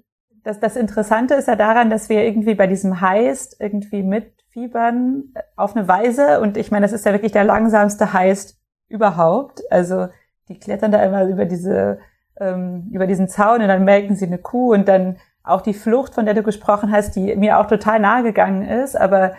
das, 0.42 0.60
das 0.60 0.76
Interessante 0.76 1.34
ist 1.34 1.48
ja 1.48 1.56
daran, 1.56 1.90
dass 1.90 2.08
wir 2.08 2.22
irgendwie 2.22 2.54
bei 2.54 2.66
diesem 2.66 3.00
Heist 3.00 3.56
irgendwie 3.58 4.02
mitfiebern 4.02 5.34
auf 5.56 5.74
eine 5.74 5.88
Weise. 5.88 6.40
Und 6.40 6.56
ich 6.56 6.70
meine, 6.70 6.84
das 6.84 6.92
ist 6.92 7.06
ja 7.06 7.12
wirklich 7.12 7.32
der 7.32 7.44
langsamste 7.44 8.12
Heist 8.12 8.58
überhaupt. 8.88 9.62
Also 9.70 10.08
die 10.48 10.58
klettern 10.58 10.92
da 10.92 11.02
immer 11.02 11.24
über 11.24 11.46
diese, 11.46 11.98
ähm, 12.38 12.90
über 12.92 13.06
diesen 13.06 13.28
Zaun 13.28 13.62
und 13.62 13.68
dann 13.68 13.84
melken 13.84 14.16
sie 14.16 14.26
eine 14.26 14.38
Kuh 14.38 14.72
und 14.72 14.86
dann 14.86 15.16
auch 15.46 15.62
die 15.62 15.74
Flucht, 15.74 16.14
von 16.14 16.24
der 16.24 16.34
du 16.34 16.42
gesprochen 16.42 16.92
hast, 16.92 17.16
die 17.16 17.34
mir 17.36 17.58
auch 17.58 17.66
total 17.66 18.00
nahe 18.00 18.22
gegangen 18.22 18.62
ist, 18.62 18.96
aber 18.96 19.34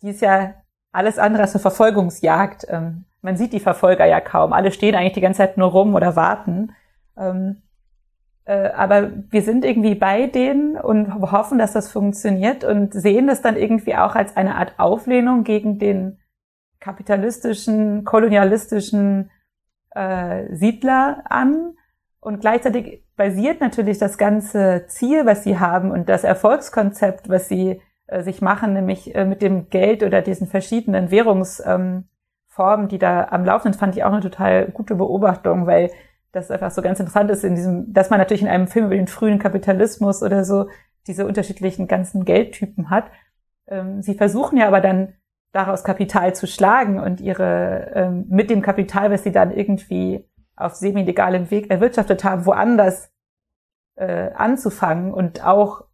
die 0.00 0.10
ist 0.10 0.22
ja 0.22 0.54
alles 0.92 1.18
andere 1.18 1.42
als 1.42 1.54
eine 1.54 1.60
Verfolgungsjagd. 1.60 2.66
Ähm, 2.68 3.04
man 3.20 3.36
sieht 3.36 3.52
die 3.52 3.60
Verfolger 3.60 4.06
ja 4.06 4.20
kaum. 4.20 4.52
Alle 4.52 4.72
stehen 4.72 4.94
eigentlich 4.94 5.12
die 5.12 5.20
ganze 5.20 5.38
Zeit 5.38 5.58
nur 5.58 5.70
rum 5.70 5.94
oder 5.94 6.16
warten. 6.16 6.72
Ähm, 7.18 7.62
äh, 8.44 8.70
aber 8.70 9.10
wir 9.30 9.42
sind 9.42 9.64
irgendwie 9.64 9.94
bei 9.94 10.26
denen 10.26 10.76
und 10.76 11.12
hoffen, 11.30 11.58
dass 11.58 11.72
das 11.72 11.90
funktioniert 11.90 12.64
und 12.64 12.94
sehen 12.94 13.26
das 13.26 13.42
dann 13.42 13.56
irgendwie 13.56 13.96
auch 13.96 14.14
als 14.14 14.36
eine 14.36 14.54
Art 14.54 14.74
Auflehnung 14.78 15.44
gegen 15.44 15.78
den 15.78 16.18
kapitalistischen, 16.80 18.04
kolonialistischen 18.04 19.30
äh, 19.90 20.54
Siedler 20.54 21.24
an. 21.28 21.74
Und 22.20 22.40
gleichzeitig 22.40 23.04
basiert 23.20 23.60
natürlich 23.60 23.98
das 23.98 24.16
ganze 24.16 24.86
Ziel, 24.86 25.26
was 25.26 25.44
sie 25.44 25.58
haben 25.58 25.90
und 25.90 26.08
das 26.08 26.24
Erfolgskonzept, 26.24 27.28
was 27.28 27.48
sie 27.48 27.82
äh, 28.06 28.22
sich 28.22 28.40
machen, 28.40 28.72
nämlich 28.72 29.14
äh, 29.14 29.26
mit 29.26 29.42
dem 29.42 29.68
Geld 29.68 30.02
oder 30.02 30.22
diesen 30.22 30.46
verschiedenen 30.46 31.10
Währungsformen, 31.10 32.06
ähm, 32.56 32.88
die 32.88 32.98
da 32.98 33.28
am 33.30 33.44
Laufen 33.44 33.64
sind, 33.64 33.76
fand 33.78 33.94
ich 33.94 34.04
auch 34.04 34.12
eine 34.12 34.22
total 34.22 34.68
gute 34.68 34.94
Beobachtung, 34.94 35.66
weil 35.66 35.90
das 36.32 36.50
einfach 36.50 36.70
so 36.70 36.80
ganz 36.80 36.98
interessant 36.98 37.30
ist 37.30 37.44
in 37.44 37.56
diesem, 37.56 37.92
dass 37.92 38.08
man 38.08 38.20
natürlich 38.20 38.40
in 38.40 38.48
einem 38.48 38.68
Film 38.68 38.86
über 38.86 38.96
den 38.96 39.06
frühen 39.06 39.38
Kapitalismus 39.38 40.22
oder 40.22 40.42
so 40.42 40.70
diese 41.06 41.26
unterschiedlichen 41.26 41.88
ganzen 41.88 42.24
Geldtypen 42.24 42.88
hat. 42.88 43.10
Ähm, 43.68 44.00
sie 44.00 44.14
versuchen 44.14 44.56
ja 44.56 44.66
aber 44.66 44.80
dann 44.80 45.12
daraus 45.52 45.84
Kapital 45.84 46.34
zu 46.34 46.46
schlagen 46.46 46.98
und 46.98 47.20
ihre 47.20 47.92
ähm, 47.94 48.24
mit 48.30 48.48
dem 48.48 48.62
Kapital, 48.62 49.10
was 49.10 49.24
sie 49.24 49.32
dann 49.32 49.50
irgendwie 49.50 50.26
auf 50.60 50.74
semi-legalem 50.74 51.50
Weg 51.50 51.70
erwirtschaftet 51.70 52.24
haben, 52.24 52.46
woanders 52.46 53.10
äh, 53.96 54.30
anzufangen 54.32 55.12
und 55.12 55.44
auch 55.44 55.84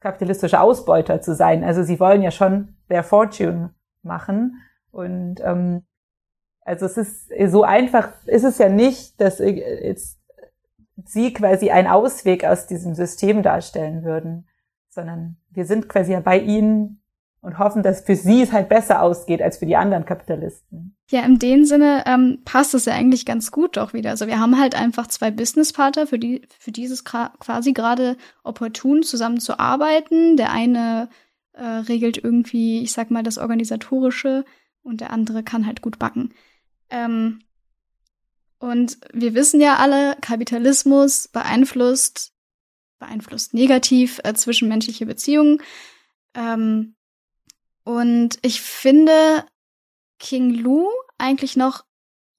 kapitalistische 0.00 0.60
Ausbeuter 0.60 1.20
zu 1.20 1.34
sein. 1.34 1.64
Also 1.64 1.82
sie 1.82 2.00
wollen 2.00 2.22
ja 2.22 2.30
schon 2.30 2.76
their 2.88 3.04
fortune 3.04 3.74
machen. 4.02 4.60
Und 4.90 5.40
ähm, 5.42 5.84
also 6.60 6.86
es 6.86 6.96
ist 6.96 7.32
so 7.50 7.62
einfach 7.64 8.10
ist 8.26 8.44
es 8.44 8.58
ja 8.58 8.68
nicht, 8.68 9.20
dass 9.20 9.38
jetzt 9.38 10.20
sie 11.04 11.32
quasi 11.32 11.70
einen 11.70 11.88
Ausweg 11.88 12.44
aus 12.44 12.66
diesem 12.66 12.94
System 12.94 13.42
darstellen 13.42 14.04
würden, 14.04 14.48
sondern 14.88 15.36
wir 15.50 15.64
sind 15.64 15.88
quasi 15.88 16.12
ja 16.12 16.20
bei 16.20 16.38
ihnen 16.38 17.01
und 17.42 17.58
hoffen, 17.58 17.82
dass 17.82 18.02
für 18.02 18.16
sie 18.16 18.40
es 18.40 18.52
halt 18.52 18.68
besser 18.68 19.02
ausgeht 19.02 19.42
als 19.42 19.58
für 19.58 19.66
die 19.66 19.76
anderen 19.76 20.06
Kapitalisten. 20.06 20.96
Ja, 21.10 21.22
in 21.22 21.38
dem 21.38 21.64
Sinne 21.64 22.04
ähm, 22.06 22.38
passt 22.44 22.72
es 22.72 22.84
ja 22.86 22.94
eigentlich 22.94 23.26
ganz 23.26 23.50
gut 23.50 23.76
doch 23.76 23.92
wieder. 23.92 24.10
Also 24.10 24.28
wir 24.28 24.38
haben 24.38 24.58
halt 24.58 24.74
einfach 24.74 25.08
zwei 25.08 25.30
Businesspartner, 25.30 26.06
für 26.06 26.18
die 26.18 26.42
für 26.58 26.70
dieses 26.70 27.04
quasi 27.04 27.72
gerade 27.72 28.16
opportun 28.44 29.02
zusammen 29.02 29.40
zu 29.40 29.58
arbeiten. 29.58 30.36
Der 30.36 30.52
eine 30.52 31.10
äh, 31.52 31.64
regelt 31.64 32.16
irgendwie, 32.16 32.82
ich 32.82 32.92
sag 32.92 33.10
mal, 33.10 33.24
das 33.24 33.38
organisatorische 33.38 34.44
und 34.82 35.00
der 35.00 35.10
andere 35.10 35.42
kann 35.42 35.66
halt 35.66 35.82
gut 35.82 35.98
backen. 35.98 36.32
Ähm, 36.90 37.40
und 38.60 38.98
wir 39.12 39.34
wissen 39.34 39.60
ja 39.60 39.76
alle, 39.76 40.16
Kapitalismus 40.20 41.26
beeinflusst 41.26 42.32
beeinflusst 43.00 43.52
negativ 43.52 44.20
äh, 44.22 44.32
zwischenmenschliche 44.32 45.06
Beziehungen. 45.06 45.58
Ähm, 46.34 46.94
und 47.84 48.38
ich 48.42 48.60
finde 48.60 49.44
King 50.18 50.54
Lu 50.54 50.88
eigentlich 51.18 51.56
noch, 51.56 51.84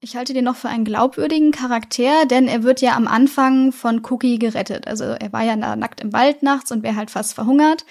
ich 0.00 0.16
halte 0.16 0.34
den 0.34 0.44
noch 0.44 0.56
für 0.56 0.68
einen 0.68 0.84
glaubwürdigen 0.84 1.50
Charakter, 1.50 2.26
denn 2.26 2.48
er 2.48 2.62
wird 2.62 2.80
ja 2.80 2.96
am 2.96 3.06
Anfang 3.06 3.72
von 3.72 4.04
Cookie 4.06 4.38
gerettet. 4.38 4.86
Also 4.86 5.04
er 5.04 5.32
war 5.32 5.42
ja 5.42 5.56
nackt 5.56 6.00
im 6.00 6.12
Wald 6.12 6.42
nachts 6.42 6.72
und 6.72 6.82
wäre 6.82 6.96
halt 6.96 7.10
fast 7.10 7.34
verhungert. 7.34 7.84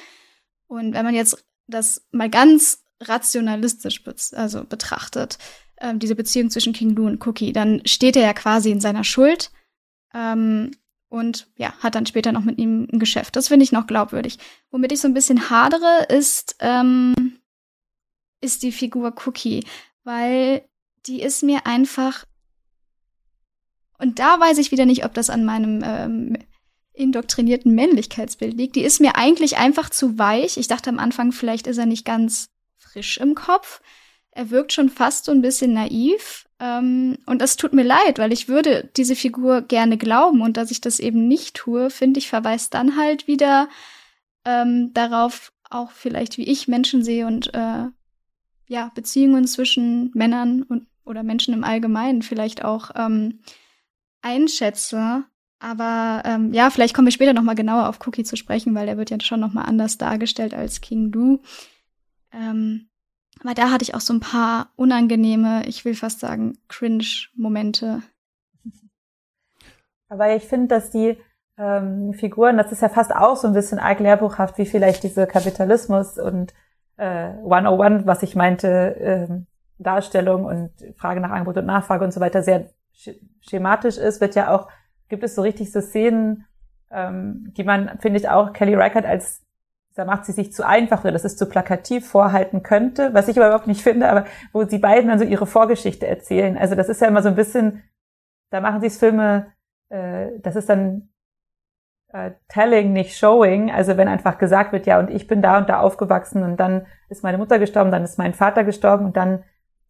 Und 0.68 0.94
wenn 0.94 1.06
man 1.06 1.16
jetzt 1.16 1.44
das 1.68 2.06
mal 2.12 2.30
ganz 2.30 2.84
rationalistisch 3.02 4.04
be 4.04 4.16
also 4.34 4.64
betrachtet, 4.64 5.38
äh, 5.78 5.96
diese 5.96 6.16
Beziehung 6.16 6.50
zwischen 6.50 6.74
King 6.74 6.96
Lu 6.96 7.06
und 7.06 7.26
Cookie, 7.26 7.54
dann 7.54 7.82
steht 7.86 8.16
er 8.16 8.24
ja 8.24 8.34
quasi 8.34 8.72
in 8.72 8.82
seiner 8.82 9.04
Schuld. 9.04 9.52
Ähm, 10.14 10.72
und 11.10 11.48
ja, 11.58 11.74
hat 11.80 11.94
dann 11.94 12.08
später 12.08 12.32
noch 12.32 12.44
mit 12.44 12.58
ihm 12.58 12.88
ein 12.92 12.98
Geschäft. 12.98 13.36
Das 13.36 13.50
finde 13.50 13.64
ich 13.64 13.72
noch 13.72 13.86
glaubwürdig. 13.86 14.40
Womit 14.72 14.92
ich 14.92 15.00
so 15.00 15.08
ein 15.08 15.14
bisschen 15.14 15.52
hadere, 15.52 16.08
ist, 16.10 16.56
ähm, 16.60 17.38
ist 18.44 18.64
die 18.64 18.72
Figur 18.72 19.14
Cookie, 19.26 19.66
weil 20.04 20.64
die 21.06 21.22
ist 21.22 21.44
mir 21.44 21.66
einfach. 21.66 22.26
Und 23.98 24.20
da 24.20 24.40
weiß 24.40 24.58
ich 24.58 24.72
wieder 24.72 24.86
nicht, 24.86 25.06
ob 25.06 25.14
das 25.14 25.30
an 25.30 25.46
meinem 25.46 25.82
ähm, 25.84 26.38
indoktrinierten 26.94 27.74
Männlichkeitsbild 27.74 28.56
liegt. 28.56 28.76
Die 28.76 28.84
ist 28.84 29.00
mir 29.00 29.16
eigentlich 29.16 29.58
einfach 29.58 29.90
zu 29.90 30.18
weich. 30.20 30.58
Ich 30.58 30.68
dachte 30.68 30.90
am 30.90 31.00
Anfang, 31.00 31.32
vielleicht 31.32 31.68
ist 31.68 31.78
er 31.78 31.86
nicht 31.86 32.06
ganz 32.06 32.50
frisch 32.78 33.18
im 33.18 33.34
Kopf. 33.34 33.82
Er 34.32 34.50
wirkt 34.50 34.74
schon 34.74 34.90
fast 34.90 35.26
so 35.26 35.32
ein 35.32 35.42
bisschen 35.42 35.74
naiv. 35.74 36.48
Ähm, 36.60 37.18
und 37.26 37.42
das 37.42 37.56
tut 37.56 37.74
mir 37.74 37.84
leid, 37.84 38.20
weil 38.20 38.34
ich 38.34 38.48
würde 38.48 38.90
diese 38.98 39.16
Figur 39.16 39.62
gerne 39.62 39.98
glauben. 39.98 40.42
Und 40.42 40.58
dass 40.58 40.72
ich 40.72 40.82
das 40.82 41.00
eben 41.00 41.28
nicht 41.28 41.56
tue, 41.56 41.90
finde 41.90 42.20
ich, 42.20 42.30
verweist 42.30 42.74
dann 42.74 42.98
halt 42.98 43.28
wieder 43.28 43.70
ähm, 44.46 44.92
darauf, 44.94 45.54
auch 45.70 45.92
vielleicht, 45.92 46.38
wie 46.38 46.44
ich 46.44 46.68
Menschen 46.68 47.04
sehe 47.04 47.26
und 47.26 47.54
äh, 47.54 47.86
ja, 48.68 48.92
Beziehungen 48.96 49.48
zwischen 49.48 50.12
Männern 50.14 50.64
und 50.64 50.88
oder 51.06 51.24
Menschen 51.24 51.54
im 51.54 51.64
Allgemeinen 51.64 52.22
vielleicht 52.22 52.64
auch 52.64 52.92
ähm, 52.96 53.40
einschätze. 54.22 55.26
Aber 55.60 56.24
ähm, 56.26 56.54
ja, 56.54 56.70
vielleicht 56.70 56.94
kommen 56.94 57.08
wir 57.08 57.12
später 57.12 57.34
noch 57.34 57.44
mal 57.44 57.56
genauer 57.56 57.88
auf 57.88 58.06
Cookie 58.06 58.24
zu 58.24 58.36
sprechen, 58.36 58.76
weil 58.76 58.86
der 58.86 58.98
wird 58.98 59.10
ja 59.10 59.20
schon 59.22 59.40
noch 59.40 59.54
mal 59.54 59.64
anders 59.64 59.98
dargestellt 59.98 60.54
als 60.54 60.82
King 60.82 61.12
Lu. 61.12 61.40
Ähm, 62.32 62.90
aber 63.42 63.54
da 63.54 63.72
hatte 63.72 63.84
ich 63.84 63.96
auch 63.96 64.02
so 64.02 64.14
ein 64.14 64.20
paar 64.20 64.72
unangenehme, 64.76 65.66
ich 65.68 65.86
will 65.86 65.96
fast 65.96 66.20
sagen, 66.20 66.58
cringe-Momente. 66.68 68.02
Aber 70.10 70.36
ich 70.36 70.44
finde, 70.44 70.68
dass 70.68 70.92
die 70.92 71.18
ähm, 71.58 72.14
Figuren, 72.14 72.58
das 72.58 72.72
ist 72.72 72.82
ja 72.82 72.90
fast 72.90 73.14
auch 73.14 73.36
so 73.36 73.48
ein 73.48 73.54
bisschen 73.54 73.80
arg 73.80 74.00
lehrbuchhaft, 74.00 74.58
wie 74.58 74.66
vielleicht 74.66 75.04
diese 75.04 75.28
Kapitalismus 75.28 76.18
und 76.18 76.54
äh, 76.98 77.30
101, 77.44 78.06
was 78.06 78.24
ich 78.24 78.36
meinte, 78.36 78.68
äh, 78.68 79.28
Darstellung 79.80 80.46
und 80.46 80.72
Frage 80.98 81.20
nach 81.20 81.32
Angebot 81.32 81.58
und 81.58 81.66
Nachfrage 81.66 82.06
und 82.06 82.14
so 82.14 82.20
weiter 82.20 82.44
sehr 82.44 82.70
schematisch 83.42 83.98
ist, 83.98 84.22
wird 84.22 84.36
ja 84.36 84.54
auch, 84.54 84.70
gibt 85.10 85.24
es 85.24 85.36
so 85.36 85.42
richtig 85.42 85.72
so 85.72 85.82
Szenen, 85.82 86.46
ähm, 86.92 87.54
die 87.58 87.64
man, 87.64 88.00
finde 88.00 88.20
ich, 88.20 88.30
auch 88.30 88.54
Kelly 88.54 88.76
Reichardt 88.76 89.06
als, 89.06 89.42
da 89.96 90.06
macht 90.06 90.26
sie 90.26 90.32
sich 90.32 90.54
zu 90.54 90.66
einfach 90.66 91.02
oder 91.02 91.12
das 91.12 91.26
ist 91.26 91.38
zu 91.38 91.48
plakativ 91.48 92.08
vorhalten 92.08 92.64
könnte, 92.64 93.14
was 93.14 93.28
ich 93.28 93.38
überhaupt 93.38 93.68
nicht 93.68 93.82
finde, 93.82 94.10
aber 94.10 94.26
wo 94.52 94.64
sie 94.64 94.80
beiden 94.80 95.10
dann 95.10 95.20
so 95.20 95.26
ihre 95.26 95.46
Vorgeschichte 95.46 96.08
erzählen. 96.08 96.58
Also 96.58 96.76
das 96.76 96.90
ist 96.90 97.02
ja 97.02 97.08
immer 97.08 97.22
so 97.22 97.30
ein 97.30 97.36
bisschen, 97.36 97.84
da 98.50 98.62
machen 98.62 98.82
sie 98.82 98.88
es 98.88 98.98
Filme, 98.98 99.48
äh, 99.90 100.40
das 100.40 100.56
ist 100.56 100.70
dann 100.70 101.10
äh, 102.14 102.32
telling, 102.48 102.94
nicht 102.94 103.18
showing. 103.18 103.72
Also 103.72 103.98
wenn 103.98 104.08
einfach 104.08 104.38
gesagt 104.38 104.72
wird, 104.72 104.86
ja, 104.86 105.00
und 105.00 105.10
ich 105.10 105.28
bin 105.28 105.42
da 105.42 105.58
und 105.58 105.68
da 105.68 105.80
aufgewachsen 105.80 106.44
und 106.44 106.58
dann 106.58 106.86
ist 107.10 107.24
meine 107.24 107.38
Mutter 107.38 107.60
gestorben, 107.60 107.92
dann 107.92 108.04
ist 108.04 108.18
mein 108.18 108.34
Vater 108.34 108.64
gestorben 108.64 109.06
und 109.06 109.18
dann 109.18 109.44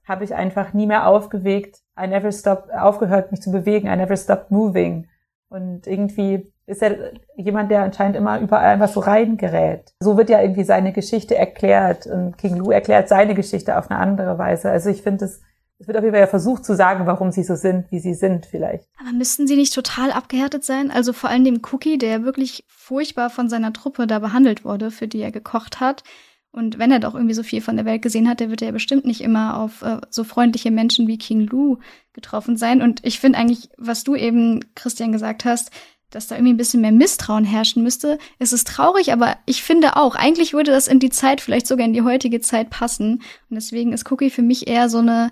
habe 0.05 0.23
ich 0.23 0.33
einfach 0.33 0.73
nie 0.73 0.87
mehr 0.87 1.07
aufgewegt. 1.07 1.79
I 2.01 2.07
never 2.07 2.31
stopped, 2.31 2.73
aufgehört, 2.73 3.31
mich 3.31 3.41
zu 3.41 3.51
bewegen. 3.51 3.87
I 3.87 3.95
never 3.95 4.17
stopped 4.17 4.51
moving. 4.51 5.07
Und 5.49 5.85
irgendwie 5.85 6.51
ist 6.65 6.81
er 6.81 7.11
jemand, 7.35 7.69
der 7.71 7.83
anscheinend 7.83 8.15
immer 8.15 8.39
überall 8.39 8.73
einfach 8.73 8.87
so 8.87 9.01
reingerät. 9.01 9.93
So 9.99 10.17
wird 10.17 10.29
ja 10.29 10.41
irgendwie 10.41 10.63
seine 10.63 10.93
Geschichte 10.93 11.37
erklärt 11.37 12.07
und 12.07 12.37
King 12.37 12.55
Lou 12.57 12.71
erklärt 12.71 13.07
seine 13.09 13.35
Geschichte 13.35 13.77
auf 13.77 13.91
eine 13.91 13.99
andere 13.99 14.37
Weise. 14.37 14.71
Also 14.71 14.89
ich 14.89 15.01
finde 15.03 15.25
es 15.25 15.41
es 15.79 15.87
wird 15.87 15.97
auf 15.97 16.03
jeden 16.03 16.13
Fall 16.13 16.21
ja 16.21 16.27
versucht 16.27 16.63
zu 16.63 16.75
sagen, 16.75 17.05
warum 17.07 17.31
sie 17.31 17.43
so 17.43 17.55
sind, 17.55 17.91
wie 17.91 17.99
sie 17.99 18.13
sind 18.13 18.45
vielleicht. 18.45 18.87
Aber 18.99 19.11
müssten 19.11 19.47
sie 19.47 19.55
nicht 19.55 19.73
total 19.73 20.11
abgehärtet 20.11 20.63
sein? 20.63 20.91
Also 20.91 21.13
vor 21.13 21.29
allem 21.29 21.43
dem 21.43 21.61
Cookie, 21.71 21.97
der 21.97 22.23
wirklich 22.23 22.63
furchtbar 22.67 23.29
von 23.29 23.49
seiner 23.49 23.73
Truppe 23.73 24.07
da 24.07 24.19
behandelt 24.19 24.63
wurde, 24.63 24.91
für 24.91 25.07
die 25.07 25.19
er 25.19 25.31
gekocht 25.31 25.79
hat. 25.79 26.03
Und 26.51 26.77
wenn 26.77 26.91
er 26.91 26.99
doch 26.99 27.15
irgendwie 27.15 27.33
so 27.33 27.41
viel 27.41 27.61
von 27.61 27.75
der 27.75 27.85
Welt 27.85 28.03
gesehen 28.03 28.29
hat, 28.29 28.39
der 28.39 28.51
wird 28.51 28.61
ja 28.61 28.71
bestimmt 28.71 29.05
nicht 29.05 29.21
immer 29.21 29.57
auf 29.57 29.81
äh, 29.81 29.97
so 30.11 30.23
freundliche 30.23 30.69
Menschen 30.69 31.07
wie 31.07 31.17
King 31.17 31.47
Lou 31.47 31.79
getroffen 32.13 32.57
sein. 32.57 32.83
Und 32.83 33.03
ich 33.03 33.19
finde 33.19 33.39
eigentlich, 33.39 33.69
was 33.77 34.03
du 34.03 34.15
eben, 34.15 34.59
Christian, 34.75 35.11
gesagt 35.11 35.45
hast, 35.45 35.71
dass 36.11 36.27
da 36.27 36.35
irgendwie 36.35 36.53
ein 36.53 36.57
bisschen 36.57 36.81
mehr 36.81 36.91
Misstrauen 36.91 37.43
herrschen 37.43 37.81
müsste. 37.81 38.19
Es 38.37 38.53
ist 38.53 38.67
traurig, 38.67 39.11
aber 39.11 39.35
ich 39.47 39.63
finde 39.63 39.95
auch, 39.95 40.15
eigentlich 40.15 40.53
würde 40.53 40.71
das 40.71 40.87
in 40.87 40.99
die 40.99 41.09
Zeit, 41.09 41.41
vielleicht 41.41 41.65
sogar 41.65 41.87
in 41.87 41.93
die 41.93 42.03
heutige 42.03 42.39
Zeit 42.39 42.69
passen. 42.69 43.23
Und 43.49 43.55
deswegen 43.55 43.91
ist 43.91 44.09
Cookie 44.11 44.29
für 44.29 44.43
mich 44.43 44.67
eher 44.67 44.89
so 44.89 44.99
eine 44.99 45.31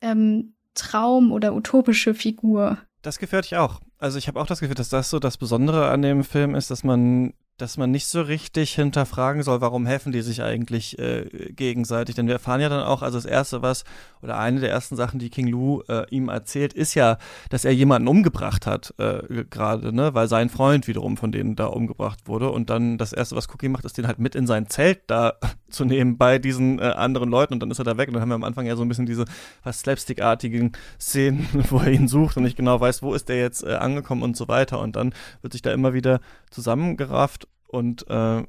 ähm, 0.00 0.54
Traum 0.74 1.32
oder 1.32 1.54
utopische 1.54 2.14
Figur. 2.14 2.78
Das 3.02 3.18
gefällt 3.18 3.46
ich 3.46 3.56
auch. 3.56 3.80
Also 3.98 4.18
ich 4.18 4.28
habe 4.28 4.40
auch 4.40 4.46
das 4.46 4.60
Gefühl, 4.60 4.76
dass 4.76 4.88
das 4.88 5.10
so 5.10 5.18
das 5.18 5.36
Besondere 5.36 5.88
an 5.90 6.02
dem 6.02 6.24
Film 6.24 6.54
ist, 6.54 6.70
dass 6.70 6.84
man 6.84 7.32
dass 7.58 7.76
man 7.76 7.90
nicht 7.90 8.06
so 8.06 8.22
richtig 8.22 8.74
hinterfragen 8.74 9.42
soll, 9.42 9.60
warum 9.60 9.84
helfen 9.84 10.12
die 10.12 10.22
sich 10.22 10.42
eigentlich 10.42 10.98
äh, 10.98 11.24
gegenseitig. 11.50 12.14
Denn 12.14 12.28
wir 12.28 12.34
erfahren 12.34 12.60
ja 12.60 12.68
dann 12.68 12.84
auch, 12.84 13.02
also 13.02 13.18
das 13.18 13.26
Erste, 13.26 13.62
was, 13.62 13.84
oder 14.22 14.38
eine 14.38 14.60
der 14.60 14.70
ersten 14.70 14.94
Sachen, 14.94 15.18
die 15.18 15.28
King 15.28 15.48
Lu 15.48 15.82
äh, 15.88 16.06
ihm 16.10 16.28
erzählt, 16.28 16.72
ist 16.72 16.94
ja, 16.94 17.18
dass 17.50 17.64
er 17.64 17.72
jemanden 17.72 18.06
umgebracht 18.06 18.64
hat, 18.66 18.94
äh, 18.98 19.44
gerade, 19.50 19.92
ne, 19.92 20.14
weil 20.14 20.28
sein 20.28 20.50
Freund 20.50 20.86
wiederum 20.86 21.16
von 21.16 21.32
denen 21.32 21.56
da 21.56 21.66
umgebracht 21.66 22.20
wurde. 22.26 22.50
Und 22.50 22.70
dann 22.70 22.96
das 22.96 23.12
Erste, 23.12 23.34
was 23.34 23.48
Cookie 23.48 23.68
macht, 23.68 23.84
ist 23.84 23.98
den 23.98 24.06
halt 24.06 24.20
mit 24.20 24.36
in 24.36 24.46
sein 24.46 24.68
Zelt 24.68 25.00
da 25.08 25.34
zu 25.68 25.84
nehmen 25.84 26.16
bei 26.16 26.38
diesen 26.38 26.78
äh, 26.78 26.82
anderen 26.82 27.28
Leuten 27.28 27.54
und 27.54 27.60
dann 27.60 27.72
ist 27.72 27.80
er 27.80 27.84
da 27.84 27.98
weg. 27.98 28.08
Und 28.08 28.14
dann 28.14 28.22
haben 28.22 28.30
wir 28.30 28.36
am 28.36 28.44
Anfang 28.44 28.66
ja 28.66 28.76
so 28.76 28.82
ein 28.82 28.88
bisschen 28.88 29.06
diese 29.06 29.24
fast 29.64 29.80
slapstick-artigen 29.80 30.72
Szenen, 31.00 31.48
wo 31.70 31.78
er 31.78 31.90
ihn 31.90 32.06
sucht 32.06 32.36
und 32.36 32.44
nicht 32.44 32.56
genau 32.56 32.80
weiß, 32.80 33.02
wo 33.02 33.14
ist 33.14 33.28
der 33.28 33.38
jetzt 33.38 33.64
äh, 33.64 33.74
angekommen 33.74 34.22
und 34.22 34.36
so 34.36 34.46
weiter. 34.46 34.78
Und 34.78 34.94
dann 34.94 35.12
wird 35.42 35.52
sich 35.54 35.62
da 35.62 35.72
immer 35.72 35.92
wieder 35.92 36.20
zusammengerafft 36.50 37.48
und 37.68 38.08
äh, 38.08 38.44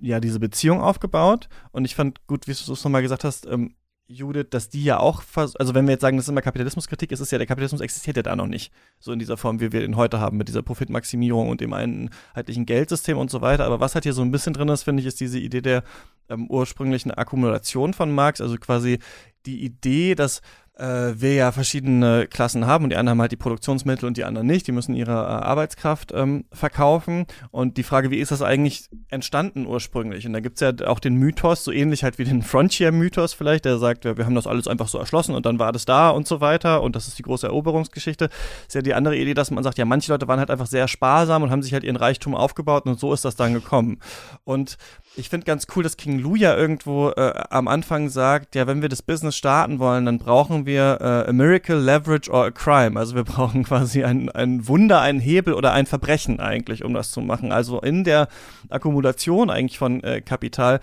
ja, 0.00 0.20
diese 0.20 0.40
Beziehung 0.40 0.80
aufgebaut. 0.80 1.48
Und 1.72 1.84
ich 1.84 1.94
fand 1.94 2.26
gut, 2.26 2.46
wie 2.46 2.52
du 2.52 2.72
es 2.72 2.84
nochmal 2.84 3.02
gesagt 3.02 3.24
hast, 3.24 3.46
ähm, 3.46 3.74
Judith, 4.10 4.46
dass 4.50 4.68
die 4.68 4.82
ja 4.82 4.98
auch, 4.98 5.22
also 5.36 5.74
wenn 5.74 5.86
wir 5.86 5.92
jetzt 5.92 6.00
sagen, 6.00 6.16
das 6.16 6.24
ist 6.24 6.30
immer 6.30 6.42
Kapitalismuskritik, 6.42 7.12
ist 7.12 7.20
es 7.20 7.30
ja, 7.30 7.38
der 7.38 7.46
Kapitalismus 7.46 7.80
existiert 7.80 8.16
ja 8.16 8.24
da 8.24 8.34
noch 8.34 8.48
nicht. 8.48 8.72
So 8.98 9.12
in 9.12 9.20
dieser 9.20 9.36
Form, 9.36 9.60
wie 9.60 9.70
wir 9.70 9.84
ihn 9.84 9.94
heute 9.94 10.18
haben, 10.18 10.36
mit 10.36 10.48
dieser 10.48 10.62
Profitmaximierung 10.62 11.48
und 11.48 11.60
dem 11.60 11.72
einheitlichen 11.72 12.66
Geldsystem 12.66 13.16
und 13.16 13.30
so 13.30 13.40
weiter. 13.40 13.64
Aber 13.64 13.78
was 13.78 13.94
halt 13.94 14.02
hier 14.02 14.12
so 14.12 14.22
ein 14.22 14.32
bisschen 14.32 14.52
drin 14.52 14.68
ist, 14.68 14.82
finde 14.82 15.00
ich, 15.00 15.06
ist 15.06 15.20
diese 15.20 15.38
Idee 15.38 15.60
der 15.60 15.84
ähm, 16.28 16.50
ursprünglichen 16.50 17.12
Akkumulation 17.12 17.94
von 17.94 18.10
Marx, 18.10 18.40
also 18.40 18.56
quasi 18.56 18.98
die 19.46 19.64
Idee, 19.64 20.16
dass 20.16 20.42
äh, 20.80 21.20
wir 21.20 21.34
ja 21.34 21.52
verschiedene 21.52 22.26
Klassen 22.26 22.66
haben 22.66 22.84
und 22.84 22.90
die 22.90 22.96
einen 22.96 23.10
haben 23.10 23.20
halt 23.20 23.32
die 23.32 23.36
Produktionsmittel 23.36 24.06
und 24.06 24.16
die 24.16 24.24
anderen 24.24 24.46
nicht. 24.46 24.66
Die 24.66 24.72
müssen 24.72 24.94
ihre 24.94 25.12
äh, 25.12 25.14
Arbeitskraft 25.14 26.12
ähm, 26.14 26.44
verkaufen. 26.52 27.26
Und 27.50 27.76
die 27.76 27.82
Frage, 27.82 28.10
wie 28.10 28.18
ist 28.18 28.30
das 28.30 28.42
eigentlich 28.42 28.88
entstanden 29.08 29.66
ursprünglich? 29.66 30.26
Und 30.26 30.32
da 30.32 30.40
gibt's 30.40 30.60
ja 30.60 30.72
auch 30.86 30.98
den 30.98 31.14
Mythos, 31.14 31.64
so 31.64 31.72
ähnlich 31.72 32.02
halt 32.02 32.18
wie 32.18 32.24
den 32.24 32.42
Frontier-Mythos 32.42 33.34
vielleicht, 33.34 33.66
der 33.66 33.78
sagt, 33.78 34.04
wir, 34.04 34.16
wir 34.16 34.24
haben 34.24 34.34
das 34.34 34.46
alles 34.46 34.66
einfach 34.66 34.88
so 34.88 34.98
erschlossen 34.98 35.34
und 35.34 35.44
dann 35.44 35.58
war 35.58 35.72
das 35.72 35.84
da 35.84 36.10
und 36.10 36.26
so 36.26 36.40
weiter. 36.40 36.82
Und 36.82 36.96
das 36.96 37.08
ist 37.08 37.18
die 37.18 37.22
große 37.22 37.46
Eroberungsgeschichte. 37.46 38.30
Ist 38.66 38.74
ja 38.74 38.82
die 38.82 38.94
andere 38.94 39.16
Idee, 39.16 39.34
dass 39.34 39.50
man 39.50 39.62
sagt, 39.62 39.78
ja, 39.78 39.84
manche 39.84 40.10
Leute 40.10 40.28
waren 40.28 40.38
halt 40.38 40.50
einfach 40.50 40.66
sehr 40.66 40.88
sparsam 40.88 41.42
und 41.42 41.50
haben 41.50 41.62
sich 41.62 41.74
halt 41.74 41.84
ihren 41.84 41.96
Reichtum 41.96 42.34
aufgebaut 42.34 42.86
und 42.86 42.98
so 42.98 43.12
ist 43.12 43.24
das 43.24 43.36
dann 43.36 43.52
gekommen. 43.52 43.98
Und 44.44 44.78
Ich 45.16 45.28
finde 45.28 45.44
ganz 45.44 45.66
cool, 45.74 45.82
dass 45.82 45.96
King 45.96 46.20
Lou 46.20 46.36
ja 46.36 46.56
irgendwo 46.56 47.10
äh, 47.10 47.32
am 47.50 47.66
Anfang 47.66 48.08
sagt, 48.08 48.54
ja, 48.54 48.68
wenn 48.68 48.80
wir 48.80 48.88
das 48.88 49.02
Business 49.02 49.36
starten 49.36 49.80
wollen, 49.80 50.06
dann 50.06 50.18
brauchen 50.18 50.66
wir 50.66 50.98
äh, 51.00 51.28
a 51.28 51.32
miracle, 51.32 51.78
leverage 51.78 52.30
or 52.30 52.46
a 52.46 52.50
crime. 52.52 52.98
Also 52.98 53.16
wir 53.16 53.24
brauchen 53.24 53.64
quasi 53.64 54.04
ein, 54.04 54.30
ein 54.30 54.68
Wunder, 54.68 55.00
ein 55.00 55.18
Hebel 55.18 55.54
oder 55.54 55.72
ein 55.72 55.86
Verbrechen 55.86 56.38
eigentlich, 56.38 56.84
um 56.84 56.94
das 56.94 57.10
zu 57.10 57.20
machen. 57.22 57.50
Also 57.50 57.80
in 57.80 58.04
der 58.04 58.28
Akkumulation 58.68 59.50
eigentlich 59.50 59.78
von 59.78 60.02
äh, 60.04 60.20
Kapital 60.20 60.78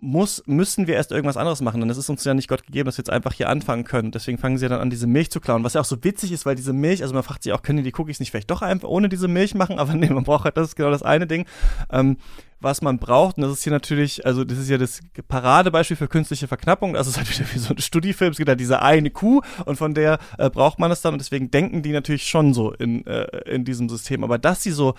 muss, 0.00 0.42
müssen 0.46 0.86
wir 0.86 0.94
erst 0.94 1.10
irgendwas 1.10 1.36
anderes 1.36 1.60
machen, 1.60 1.80
denn 1.80 1.90
es 1.90 1.96
ist 1.96 2.08
uns 2.08 2.24
ja 2.24 2.34
nicht 2.34 2.48
Gott 2.48 2.64
gegeben, 2.64 2.86
dass 2.86 2.98
wir 2.98 3.02
jetzt 3.02 3.10
einfach 3.10 3.32
hier 3.32 3.48
anfangen 3.48 3.84
können. 3.84 4.10
Deswegen 4.12 4.38
fangen 4.38 4.58
sie 4.58 4.64
ja 4.64 4.68
dann 4.68 4.80
an, 4.80 4.90
diese 4.90 5.06
Milch 5.06 5.30
zu 5.30 5.40
klauen. 5.40 5.64
Was 5.64 5.74
ja 5.74 5.80
auch 5.80 5.86
so 5.86 6.02
witzig 6.02 6.32
ist, 6.32 6.46
weil 6.46 6.54
diese 6.54 6.72
Milch, 6.72 7.02
also 7.02 7.14
man 7.14 7.22
fragt 7.22 7.42
sich 7.42 7.52
auch, 7.52 7.62
können 7.62 7.82
die 7.82 7.92
Cookies 7.96 8.20
nicht 8.20 8.30
vielleicht 8.30 8.50
doch 8.50 8.62
einfach 8.62 8.88
ohne 8.88 9.08
diese 9.08 9.28
Milch 9.28 9.54
machen? 9.54 9.78
Aber 9.78 9.94
nee, 9.94 10.08
man 10.08 10.24
braucht 10.24 10.44
halt, 10.44 10.56
das 10.56 10.68
ist 10.68 10.76
genau 10.76 10.90
das 10.90 11.02
eine 11.02 11.26
Ding. 11.26 11.46
Ähm, 11.90 12.16
was 12.60 12.82
man 12.82 12.98
braucht, 12.98 13.36
und 13.36 13.42
das 13.42 13.52
ist 13.52 13.62
hier 13.62 13.72
natürlich, 13.72 14.26
also 14.26 14.44
das 14.44 14.58
ist 14.58 14.68
ja 14.68 14.78
das 14.78 15.00
Paradebeispiel 15.28 15.96
für 15.96 16.08
künstliche 16.08 16.48
Verknappung, 16.48 16.94
das 16.94 17.06
ist 17.06 17.16
halt 17.16 17.30
wieder 17.30 17.48
wie 17.52 17.58
so 17.58 17.72
ein 17.72 17.78
Studiefilm, 17.78 18.32
es 18.32 18.36
gibt 18.36 18.48
halt 18.48 18.58
diese 18.58 18.82
eine 18.82 19.10
Kuh 19.10 19.42
und 19.64 19.76
von 19.76 19.94
der 19.94 20.18
äh, 20.38 20.50
braucht 20.50 20.80
man 20.80 20.90
es 20.90 21.00
dann 21.00 21.14
und 21.14 21.20
deswegen 21.20 21.50
denken 21.52 21.82
die 21.82 21.92
natürlich 21.92 22.26
schon 22.26 22.54
so 22.54 22.72
in, 22.72 23.06
äh, 23.06 23.24
in 23.46 23.64
diesem 23.64 23.88
System. 23.88 24.24
Aber 24.24 24.38
dass 24.38 24.62
sie 24.62 24.72
so 24.72 24.94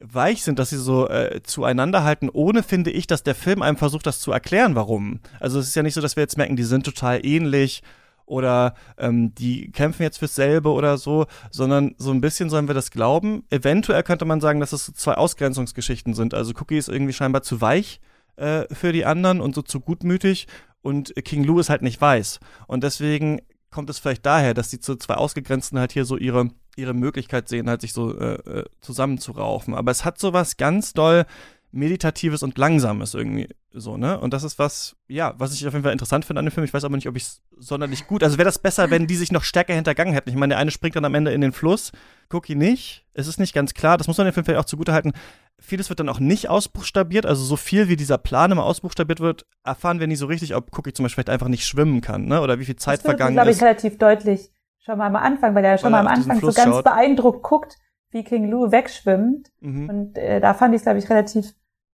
weich 0.00 0.42
sind, 0.42 0.58
dass 0.58 0.70
sie 0.70 0.76
so 0.76 1.08
äh, 1.08 1.42
zueinander 1.42 2.04
halten, 2.04 2.28
ohne 2.32 2.62
finde 2.62 2.90
ich, 2.90 3.06
dass 3.06 3.22
der 3.22 3.34
Film 3.34 3.62
einem 3.62 3.76
versucht, 3.76 4.06
das 4.06 4.20
zu 4.20 4.32
erklären, 4.32 4.74
warum. 4.74 5.20
Also 5.40 5.58
es 5.58 5.68
ist 5.68 5.74
ja 5.74 5.82
nicht 5.82 5.94
so, 5.94 6.00
dass 6.00 6.16
wir 6.16 6.22
jetzt 6.22 6.38
merken, 6.38 6.56
die 6.56 6.64
sind 6.64 6.84
total 6.84 7.24
ähnlich 7.24 7.82
oder 8.26 8.74
ähm, 8.98 9.34
die 9.34 9.70
kämpfen 9.72 10.02
jetzt 10.02 10.18
fürs 10.18 10.34
selbe 10.34 10.70
oder 10.70 10.98
so, 10.98 11.26
sondern 11.50 11.94
so 11.98 12.10
ein 12.10 12.20
bisschen 12.20 12.50
sollen 12.50 12.68
wir 12.68 12.74
das 12.74 12.90
glauben. 12.90 13.44
Eventuell 13.50 14.02
könnte 14.02 14.24
man 14.24 14.40
sagen, 14.40 14.60
dass 14.60 14.72
es 14.72 14.86
so 14.86 14.92
zwei 14.92 15.14
Ausgrenzungsgeschichten 15.14 16.14
sind. 16.14 16.34
Also 16.34 16.52
Cookie 16.60 16.78
ist 16.78 16.88
irgendwie 16.88 17.12
scheinbar 17.12 17.42
zu 17.42 17.60
weich 17.60 18.00
äh, 18.36 18.72
für 18.72 18.92
die 18.92 19.04
anderen 19.04 19.40
und 19.40 19.54
so 19.54 19.62
zu 19.62 19.80
gutmütig 19.80 20.46
und 20.82 21.14
King 21.24 21.44
Lou 21.44 21.58
ist 21.58 21.70
halt 21.70 21.82
nicht 21.82 22.00
weiß. 22.00 22.38
Und 22.66 22.84
deswegen 22.84 23.40
kommt 23.70 23.90
es 23.90 23.98
vielleicht 23.98 24.24
daher, 24.24 24.54
dass 24.54 24.70
die 24.70 24.80
zu 24.80 24.96
zwei 24.96 25.14
Ausgegrenzten 25.14 25.78
halt 25.78 25.92
hier 25.92 26.04
so 26.04 26.16
ihre 26.16 26.50
ihre 26.78 26.94
Möglichkeit 26.94 27.48
sehen, 27.48 27.68
halt 27.68 27.80
sich 27.80 27.92
so 27.92 28.16
äh, 28.18 28.34
äh, 28.34 28.64
zusammenzuraufen. 28.80 29.74
Aber 29.74 29.90
es 29.90 30.04
hat 30.04 30.18
sowas 30.18 30.56
ganz 30.56 30.92
doll 30.92 31.26
meditatives 31.70 32.42
und 32.42 32.56
langsames 32.56 33.12
irgendwie 33.12 33.48
so, 33.72 33.98
ne? 33.98 34.18
Und 34.18 34.32
das 34.32 34.42
ist 34.42 34.58
was, 34.58 34.96
ja, 35.06 35.34
was 35.36 35.52
ich 35.52 35.66
auf 35.66 35.74
jeden 35.74 35.82
Fall 35.82 35.92
interessant 35.92 36.24
finde 36.24 36.38
an 36.38 36.46
dem 36.46 36.52
Film. 36.52 36.64
Ich 36.64 36.72
weiß 36.72 36.84
aber 36.84 36.96
nicht, 36.96 37.08
ob 37.08 37.16
ich 37.16 37.24
es 37.24 37.42
sonderlich 37.58 38.06
gut. 38.06 38.22
Also 38.22 38.38
wäre 38.38 38.46
das 38.46 38.58
besser, 38.58 38.90
wenn 38.90 39.06
die 39.06 39.16
sich 39.16 39.30
noch 39.30 39.44
stärker 39.44 39.74
hintergangen 39.74 40.14
hätten. 40.14 40.30
Ich 40.30 40.36
meine, 40.36 40.52
der 40.52 40.58
eine 40.58 40.70
springt 40.70 40.96
dann 40.96 41.04
am 41.04 41.14
Ende 41.14 41.32
in 41.32 41.42
den 41.42 41.52
Fluss, 41.52 41.92
Cookie 42.32 42.54
nicht. 42.54 43.04
Es 43.12 43.26
ist 43.26 43.38
nicht 43.38 43.54
ganz 43.54 43.74
klar. 43.74 43.98
Das 43.98 44.06
muss 44.06 44.16
man 44.16 44.26
dem 44.26 44.32
Film 44.32 44.46
vielleicht 44.46 44.60
auch 44.60 44.64
zugutehalten. 44.64 45.12
Vieles 45.58 45.90
wird 45.90 46.00
dann 46.00 46.08
auch 46.08 46.20
nicht 46.20 46.48
ausbuchstabiert. 46.48 47.26
Also 47.26 47.44
so 47.44 47.56
viel 47.56 47.88
wie 47.88 47.96
dieser 47.96 48.16
Plan 48.16 48.50
immer 48.50 48.64
ausbuchstabiert 48.64 49.20
wird, 49.20 49.44
erfahren 49.64 50.00
wir 50.00 50.06
nie 50.06 50.16
so 50.16 50.26
richtig, 50.26 50.54
ob 50.54 50.76
Cookie 50.78 50.94
zum 50.94 51.02
Beispiel 51.02 51.24
vielleicht 51.24 51.30
einfach 51.30 51.48
nicht 51.48 51.66
schwimmen 51.66 52.00
kann, 52.00 52.24
ne? 52.24 52.40
Oder 52.40 52.58
wie 52.58 52.64
viel 52.64 52.76
Zeit 52.76 53.00
das 53.00 53.04
wird, 53.04 53.18
vergangen 53.18 53.34
glaube 53.34 53.50
ist. 53.50 53.58
ich, 53.58 53.62
relativ 53.62 53.98
deutlich 53.98 54.50
schon 54.88 54.98
mal 54.98 55.06
am 55.06 55.16
Anfang, 55.16 55.54
weil 55.54 55.64
er 55.64 55.76
schon 55.76 55.92
Weil 55.92 56.02
mal 56.02 56.10
am 56.10 56.16
Anfang 56.18 56.40
so 56.40 56.46
ganz 56.46 56.76
schaut. 56.76 56.84
beeindruckt 56.84 57.42
guckt, 57.42 57.76
wie 58.10 58.24
King 58.24 58.50
Lou 58.50 58.72
wegschwimmt. 58.72 59.48
Mhm. 59.60 59.88
Und 59.88 60.18
äh, 60.18 60.40
da 60.40 60.54
fand 60.54 60.74
ich 60.74 60.78
es, 60.78 60.84
glaube 60.84 60.98
ich, 60.98 61.10
relativ 61.10 61.54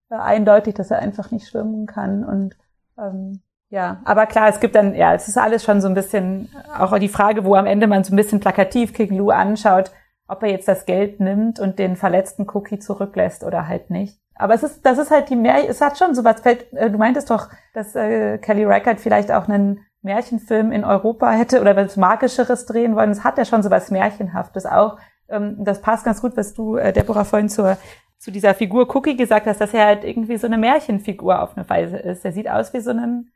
äh, 0.10 0.16
eindeutig, 0.16 0.76
dass 0.76 0.92
er 0.92 1.00
einfach 1.00 1.32
nicht 1.32 1.48
schwimmen 1.48 1.88
kann. 1.88 2.24
Und 2.24 2.56
ähm, 3.00 3.42
ja, 3.70 4.02
aber 4.06 4.28
klar, 4.28 4.50
es 4.50 4.60
gibt 4.60 4.76
dann, 4.76 4.94
ja, 4.94 5.16
es 5.16 5.28
ist 5.28 5.38
alles 5.38 5.64
schon 5.64 5.82
so 5.82 5.88
ein 5.88 5.96
bisschen, 5.96 6.50
auch 6.78 6.96
die 7.00 7.10
Frage, 7.10 7.44
wo 7.46 7.56
am 7.56 7.66
Ende 7.66 7.88
man 7.88 8.04
so 8.04 8.14
ein 8.14 8.18
bisschen 8.18 8.40
plakativ 8.40 8.94
King 8.94 9.18
Lou 9.18 9.32
anschaut, 9.32 9.92
ob 10.28 10.44
er 10.44 10.50
jetzt 10.50 10.68
das 10.68 10.86
Geld 10.86 11.20
nimmt 11.20 11.60
und 11.60 11.80
den 11.80 11.96
verletzten 11.96 12.48
Cookie 12.54 12.78
zurücklässt 12.78 13.44
oder 13.44 13.68
halt 13.68 13.90
nicht. 13.90 14.20
Aber 14.36 14.54
es 14.54 14.62
ist, 14.62 14.86
das 14.86 15.00
ist 15.00 15.10
halt 15.10 15.30
die 15.30 15.36
Mehr, 15.36 15.68
es 15.68 15.82
hat 15.82 15.98
schon 15.98 16.14
sowas, 16.14 16.42
fällt, 16.42 16.72
äh, 16.74 16.92
du 16.92 17.00
meintest 17.00 17.32
doch, 17.32 17.50
dass 17.74 17.96
äh, 17.96 18.38
Kelly 18.38 18.66
Reichardt 18.66 19.00
vielleicht 19.00 19.32
auch 19.32 19.48
einen 19.48 19.80
Märchenfilm 20.04 20.72
in 20.72 20.84
Europa 20.84 21.32
hätte 21.32 21.62
oder 21.62 21.76
was 21.76 21.98
Magischeres 21.98 22.66
drehen 22.66 22.96
wollen. 22.96 23.10
Es 23.10 23.24
hat 23.24 23.38
ja 23.38 23.46
schon 23.46 23.64
sowas 23.64 23.90
Märchenhaftes 23.90 24.66
auch. 24.66 24.98
Ähm, 25.30 25.64
das 25.64 25.82
passt 25.82 26.06
ganz 26.06 26.22
gut, 26.22 26.38
was 26.38 26.54
du, 26.54 26.76
äh, 26.76 26.94
Deborah, 26.94 27.24
vorhin 27.24 27.50
zur, 27.50 27.78
zu 28.18 28.30
dieser 28.30 28.54
Figur 28.54 28.94
Cookie 28.96 29.16
gesagt 29.16 29.48
hast, 29.48 29.62
dass 29.62 29.74
er 29.74 29.86
halt 29.86 30.04
irgendwie 30.04 30.38
so 30.38 30.48
eine 30.48 30.58
Märchenfigur 30.58 31.42
auf 31.42 31.58
eine 31.58 31.68
Weise 31.70 31.98
ist. 31.98 32.24
Er 32.26 32.34
sieht 32.34 32.50
aus 32.50 32.74
wie 32.74 32.82
so 32.82 32.92
ein, 32.92 33.30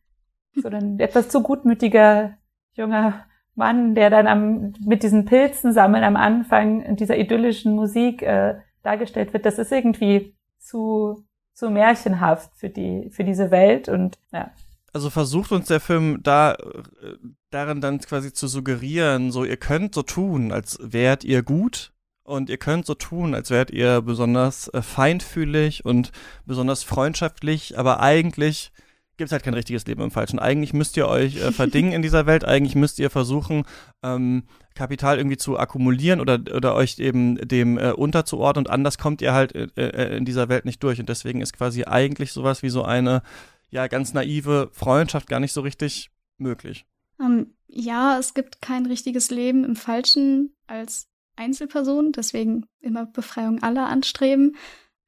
so 0.55 0.67
ein 0.67 0.99
etwas 0.99 1.29
zu 1.29 1.41
gutmütiger 1.41 2.37
junger 2.73 3.25
Mann, 3.55 3.95
der 3.95 4.09
dann 4.09 4.27
am, 4.27 4.73
mit 4.85 5.03
diesen 5.03 5.25
Pilzen 5.25 5.73
sammeln 5.73 6.03
am 6.03 6.15
Anfang 6.15 6.95
dieser 6.95 7.17
idyllischen 7.17 7.75
Musik 7.75 8.21
äh, 8.21 8.59
dargestellt 8.83 9.33
wird. 9.33 9.45
Das 9.45 9.57
ist 9.57 9.71
irgendwie 9.71 10.35
zu, 10.59 11.23
zu 11.53 11.69
märchenhaft 11.69 12.51
für 12.55 12.69
die, 12.69 13.09
für 13.09 13.23
diese 13.23 13.51
Welt 13.51 13.89
und 13.89 14.19
ja. 14.31 14.51
Also 14.97 15.11
versucht 15.11 15.51
uns 15.51 15.67
der 15.67 15.79
Film 15.79 16.23
da 16.23 16.53
äh, 16.53 17.13
darin 17.51 17.81
dann 17.81 17.99
quasi 17.99 18.33
zu 18.33 18.47
suggerieren, 18.47 19.31
so 19.31 19.45
ihr 19.45 19.57
könnt 19.57 19.93
so 19.93 20.01
tun, 20.01 20.51
als 20.51 20.79
wärt 20.81 21.23
ihr 21.23 21.43
gut 21.43 21.93
und 22.23 22.49
ihr 22.49 22.57
könnt 22.57 22.87
so 22.87 22.95
tun, 22.95 23.35
als 23.35 23.51
wärt 23.51 23.69
ihr 23.69 24.01
besonders 24.01 24.69
äh, 24.69 24.81
feinfühlig 24.81 25.85
und 25.85 26.11
besonders 26.47 26.83
freundschaftlich, 26.83 27.77
aber 27.77 27.99
eigentlich 27.99 28.71
gibt 29.17 29.27
es 29.27 29.31
halt 29.31 29.43
kein 29.43 29.53
richtiges 29.53 29.85
Leben 29.85 30.01
im 30.01 30.09
Falschen. 30.09 30.39
Eigentlich 30.39 30.73
müsst 30.73 30.97
ihr 30.97 31.07
euch 31.07 31.35
äh, 31.35 31.51
verdingen 31.51 31.91
in 31.93 32.01
dieser 32.01 32.25
Welt, 32.25 32.43
eigentlich 32.43 32.73
müsst 32.73 32.97
ihr 32.97 33.11
versuchen, 33.11 33.65
ähm, 34.03 34.45
Kapital 34.73 35.19
irgendwie 35.19 35.37
zu 35.37 35.59
akkumulieren 35.59 36.19
oder, 36.21 36.39
oder 36.55 36.73
euch 36.73 36.97
eben 36.97 37.35
dem 37.35 37.77
äh, 37.77 37.91
unterzuordnen 37.91 38.65
und 38.65 38.71
anders 38.71 38.97
kommt 38.97 39.21
ihr 39.21 39.33
halt 39.33 39.53
äh, 39.53 39.67
äh, 39.75 40.17
in 40.17 40.25
dieser 40.25 40.49
Welt 40.49 40.65
nicht 40.65 40.81
durch 40.81 40.99
und 40.99 41.07
deswegen 41.07 41.41
ist 41.41 41.53
quasi 41.53 41.83
eigentlich 41.83 42.31
sowas 42.31 42.63
wie 42.63 42.69
so 42.69 42.83
eine 42.83 43.21
ja 43.69 43.87
ganz 43.87 44.13
naive 44.13 44.69
Freundschaft 44.73 45.27
gar 45.27 45.39
nicht 45.39 45.53
so 45.53 45.61
richtig 45.61 46.09
möglich. 46.37 46.85
Ähm, 47.19 47.53
ja, 47.67 48.17
es 48.17 48.33
gibt 48.33 48.61
kein 48.61 48.85
richtiges 48.85 49.29
Leben 49.31 49.63
im 49.63 49.75
Falschen 49.75 50.55
als 50.67 51.07
Einzelperson, 51.35 52.11
deswegen 52.11 52.65
immer 52.79 53.05
Befreiung 53.05 53.61
aller 53.61 53.87
anstreben. 53.87 54.55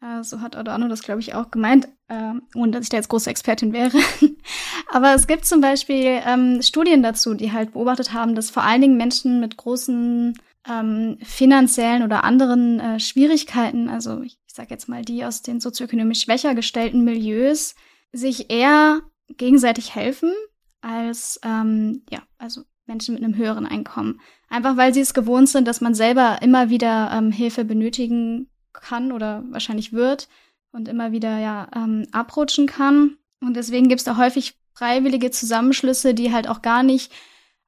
Äh, 0.01 0.23
so 0.23 0.41
hat 0.41 0.55
Adorno 0.55 0.87
das, 0.87 1.03
glaube 1.03 1.21
ich, 1.21 1.33
auch 1.33 1.51
gemeint, 1.51 1.87
äh, 2.07 2.33
ohne 2.55 2.71
dass 2.71 2.83
ich 2.83 2.89
da 2.89 2.97
jetzt 2.97 3.09
große 3.09 3.29
Expertin 3.29 3.73
wäre. 3.73 3.97
Aber 4.91 5.13
es 5.13 5.27
gibt 5.27 5.45
zum 5.45 5.61
Beispiel 5.61 6.21
ähm, 6.25 6.61
Studien 6.61 7.03
dazu, 7.03 7.33
die 7.33 7.51
halt 7.51 7.73
beobachtet 7.73 8.13
haben, 8.13 8.35
dass 8.35 8.49
vor 8.49 8.63
allen 8.63 8.81
Dingen 8.81 8.97
Menschen 8.97 9.39
mit 9.39 9.57
großen 9.57 10.37
ähm, 10.69 11.17
finanziellen 11.23 12.03
oder 12.03 12.23
anderen 12.23 12.79
äh, 12.79 12.99
Schwierigkeiten, 12.99 13.89
also 13.89 14.21
ich, 14.21 14.37
ich 14.47 14.53
sage 14.53 14.69
jetzt 14.71 14.89
mal 14.89 15.03
die 15.03 15.25
aus 15.25 15.41
den 15.41 15.59
sozioökonomisch 15.59 16.21
schwächer 16.21 16.55
gestellten 16.55 17.03
Milieus, 17.03 17.75
sich 18.11 18.49
eher 18.49 19.01
gegenseitig 19.27 19.95
helfen 19.95 20.33
als 20.81 21.39
ähm, 21.43 22.03
ja, 22.09 22.21
also 22.37 22.63
Menschen 22.85 23.13
mit 23.15 23.23
einem 23.23 23.35
höheren 23.35 23.65
Einkommen. 23.65 24.19
Einfach 24.49 24.77
weil 24.77 24.93
sie 24.93 25.01
es 25.01 25.13
gewohnt 25.13 25.49
sind, 25.49 25.67
dass 25.67 25.81
man 25.81 25.93
selber 25.93 26.41
immer 26.41 26.69
wieder 26.69 27.11
ähm, 27.13 27.31
Hilfe 27.31 27.63
benötigen 27.63 28.49
kann 28.73 29.11
oder 29.11 29.43
wahrscheinlich 29.49 29.93
wird 29.93 30.27
und 30.71 30.87
immer 30.87 31.11
wieder 31.11 31.37
ja 31.37 31.67
ähm, 31.75 32.05
abrutschen 32.11 32.67
kann. 32.67 33.17
Und 33.41 33.55
deswegen 33.55 33.87
gibt 33.87 33.99
es 33.99 34.05
da 34.05 34.17
häufig 34.17 34.55
freiwillige 34.73 35.31
Zusammenschlüsse, 35.31 36.13
die 36.13 36.33
halt 36.33 36.47
auch 36.47 36.61
gar 36.61 36.83
nicht 36.83 37.11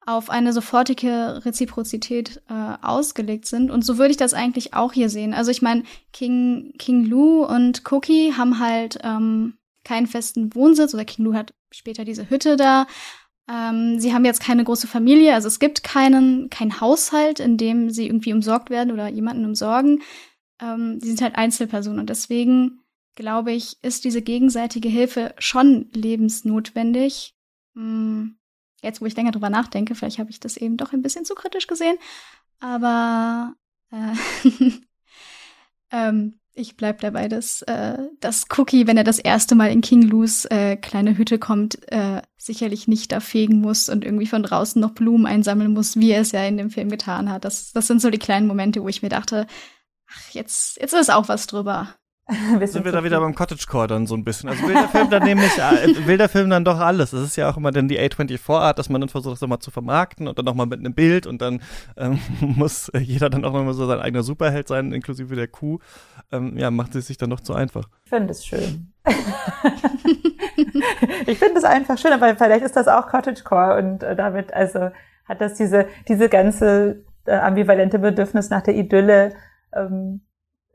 auf 0.04 0.30
eine 0.30 0.52
sofortige 0.52 1.46
Reziprozität 1.46 2.42
äh, 2.50 2.74
ausgelegt 2.82 3.46
sind. 3.46 3.70
Und 3.70 3.86
so 3.86 3.98
würde 3.98 4.12
ich 4.12 4.18
das 4.18 4.34
eigentlich 4.34 4.74
auch 4.74 4.94
hier 4.94 5.10
sehen. 5.10 5.34
Also 5.34 5.52
ich 5.52 5.62
meine, 5.62 5.84
King, 6.12 6.74
King 6.80 7.06
Lou 7.06 7.46
und 7.46 7.84
Cookie 7.92 8.34
haben 8.34 8.60
halt 8.60 8.98
ähm, 9.04 9.58
keinen 9.84 10.07
festen 10.07 10.53
Wohnsitz 10.53 10.93
oder 10.93 11.05
King 11.05 11.25
Lou 11.25 11.34
hat 11.34 11.53
später 11.71 12.05
diese 12.05 12.29
Hütte 12.29 12.55
da. 12.55 12.88
Ähm, 13.49 13.99
sie 13.99 14.13
haben 14.13 14.25
jetzt 14.25 14.41
keine 14.41 14.63
große 14.63 14.88
Familie, 14.88 15.34
also 15.34 15.47
es 15.47 15.59
gibt 15.59 15.84
keinen, 15.84 16.49
keinen 16.49 16.79
Haushalt, 16.79 17.39
in 17.39 17.57
dem 17.57 17.89
sie 17.89 18.05
irgendwie 18.05 18.34
umsorgt 18.34 18.69
werden 18.69 18.91
oder 18.91 19.07
jemanden 19.07 19.45
umsorgen. 19.45 20.01
Ähm, 20.61 20.99
die 20.99 21.07
sind 21.07 21.21
halt 21.21 21.36
Einzelpersonen 21.36 21.99
und 21.99 22.09
deswegen 22.09 22.82
glaube 23.15 23.51
ich, 23.51 23.82
ist 23.84 24.05
diese 24.05 24.21
gegenseitige 24.21 24.89
Hilfe 24.89 25.34
schon 25.38 25.89
lebensnotwendig. 25.93 27.36
Hm, 27.75 28.38
jetzt, 28.82 29.01
wo 29.01 29.05
ich 29.05 29.15
länger 29.15 29.32
drüber 29.32 29.49
nachdenke, 29.49 29.95
vielleicht 29.95 30.19
habe 30.19 30.29
ich 30.29 30.39
das 30.39 30.57
eben 30.57 30.77
doch 30.77 30.93
ein 30.93 31.01
bisschen 31.01 31.25
zu 31.25 31.36
kritisch 31.36 31.67
gesehen, 31.67 31.97
aber 32.59 33.55
äh, 33.91 34.13
ähm, 35.91 36.39
ich 36.54 36.76
bleib 36.76 36.99
dabei, 37.02 37.28
dass, 37.28 37.62
äh, 37.64 37.97
dass 38.20 38.45
Cookie, 38.58 38.88
wenn 38.88 38.97
er 38.97 39.04
das 39.04 39.20
erste 39.20 39.56
Mal 39.56 39.72
in 39.72 39.82
King 39.82 40.04
Lou's 40.04 40.45
äh, 40.45 40.76
kleine 40.76 41.18
Hütte 41.18 41.39
kommt, 41.39 41.91
äh, 41.91 42.22
sicherlich 42.38 42.88
nicht 42.88 43.12
da 43.12 43.20
fegen 43.20 43.62
muss 43.62 43.89
und 43.89 44.04
irgendwie 44.04 44.28
von 44.28 44.43
draußen 44.43 44.82
noch 44.82 44.91
Blumen 44.91 45.26
einsammeln 45.26 45.74
muss, 45.74 45.97
wie 45.97 46.12
er 46.12 46.22
es 46.22 46.32
ja 46.34 46.43
in 46.43 46.58
dem 46.58 46.70
Film 46.70 46.89
getan 46.89 47.30
hat. 47.30 47.45
Das, 47.45 47.72
das 47.72 47.88
sind 47.88 48.02
so 48.02 48.10
die 48.10 48.20
kleinen 48.20 48.47
Momente, 48.47 48.84
wo 48.84 48.89
ich 48.89 49.02
mir 49.02 49.10
dachte, 49.10 49.47
ach, 50.08 50.30
jetzt, 50.32 50.80
jetzt 50.80 50.93
ist 50.93 51.12
auch 51.12 51.30
was 51.30 51.47
drüber. 51.47 51.95
sind 52.65 52.86
wir 52.86 52.91
da 52.91 53.03
wieder 53.03 53.19
beim 53.19 53.36
Cottagecore 53.36 53.88
dann 53.88 54.07
so 54.07 54.15
ein 54.15 54.23
bisschen. 54.23 54.49
Also 54.49 54.65
will 54.67 54.73
der 54.73 54.88
Film 54.88 55.09
dann 55.09 55.23
nämlich, 55.23 55.57
äh, 55.57 56.07
will 56.07 56.17
der 56.17 56.29
Film 56.29 56.49
dann 56.49 56.63
doch 56.63 56.79
alles. 56.79 57.11
Das 57.11 57.21
ist 57.21 57.36
ja 57.36 57.49
auch 57.49 57.57
immer 57.57 57.71
dann 57.71 57.88
die 57.88 57.99
A24-Art, 57.99 58.79
dass 58.79 58.89
man 58.89 59.01
dann 59.01 59.09
versucht, 59.09 59.34
das 59.34 59.41
nochmal 59.41 59.59
zu 59.59 59.71
vermarkten 59.71 60.27
und 60.27 60.38
dann 60.38 60.45
nochmal 60.45 60.67
mit 60.67 60.79
einem 60.79 60.93
Bild 60.93 61.27
und 61.27 61.41
dann 61.41 61.61
ähm, 61.97 62.19
muss 62.39 62.91
jeder 62.97 63.29
dann 63.29 63.45
auch 63.45 63.53
nochmal 63.53 63.73
so 63.73 63.86
sein 63.86 63.99
eigener 63.99 64.23
Superheld 64.23 64.67
sein, 64.67 64.93
inklusive 64.93 65.36
der 65.36 65.47
Kuh. 65.47 65.79
Ähm, 66.32 66.57
ja, 66.57 66.71
macht 66.71 66.95
es 66.95 67.07
sich 67.07 67.17
dann 67.17 67.29
noch 67.29 67.41
zu 67.41 67.53
einfach. 67.53 67.88
Ich 68.05 68.09
finde 68.09 68.32
es 68.32 68.45
schön. 68.45 68.93
ich 71.25 71.38
finde 71.38 71.57
es 71.57 71.63
einfach 71.63 71.97
schön, 71.97 72.13
aber 72.13 72.36
vielleicht 72.36 72.63
ist 72.63 72.75
das 72.75 72.88
auch 72.88 73.07
Cottagecore 73.07 73.77
und 73.77 74.03
äh, 74.03 74.15
damit, 74.15 74.53
also 74.53 74.91
hat 75.25 75.41
das 75.41 75.55
diese, 75.55 75.88
diese 76.07 76.29
ganze 76.29 77.03
äh, 77.25 77.36
ambivalente 77.36 77.99
Bedürfnis 77.99 78.49
nach 78.49 78.61
der 78.61 78.75
Idylle, 78.75 79.34
ähm, 79.73 80.21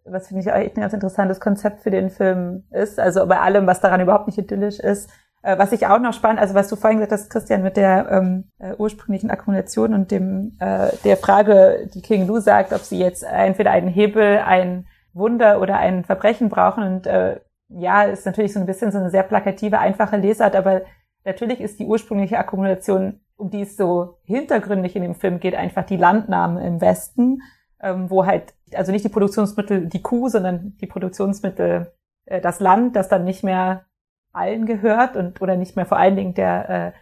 was 0.08 0.28
finde 0.28 0.42
ich 0.42 0.48
echt 0.48 0.76
ein 0.76 0.80
ganz 0.80 0.92
interessantes 0.92 1.40
Konzept 1.40 1.80
für 1.80 1.90
den 1.90 2.10
Film 2.10 2.64
ist. 2.70 2.98
Also 2.98 3.26
bei 3.26 3.40
allem, 3.40 3.66
was 3.66 3.80
daran 3.80 4.00
überhaupt 4.00 4.26
nicht 4.26 4.38
idyllisch 4.38 4.78
ist. 4.78 5.10
Äh, 5.42 5.58
was 5.58 5.72
ich 5.72 5.86
auch 5.86 6.00
noch 6.00 6.12
spannend, 6.12 6.40
also 6.40 6.54
was 6.54 6.68
du 6.68 6.76
vorhin 6.76 6.98
gesagt 6.98 7.12
hast, 7.12 7.30
Christian, 7.30 7.62
mit 7.62 7.76
der 7.76 8.10
ähm, 8.10 8.50
äh, 8.58 8.74
ursprünglichen 8.76 9.30
Akkumulation 9.30 9.94
und 9.94 10.10
dem 10.10 10.56
äh, 10.58 10.88
der 11.04 11.16
Frage, 11.16 11.88
die 11.94 12.02
King 12.02 12.26
Lu 12.26 12.40
sagt, 12.40 12.72
ob 12.72 12.80
sie 12.80 12.98
jetzt 12.98 13.22
entweder 13.22 13.70
einen 13.70 13.88
Hebel, 13.88 14.38
ein 14.38 14.86
Wunder 15.12 15.60
oder 15.60 15.78
ein 15.78 16.04
Verbrechen 16.04 16.48
brauchen. 16.48 16.82
Und 16.82 17.06
äh, 17.06 17.40
ja, 17.68 18.02
ist 18.02 18.26
natürlich 18.26 18.52
so 18.52 18.60
ein 18.60 18.66
bisschen 18.66 18.92
so 18.92 18.98
eine 18.98 19.10
sehr 19.10 19.22
plakative, 19.22 19.78
einfache 19.78 20.16
Lesart, 20.16 20.54
aber 20.56 20.82
natürlich 21.24 21.60
ist 21.60 21.78
die 21.80 21.86
ursprüngliche 21.86 22.38
Akkumulation, 22.38 23.20
um 23.36 23.50
die 23.50 23.62
es 23.62 23.76
so 23.76 24.18
hintergründig 24.24 24.96
in 24.96 25.02
dem 25.02 25.14
Film 25.14 25.40
geht, 25.40 25.54
einfach 25.54 25.84
die 25.84 25.96
Landnahme 25.96 26.66
im 26.66 26.80
Westen, 26.80 27.40
ähm, 27.80 28.10
wo 28.10 28.26
halt 28.26 28.54
also 28.74 28.92
nicht 28.92 29.04
die 29.04 29.10
Produktionsmittel 29.10 29.86
die 29.86 30.02
Kuh, 30.02 30.28
sondern 30.28 30.76
die 30.80 30.86
Produktionsmittel 30.86 31.92
äh, 32.24 32.40
das 32.40 32.60
Land, 32.60 32.96
das 32.96 33.08
dann 33.08 33.24
nicht 33.24 33.42
mehr 33.44 33.84
allen 34.32 34.66
gehört 34.66 35.16
und 35.16 35.40
oder 35.40 35.56
nicht 35.56 35.76
mehr 35.76 35.86
vor 35.86 35.98
allen 35.98 36.16
Dingen 36.16 36.34
der 36.34 36.94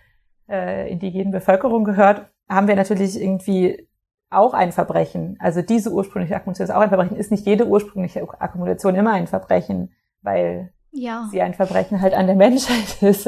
äh, 0.48 0.86
äh, 0.86 0.90
indigenen 0.90 1.32
Bevölkerung 1.32 1.84
gehört, 1.84 2.26
haben 2.48 2.68
wir 2.68 2.76
natürlich 2.76 3.20
irgendwie 3.20 3.88
auch 4.30 4.54
ein 4.54 4.72
Verbrechen. 4.72 5.36
Also 5.40 5.62
diese 5.62 5.90
ursprüngliche 5.90 6.36
Akkumulation 6.36 6.64
ist 6.68 6.74
auch 6.74 6.80
ein 6.80 6.88
Verbrechen. 6.88 7.16
Ist 7.16 7.30
nicht 7.30 7.46
jede 7.46 7.66
ursprüngliche 7.66 8.22
Akkumulation 8.40 8.94
immer 8.94 9.12
ein 9.12 9.26
Verbrechen, 9.26 9.92
weil 10.22 10.72
ja. 10.90 11.28
sie 11.30 11.40
ein 11.40 11.54
Verbrechen 11.54 12.00
halt 12.00 12.14
an 12.14 12.26
der 12.26 12.36
Menschheit 12.36 13.00
ist. 13.02 13.26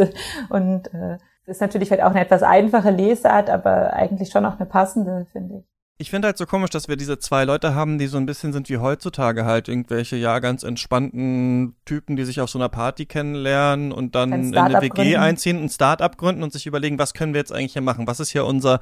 Und 0.50 0.92
äh, 0.92 1.18
ist 1.46 1.60
natürlich 1.60 1.90
halt 1.90 2.02
auch 2.02 2.10
eine 2.10 2.20
etwas 2.20 2.42
einfache 2.42 2.90
Lesart, 2.90 3.50
aber 3.50 3.92
eigentlich 3.92 4.30
schon 4.30 4.44
auch 4.44 4.58
eine 4.58 4.66
passende, 4.66 5.26
finde 5.32 5.58
ich. 5.58 5.75
Ich 5.98 6.10
finde 6.10 6.26
halt 6.26 6.36
so 6.36 6.44
komisch, 6.44 6.68
dass 6.68 6.88
wir 6.88 6.96
diese 6.96 7.18
zwei 7.18 7.44
Leute 7.44 7.74
haben, 7.74 7.98
die 7.98 8.06
so 8.06 8.18
ein 8.18 8.26
bisschen 8.26 8.52
sind 8.52 8.68
wie 8.68 8.76
heutzutage 8.76 9.46
halt 9.46 9.68
irgendwelche 9.68 10.16
ja 10.16 10.40
ganz 10.40 10.62
entspannten 10.62 11.74
Typen, 11.86 12.16
die 12.16 12.24
sich 12.24 12.42
auf 12.42 12.50
so 12.50 12.58
einer 12.58 12.68
Party 12.68 13.06
kennenlernen 13.06 13.92
und 13.92 14.14
dann 14.14 14.30
in 14.30 14.56
eine 14.56 14.82
WG 14.82 14.88
gründen. 14.90 15.16
einziehen, 15.16 15.62
ein 15.62 15.70
Start-up 15.70 16.18
gründen 16.18 16.42
und 16.42 16.52
sich 16.52 16.66
überlegen, 16.66 16.98
was 16.98 17.14
können 17.14 17.32
wir 17.32 17.40
jetzt 17.40 17.52
eigentlich 17.52 17.72
hier 17.72 17.80
machen? 17.80 18.06
Was 18.06 18.20
ist 18.20 18.28
hier 18.28 18.44
unser 18.44 18.80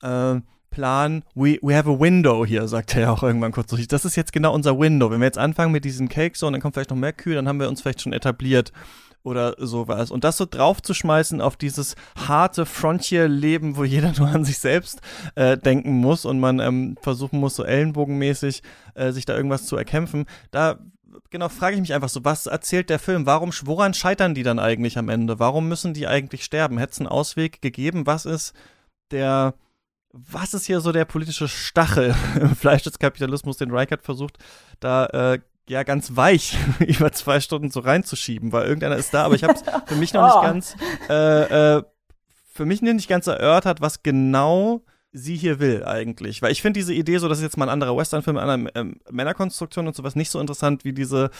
äh, 0.00 0.36
Plan? 0.70 1.24
We, 1.34 1.58
we 1.60 1.76
have 1.76 1.90
a 1.90 2.00
window 2.00 2.46
hier, 2.46 2.66
sagt 2.68 2.94
er 2.94 3.02
ja 3.02 3.10
auch 3.10 3.22
irgendwann 3.22 3.52
kurz 3.52 3.68
durch. 3.68 3.86
Das 3.86 4.06
ist 4.06 4.16
jetzt 4.16 4.32
genau 4.32 4.54
unser 4.54 4.78
Window. 4.78 5.10
Wenn 5.10 5.20
wir 5.20 5.26
jetzt 5.26 5.38
anfangen 5.38 5.72
mit 5.72 5.84
diesen 5.84 6.08
Cakes 6.08 6.40
so 6.40 6.46
und 6.46 6.54
dann 6.54 6.62
kommt 6.62 6.72
vielleicht 6.72 6.90
noch 6.90 6.96
mehr 6.96 7.12
Kühe, 7.12 7.34
dann 7.34 7.48
haben 7.48 7.60
wir 7.60 7.68
uns 7.68 7.82
vielleicht 7.82 8.00
schon 8.00 8.14
etabliert 8.14 8.72
oder 9.26 9.56
sowas. 9.58 10.10
Und 10.10 10.22
das 10.24 10.36
so 10.36 10.46
draufzuschmeißen 10.48 11.40
auf 11.40 11.56
dieses 11.56 11.96
harte 12.16 12.64
Frontier-Leben, 12.64 13.76
wo 13.76 13.84
jeder 13.84 14.12
nur 14.18 14.28
an 14.28 14.44
sich 14.44 14.58
selbst 14.58 15.00
äh, 15.34 15.58
denken 15.58 15.96
muss 15.96 16.24
und 16.24 16.38
man 16.38 16.60
ähm, 16.60 16.96
versuchen 17.02 17.40
muss, 17.40 17.56
so 17.56 17.64
ellenbogenmäßig 17.64 18.62
äh, 18.94 19.10
sich 19.10 19.24
da 19.24 19.36
irgendwas 19.36 19.66
zu 19.66 19.76
erkämpfen, 19.76 20.26
da 20.52 20.78
genau 21.30 21.48
frage 21.48 21.74
ich 21.74 21.80
mich 21.80 21.92
einfach 21.92 22.08
so, 22.08 22.24
was 22.24 22.46
erzählt 22.46 22.88
der 22.88 22.98
Film? 22.98 23.26
Warum, 23.26 23.50
woran 23.64 23.94
scheitern 23.94 24.34
die 24.34 24.44
dann 24.44 24.58
eigentlich 24.58 24.96
am 24.96 25.08
Ende? 25.08 25.38
Warum 25.38 25.68
müssen 25.68 25.92
die 25.92 26.06
eigentlich 26.06 26.44
sterben? 26.44 26.78
Hätte 26.78 26.92
es 26.92 27.00
einen 27.00 27.08
Ausweg 27.08 27.60
gegeben? 27.60 28.06
Was 28.06 28.26
ist 28.26 28.54
der, 29.10 29.54
was 30.12 30.54
ist 30.54 30.66
hier 30.66 30.80
so 30.80 30.92
der 30.92 31.04
politische 31.04 31.48
Stachel 31.48 32.14
im 32.40 32.54
Fleisch 32.54 32.82
des 32.82 32.98
Kapitalismus, 32.98 33.56
den 33.56 33.72
Reichert 33.72 34.02
versucht, 34.02 34.38
da 34.78 35.06
äh, 35.06 35.40
ja 35.68 35.82
ganz 35.82 36.16
weich 36.16 36.56
über 36.86 37.12
zwei 37.12 37.40
Stunden 37.40 37.70
so 37.70 37.80
reinzuschieben, 37.80 38.52
weil 38.52 38.66
irgendeiner 38.66 38.96
ist 38.96 39.12
da, 39.14 39.24
aber 39.24 39.34
ich 39.34 39.44
habe 39.44 39.54
es 39.54 39.64
für 39.86 39.96
mich 39.96 40.12
noch 40.12 40.24
nicht 40.24 40.36
oh. 40.38 40.42
ganz 40.42 40.76
äh, 41.08 41.76
äh, 41.76 41.82
für 42.52 42.64
mich 42.64 42.82
nicht 42.82 43.08
ganz 43.08 43.26
erörtert, 43.26 43.80
was 43.80 44.02
genau 44.02 44.82
sie 45.12 45.36
hier 45.36 45.58
will 45.60 45.84
eigentlich. 45.84 46.42
Weil 46.42 46.52
ich 46.52 46.62
finde 46.62 46.78
diese 46.78 46.94
Idee 46.94 47.18
so, 47.18 47.28
das 47.28 47.38
ist 47.38 47.44
jetzt 47.44 47.56
mal 47.56 47.66
ein 47.66 47.72
anderer 47.72 47.96
Western-Film, 47.96 48.36
eine 48.36 48.70
ähm, 48.74 49.00
Männerkonstruktion 49.10 49.86
und 49.86 49.96
sowas 49.96 50.16
nicht 50.16 50.30
so 50.30 50.40
interessant 50.40 50.84
wie 50.84 50.92
diese, 50.92 51.30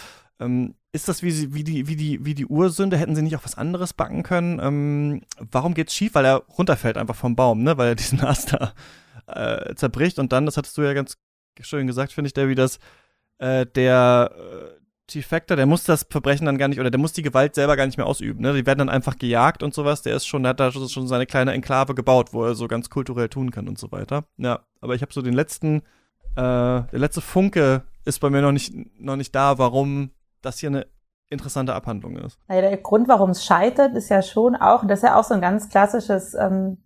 ähm, 0.41 0.75
ist 0.93 1.09
das 1.09 1.23
wie, 1.23 1.31
sie, 1.31 1.55
wie, 1.55 1.65
die, 1.65 1.87
wie, 1.87 1.97
die, 1.97 2.25
wie 2.25 2.35
die 2.35 2.47
Ursünde? 2.47 2.97
Hätten 2.97 3.15
sie 3.15 3.23
nicht 3.23 3.37
auch 3.37 3.45
was 3.45 3.57
anderes 3.57 3.93
backen 3.93 4.23
können? 4.23 4.61
Ähm, 4.63 5.23
warum 5.39 5.75
geht's 5.75 5.95
schief? 5.95 6.15
Weil 6.15 6.25
er 6.25 6.43
runterfällt 6.59 6.97
einfach 6.97 7.17
vom 7.17 7.37
Baum, 7.37 7.63
ne? 7.63 7.77
Weil 7.77 7.89
er 7.89 7.95
diesen 7.97 8.21
Ast 8.21 8.55
da 8.55 8.73
äh, 9.27 9.75
zerbricht 9.75 10.19
und 10.19 10.33
dann, 10.33 10.47
das 10.47 10.57
hattest 10.57 10.77
du 10.79 10.83
ja 10.83 10.95
ganz 10.95 11.17
schön 11.61 11.87
gesagt, 11.87 12.13
finde 12.13 12.29
ich, 12.29 12.35
der 12.35 12.49
wie 12.49 12.55
das 12.55 12.79
äh, 13.39 13.67
der 13.67 14.31
äh, 14.35 14.77
T-Factor, 15.07 15.57
der 15.57 15.67
muss 15.67 15.85
das 15.85 16.07
Verbrechen 16.11 16.47
dann 16.47 16.59
gar 16.59 16.69
nicht, 16.69 16.81
oder 16.81 16.91
der 16.91 16.99
muss 16.99 17.13
die 17.13 17.23
Gewalt 17.23 17.55
selber 17.55 17.77
gar 17.77 17.87
nicht 17.87 17.97
mehr 17.97 18.07
ausüben. 18.07 18.41
Ne? 18.41 18.53
Die 18.55 18.67
werden 18.67 18.81
dann 18.81 18.89
einfach 18.89 19.17
gejagt 19.17 19.63
und 19.63 19.73
sowas. 19.73 20.03
Der 20.03 20.17
ist 20.17 20.27
schon, 20.27 20.43
der 20.43 20.51
hat 20.51 20.61
da 20.61 20.73
schon 20.73 21.07
seine 21.07 21.27
kleine 21.27 21.53
Enklave 21.53 21.95
gebaut, 21.95 22.33
wo 22.33 22.45
er 22.45 22.55
so 22.55 22.67
ganz 22.67 22.91
kulturell 22.91 23.29
tun 23.29 23.51
kann 23.51 23.69
und 23.69 23.79
so 23.79 23.93
weiter. 23.93 24.25
Ja, 24.37 24.61
aber 24.81 24.95
ich 24.95 25.03
habe 25.03 25.13
so 25.13 25.23
den 25.23 25.35
letzten, 25.35 25.83
äh, 26.35 26.43
der 26.43 26.89
letzte 26.93 27.21
Funke 27.21 27.85
ist 28.05 28.19
bei 28.21 28.31
mir 28.31 28.43
noch 28.43 28.53
nicht, 28.53 28.75
noch 29.01 29.17
nicht 29.17 29.35
da, 29.35 29.59
warum 29.59 30.11
das 30.43 30.59
hier 30.59 30.71
eine 30.71 30.87
interessante 31.29 31.75
Abhandlung 31.75 32.17
ist. 32.17 32.39
Naja, 32.49 32.63
der 32.63 32.77
Grund, 32.77 33.09
warum 33.09 33.31
es 33.31 33.45
scheitert, 33.45 33.95
ist 33.95 34.09
ja 34.09 34.23
schon 34.23 34.57
auch, 34.57 34.83
und 34.83 34.89
das 34.89 35.01
ist 35.01 35.05
ja 35.05 35.19
auch 35.19 35.25
so 35.25 35.35
ein 35.35 35.41
ganz 35.41 35.69
klassisches 35.69 36.35
ähm, 36.35 36.79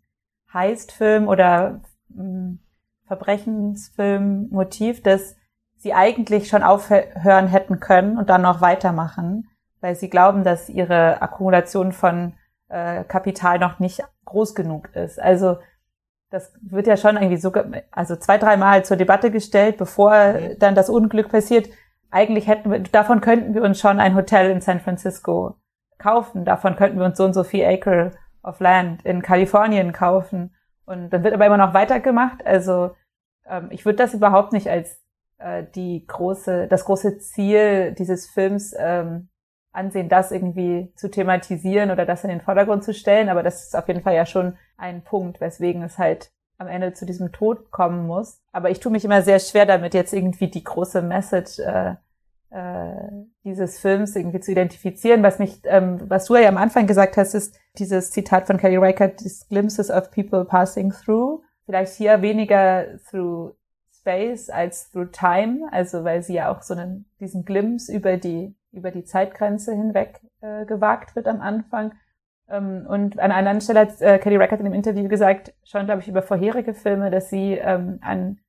Heistfilm 0.53 1.29
oder 1.29 1.81
ähm, 2.17 2.61
Verbrechensfilm-Motiv, 3.07 5.03
dass 5.03 5.37
sie 5.81 5.95
eigentlich 5.95 6.49
schon 6.49 6.63
aufhören 6.63 7.49
hätten 7.49 7.81
können 7.81 8.19
und 8.19 8.29
dann 8.29 8.43
noch 8.43 8.61
weitermachen, 8.61 9.49
weil 9.81 9.95
sie 9.95 10.11
glauben, 10.11 10.45
dass 10.45 10.69
ihre 10.69 11.23
Akkumulation 11.23 11.93
von 11.93 12.35
äh, 12.69 13.03
Kapital 13.05 13.59
noch 13.59 13.79
nicht 13.79 14.05
groß 14.27 14.55
genug 14.55 14.95
ist. 14.95 15.19
Also 15.21 15.57
das 16.31 16.53
wird 16.61 16.87
ja 16.87 16.97
schon 16.97 17.17
irgendwie 17.17 17.39
so, 17.39 17.51
also 17.91 18.15
zwei, 18.17 18.37
dreimal 18.37 18.85
zur 18.85 18.99
Debatte 18.99 19.31
gestellt, 19.31 19.79
bevor 19.79 20.13
mhm. 20.13 20.59
dann 20.59 20.75
das 20.75 20.91
Unglück 20.91 21.31
passiert. 21.31 21.69
Eigentlich 22.11 22.47
hätten 22.47 22.71
wir, 22.71 22.81
davon 22.81 23.23
könnten 23.23 23.55
wir 23.55 23.63
uns 23.63 23.81
schon 23.81 24.01
ein 24.01 24.15
Hotel 24.15 24.51
in 24.51 24.61
San 24.61 24.81
Francisco 24.81 25.57
kaufen. 25.99 26.45
Davon 26.45 26.77
könnten 26.77 26.99
wir 26.99 27.07
uns 27.07 27.17
so 27.17 27.25
und 27.25 27.33
so 27.33 27.43
viel 27.43 27.65
Acre 27.65 28.13
of 28.43 28.61
Land 28.61 29.05
in 29.05 29.23
Kalifornien 29.23 29.93
kaufen. 29.93 30.55
Und 30.85 31.11
dann 31.11 31.25
wird 31.25 31.35
aber 31.35 31.47
immer 31.47 31.57
noch 31.57 31.73
weitergemacht. 31.73 32.45
Also 32.45 32.91
ähm, 33.49 33.69
ich 33.71 33.85
würde 33.87 33.97
das 33.97 34.13
überhaupt 34.13 34.53
nicht 34.53 34.69
als 34.69 35.00
äh, 35.41 35.65
die 35.75 36.07
große, 36.07 36.69
das 36.69 36.85
große 36.85 37.19
Ziel 37.19 37.93
dieses 37.93 38.29
Films 38.29 38.75
ähm, 38.79 39.29
ansehen, 39.73 40.09
das 40.09 40.33
irgendwie 40.33 40.93
zu 40.97 41.11
thematisieren 41.11 41.91
oder 41.91 42.07
das 42.07 42.25
in 42.25 42.31
den 42.31 42.41
Vordergrund 42.41 42.85
zu 42.85 42.95
stellen. 42.95 43.29
Aber 43.29 43.43
das 43.43 43.65
ist 43.65 43.77
auf 43.77 43.89
jeden 43.89 44.03
Fall 44.03 44.15
ja 44.15 44.27
schon 44.27 44.57
ein 44.77 45.03
Punkt, 45.03 45.41
weswegen 45.41 45.83
es 45.83 45.99
halt 45.99 46.31
am 46.59 46.69
Ende 46.69 46.93
zu 46.93 47.07
diesem 47.07 47.33
Tod 47.33 47.71
kommen 47.71 48.07
muss. 48.07 48.41
Aber 48.53 48.71
ich 48.71 48.81
tue 48.81 48.93
mich 48.93 49.05
immer 49.05 49.23
sehr 49.23 49.39
schwer 49.39 49.67
damit, 49.67 49.95
jetzt 49.95 50.13
irgendwie 50.13 50.49
die 50.49 50.65
große 50.65 51.01
Message 51.01 51.59
äh, 51.61 51.95
äh, 52.51 53.11
dieses 53.45 53.79
Films 53.79 54.15
irgendwie 54.17 54.41
zu 54.41 54.53
identifizieren. 54.53 55.23
Was 55.23 55.39
mich, 55.39 55.61
ähm, 55.65 56.01
was 56.09 56.27
du 56.27 56.37
ja 56.37 56.49
am 56.49 56.59
Anfang 56.59 56.87
gesagt 56.87 57.17
hast, 57.17 57.35
ist 57.35 57.59
dieses 57.79 58.11
Zitat 58.11 58.47
von 58.47 58.59
Kelly 58.59 58.77
Reichardt, 58.77 59.19
these 59.19 59.47
glimpses 59.49 59.91
of 59.91 60.11
people 60.11 60.45
passing 60.45 60.93
through. 60.93 61.43
Vielleicht 61.65 61.95
hier 61.95 62.21
weniger 62.21 62.99
through 63.09 63.55
Space 64.01 64.49
als 64.49 64.91
through 64.91 65.11
time, 65.13 65.69
also 65.71 66.05
weil 66.05 66.23
sie 66.23 66.35
ja 66.35 66.51
auch 66.51 66.63
so 66.63 66.75
einen, 66.75 67.07
diesen 67.21 67.45
Glimpse 67.45 67.95
über 67.95 68.17
die, 68.17 68.55
über 68.73 68.91
die 68.91 69.05
Zeitgrenze 69.05 69.73
hinweg 69.73 70.21
äh, 70.41 70.65
gewagt 70.65 71.17
wird 71.17 71.27
am 71.27 71.41
Anfang. 71.41 71.93
Ähm, 72.49 72.87
und 72.89 73.19
an 73.19 73.31
einer 73.31 73.37
anderen 73.37 73.61
Stelle 73.61 73.81
hat 73.81 74.01
äh, 74.01 74.19
Kelly 74.19 74.37
Record 74.37 74.61
in 74.61 74.65
dem 74.65 74.75
Interview 74.75 75.09
gesagt, 75.09 75.55
schon 75.65 75.87
glaube 75.87 76.01
ich 76.01 76.09
über 76.09 76.23
vorherige 76.23 76.75
Filme, 76.75 77.11
dass 77.11 77.31
sie 77.31 77.55
ähm, 77.55 77.99
an 78.01 78.41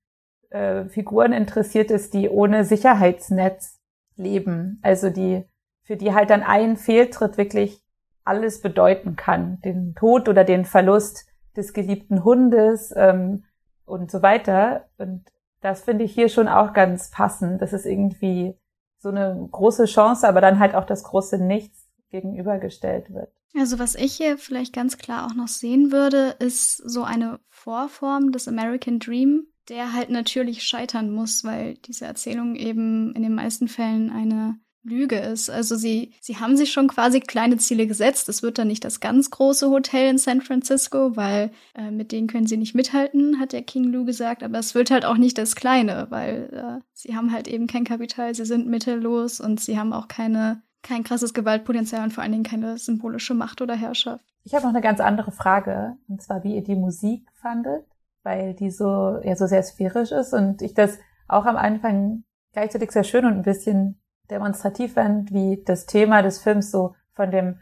äh, 0.50 0.86
Figuren 0.86 1.34
interessiert 1.34 1.92
ist, 1.92 2.14
die 2.14 2.30
ohne 2.30 2.64
Sicherheitsnetz 2.64 3.80
leben. 4.16 4.80
Also 4.82 5.10
die, 5.10 5.44
für 5.84 5.98
die 5.98 6.14
halt 6.14 6.30
dann 6.30 6.44
ein 6.44 6.78
Fehltritt 6.78 7.38
wirklich 7.38 7.82
alles 8.24 8.62
bedeuten 8.62 9.16
kann. 9.16 9.60
Den 9.62 9.96
Tod 9.96 10.30
oder 10.30 10.44
den 10.44 10.66
Verlust 10.66 11.28
des 11.56 11.74
geliebten 11.74 12.24
Hundes 12.24 12.94
ähm, 12.96 13.44
und 13.86 14.12
so 14.12 14.22
weiter. 14.22 14.90
Und 14.98 15.26
das 15.62 15.84
finde 15.84 16.04
ich 16.04 16.14
hier 16.14 16.30
schon 16.30 16.48
auch 16.48 16.74
ganz 16.74 17.10
passend. 17.12 17.62
Das 17.62 17.74
ist 17.74 17.86
irgendwie 17.86 18.56
so 19.00 19.10
eine 19.10 19.48
große 19.52 19.86
Chance, 19.86 20.28
aber 20.28 20.42
dann 20.42 20.60
halt 20.60 20.76
auch 20.76 20.86
das 20.86 21.04
große 21.04 21.38
Nichts 21.38 21.88
gegenübergestellt 22.10 23.14
wird. 23.14 23.32
Also 23.56 23.80
was 23.80 23.96
ich 23.96 24.14
hier 24.14 24.38
vielleicht 24.38 24.74
ganz 24.74 24.98
klar 24.98 25.26
auch 25.26 25.34
noch 25.34 25.48
sehen 25.48 25.92
würde, 25.92 26.36
ist 26.40 26.78
so 26.78 27.04
eine 27.04 27.40
Vorform 27.50 28.32
des 28.32 28.48
American 28.48 29.00
Dream, 29.00 29.48
der 29.70 29.94
halt 29.94 30.10
natürlich 30.10 30.64
scheitern 30.64 31.12
muss, 31.12 31.44
weil 31.44 31.76
diese 31.76 32.06
Erzählung 32.06 32.56
eben 32.56 33.14
in 33.14 33.24
den 33.24 33.36
meisten 33.36 33.68
Fällen 33.68 34.10
eine 34.10 34.58
Lüge 34.84 35.18
ist. 35.18 35.50
Also 35.50 35.76
sie, 35.76 36.14
sie 36.22 36.38
haben 36.38 36.58
sich 36.58 36.72
schon 36.72 36.88
quasi 36.88 37.20
kleine 37.20 37.58
Ziele 37.58 37.86
gesetzt. 37.86 38.30
Es 38.30 38.42
wird 38.42 38.58
dann 38.58 38.68
nicht 38.68 38.84
das 38.84 39.00
ganz 39.00 39.30
große 39.30 39.70
Hotel 39.70 40.10
in 40.10 40.18
San 40.18 40.42
Francisco, 40.42 41.16
weil 41.16 41.52
äh, 41.76 41.92
mit 41.92 42.12
denen 42.12 42.28
können 42.28 42.48
sie 42.48 42.58
nicht 42.58 42.74
mithalten, 42.74 43.40
hat 43.40 43.54
der 43.54 43.62
King 43.62 43.86
Lou 43.86 44.06
gesagt. 44.06 44.44
Aber 44.44 44.58
es 44.58 44.74
wird 44.74 44.90
halt 44.90 45.06
auch 45.06 45.18
nicht 45.18 45.38
das 45.38 45.56
kleine, 45.56 46.08
weil 46.10 46.50
äh, 46.52 46.84
sie 46.94 47.16
haben 47.16 47.32
halt 47.32 47.48
eben 47.48 47.68
kein 47.68 47.84
Kapital, 47.84 48.34
sie 48.34 48.46
sind 48.46 48.68
mittellos 48.68 49.40
und 49.40 49.60
sie 49.60 49.78
haben 49.78 49.94
auch 49.94 50.08
keine, 50.08 50.64
kein 50.82 51.04
krasses 51.04 51.34
Gewaltpotenzial 51.34 52.04
und 52.04 52.14
vor 52.14 52.24
allen 52.24 52.32
Dingen 52.32 52.44
keine 52.44 52.78
symbolische 52.78 53.36
Macht 53.36 53.62
oder 53.62 53.76
Herrschaft. 53.76 54.26
Ich 54.44 54.56
habe 54.56 54.64
noch 54.64 54.74
eine 54.74 54.82
ganz 54.82 55.00
andere 55.00 55.32
Frage, 55.32 55.98
und 56.08 56.22
zwar 56.22 56.44
wie 56.44 56.56
ihr 56.56 56.64
die 56.64 56.76
Musik 56.76 57.28
fandet, 57.34 57.86
weil 58.24 58.56
die 58.56 58.72
so, 58.72 59.20
ja, 59.24 59.36
so 59.36 59.46
sehr 59.46 59.62
sphärisch 59.62 60.12
ist 60.12 60.34
und 60.34 60.64
ich 60.64 60.74
das 60.74 60.98
auch 61.28 61.46
am 61.46 61.56
Anfang 61.56 62.24
gleichzeitig 62.54 62.92
sehr 62.92 63.04
schön 63.04 63.26
und 63.26 63.34
ein 63.34 63.44
bisschen 63.44 64.02
demonstrativ 64.32 64.94
fand, 64.94 65.32
wie 65.32 65.62
das 65.64 65.86
Thema 65.86 66.24
des 66.24 66.40
Films 66.40 66.72
so 66.72 66.96
von 67.14 67.30
dem 67.30 67.60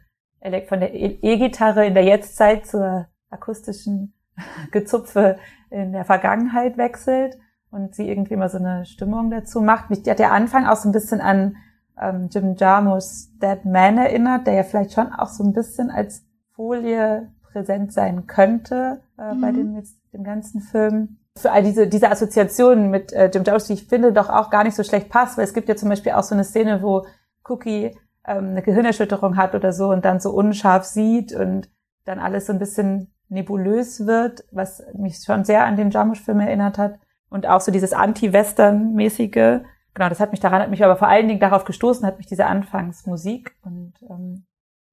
von 0.70 0.80
der 0.80 0.94
E-Gitarre 0.94 1.86
in 1.86 1.96
der 1.96 2.06
Jetztzeit 2.06 2.66
zur 2.66 3.08
akustischen 3.30 4.14
Gezupfe 4.72 5.38
in 5.70 5.92
der 5.92 6.06
Vergangenheit 6.06 6.78
wechselt 6.78 7.38
und 7.72 7.94
sie 7.94 8.10
irgendwie 8.10 8.38
mal 8.38 8.50
so 8.50 8.58
eine 8.58 8.86
Stimmung 8.86 9.30
dazu 9.30 9.62
macht. 9.62 9.90
Mich 9.90 10.08
hat 10.08 10.20
der 10.20 10.32
Anfang 10.32 10.66
auch 10.66 10.78
so 10.78 10.88
ein 10.88 10.94
bisschen 10.94 11.20
an 11.20 11.58
ähm, 12.00 12.30
Jim 12.32 12.56
Jarmusch's 12.56 13.38
Dead 13.40 13.66
Man 13.66 13.98
erinnert, 13.98 14.48
der 14.48 14.54
ja 14.54 14.64
vielleicht 14.64 14.94
schon 14.94 15.12
auch 15.12 15.28
so 15.28 15.44
ein 15.44 15.54
bisschen 15.54 15.92
als 15.92 16.26
Folie 16.54 17.32
präsent 17.52 17.92
sein 17.92 18.26
könnte 18.26 19.02
äh, 19.18 19.34
mhm. 19.34 19.42
bei 19.42 19.52
dem, 19.52 19.76
jetzt, 19.76 19.98
dem 20.14 20.24
ganzen 20.24 20.62
Film 20.62 21.18
für 21.40 21.52
all 21.52 21.64
diese, 21.64 21.88
diese 21.88 22.12
Assoziationen 22.12 22.90
mit 22.90 23.14
äh, 23.14 23.30
Jim 23.34 23.44
Jarmusch, 23.44 23.66
die 23.66 23.74
ich 23.74 23.86
finde, 23.86 24.14
doch 24.14 24.30
auch 24.30 24.50
gar 24.50 24.64
nicht 24.64 24.76
so 24.76 24.84
schlecht 24.84 25.10
passt, 25.10 25.38
weil 25.38 25.46
es 25.46 25.54
gibt 25.54 25.70
ja 25.70 25.76
zum 25.76 25.90
Beispiel 25.90 26.14
auch 26.14 26.24
so 26.24 26.36
eine 26.36 26.44
Szene, 26.44 26.82
wo 26.82 27.06
Cookie 27.44 27.98
ähm, 28.26 28.50
eine 28.50 28.62
Gehirnerschütterung 28.62 29.38
hat 29.38 29.56
oder 29.56 29.74
so 29.74 29.90
und 29.90 30.06
dann 30.06 30.20
so 30.20 30.32
unscharf 30.32 30.84
sieht 30.84 31.34
und 31.34 31.70
dann 32.06 32.20
alles 32.20 32.48
so 32.48 32.54
ein 32.54 32.60
bisschen 32.60 33.12
nebulös 33.30 34.06
wird, 34.06 34.44
was 34.52 34.84
mich 34.94 35.18
schon 35.24 35.46
sehr 35.46 35.66
an 35.66 35.76
den 35.76 35.92
Jarmusch-Film 35.92 36.40
erinnert 36.40 36.78
hat. 36.78 37.00
Und 37.30 37.48
auch 37.48 37.62
so 37.62 37.72
dieses 37.72 37.94
Anti-Western-mäßige. 37.94 39.62
Genau, 39.94 40.10
das 40.10 40.20
hat 40.20 40.32
mich 40.32 40.40
daran, 40.40 40.62
hat 40.62 40.72
mich 40.72 40.84
aber 40.84 40.96
vor 40.96 41.08
allen 41.08 41.28
Dingen 41.28 41.40
darauf 41.40 41.64
gestoßen, 41.66 42.06
hat 42.06 42.18
mich 42.18 42.26
diese 42.26 42.48
Anfangsmusik. 42.48 43.56
Und 43.62 43.94
ähm, 44.10 44.46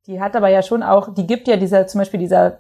die 0.07 0.21
hat 0.21 0.37
aber 0.37 0.49
ja 0.49 0.63
schon 0.63 0.83
auch, 0.83 1.15
die 1.15 1.27
gibt 1.27 1.49
ja 1.49 1.57
dieser, 1.57 1.87
zum 1.87 2.01
Beispiel 2.01 2.21
dieser 2.21 2.59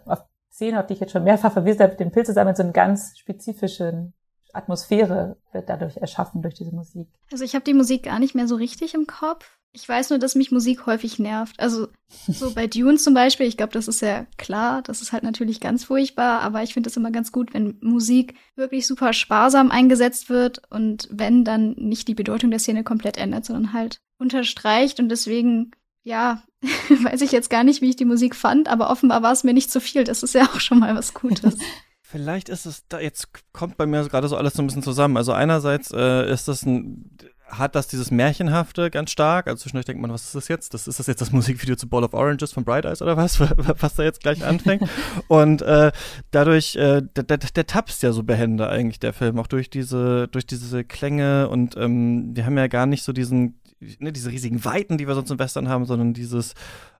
Szene, 0.57 0.81
auf 0.81 0.87
die 0.87 0.95
ich 0.95 1.01
jetzt 1.01 1.13
schon 1.13 1.25
mehrfach 1.25 1.53
verwiesen 1.53 1.81
habe, 1.81 1.93
mit 1.93 2.01
dem 2.01 2.11
Pilze 2.11 2.33
zusammen, 2.33 2.57
so 2.57 2.63
einen 2.63 2.73
ganz 2.73 3.19
spezifischen 3.19 4.15
Atmosphäre 4.55 5.37
wird 5.53 5.69
dadurch 5.69 5.99
erschaffen 5.99 6.41
durch 6.41 6.55
diese 6.55 6.75
Musik. 6.75 7.09
Also 7.31 7.45
ich 7.45 7.55
habe 7.55 7.65
die 7.65 7.75
Musik 7.75 8.05
gar 8.05 8.19
nicht 8.19 8.35
mehr 8.35 8.49
so 8.49 8.57
richtig 8.57 8.95
im 8.95 9.07
Kopf. 9.07 9.59
Ich 9.73 9.87
weiß 9.87 10.09
nur, 10.09 10.19
dass 10.19 10.35
mich 10.35 10.51
Musik 10.51 10.87
häufig 10.87 11.19
nervt. 11.19 11.61
Also 11.61 11.89
so 12.09 12.55
bei 12.55 12.67
Dune 12.67 12.97
zum 12.97 13.13
Beispiel, 13.13 13.47
ich 13.47 13.59
glaube, 13.59 13.75
das 13.75 13.87
ist 13.87 14.01
ja 14.01 14.25
klar, 14.39 14.81
das 14.81 15.03
ist 15.03 15.13
halt 15.13 15.25
natürlich 15.25 15.61
ganz 15.61 15.85
furchtbar, 15.85 16.41
aber 16.41 16.63
ich 16.63 16.73
finde 16.73 16.89
es 16.89 16.97
immer 16.97 17.11
ganz 17.11 17.33
gut, 17.33 17.53
wenn 17.53 17.77
Musik 17.83 18.35
wirklich 18.55 18.87
super 18.87 19.13
sparsam 19.13 19.71
eingesetzt 19.71 20.31
wird 20.31 20.63
und 20.71 21.07
wenn 21.11 21.45
dann 21.45 21.73
nicht 21.73 22.09
die 22.09 22.15
Bedeutung 22.15 22.51
der 22.51 22.61
Szene 22.61 22.83
komplett 22.83 23.19
ändert, 23.19 23.45
sondern 23.45 23.75
halt 23.75 24.01
unterstreicht 24.19 25.01
und 25.01 25.11
deswegen 25.11 25.73
ja, 26.07 26.41
weiß 27.03 27.21
ich 27.21 27.33
jetzt 27.33 27.51
gar 27.51 27.65
nicht, 27.65 27.83
wie 27.83 27.91
ich 27.91 27.97
die 27.97 28.05
Musik 28.05 28.37
fand, 28.37 28.69
aber 28.69 28.91
offenbar 28.91 29.23
war 29.23 29.33
es 29.33 29.43
mir 29.45 29.53
nicht 29.53 29.71
zu 29.71 29.81
viel. 29.81 30.05
Das 30.05 30.23
ist 30.23 30.35
ja 30.35 30.45
auch 30.45 30.61
schon 30.61 30.79
mal 30.79 30.95
was 30.95 31.13
Gutes. 31.13 31.57
Vielleicht 32.03 32.49
ist 32.49 32.65
es 32.65 32.85
da, 32.89 33.01
jetzt 33.01 33.29
kommt 33.53 33.77
bei 33.77 33.85
mir 33.85 34.09
gerade 34.09 34.29
so 34.29 34.37
alles 34.37 34.55
so 34.55 34.63
ein 34.63 34.67
bisschen 34.69 34.85
zusammen. 34.85 35.17
Also 35.17 35.33
einerseits 35.33 35.91
äh, 35.91 36.31
ist 36.31 36.47
das 36.47 36.65
ein, 36.65 37.11
hat 37.49 37.75
das 37.75 37.89
dieses 37.89 38.13
Märchenhafte 38.13 38.93
ganz 38.93 39.11
stark. 39.11 39.49
Also 39.49 39.63
zwischendurch 39.63 39.87
denkt 39.87 40.01
man, 40.01 40.13
was 40.13 40.27
ist 40.27 40.37
das 40.37 40.47
jetzt? 40.47 40.73
Das 40.73 40.87
ist 40.87 41.01
das 41.01 41.09
jetzt 41.09 41.21
das 41.21 41.33
Musikvideo 41.33 41.75
zu 41.75 41.89
Ball 41.89 42.05
of 42.05 42.15
Oranges 42.15 42.53
von 42.53 42.65
Bright 42.65 42.85
Eyes 42.85 43.03
oder 43.03 43.17
was? 43.17 43.41
Was 43.81 43.97
da 43.97 44.05
jetzt 44.05 44.21
gleich 44.21 44.45
anfängt. 44.45 44.89
Und 45.27 45.63
äh, 45.63 45.91
dadurch, 46.31 46.77
äh, 46.77 47.03
der, 47.03 47.25
der, 47.25 47.39
der 47.39 47.67
tapst 47.67 48.05
ja 48.05 48.13
so 48.13 48.23
behende 48.23 48.69
eigentlich, 48.69 49.01
der 49.01 49.13
Film, 49.13 49.41
auch 49.41 49.49
durch 49.49 49.69
diese, 49.69 50.29
durch 50.29 50.47
diese 50.47 50.85
Klänge 50.85 51.49
und 51.49 51.77
ähm, 51.77 52.37
wir 52.37 52.47
haben 52.47 52.57
ja 52.57 52.69
gar 52.69 52.87
nicht 52.87 53.03
so 53.03 53.13
diesen, 53.13 53.61
ne, 53.99 54.12
diese 54.12 54.30
riesigen 54.30 54.64
Weiten, 54.64 54.99
die 54.99 55.07
wir 55.07 55.14
sonst 55.14 55.30
im 55.30 55.39
Western 55.39 55.68
haben, 55.68 55.84
sondern 55.84 56.14
dieses 56.14 56.55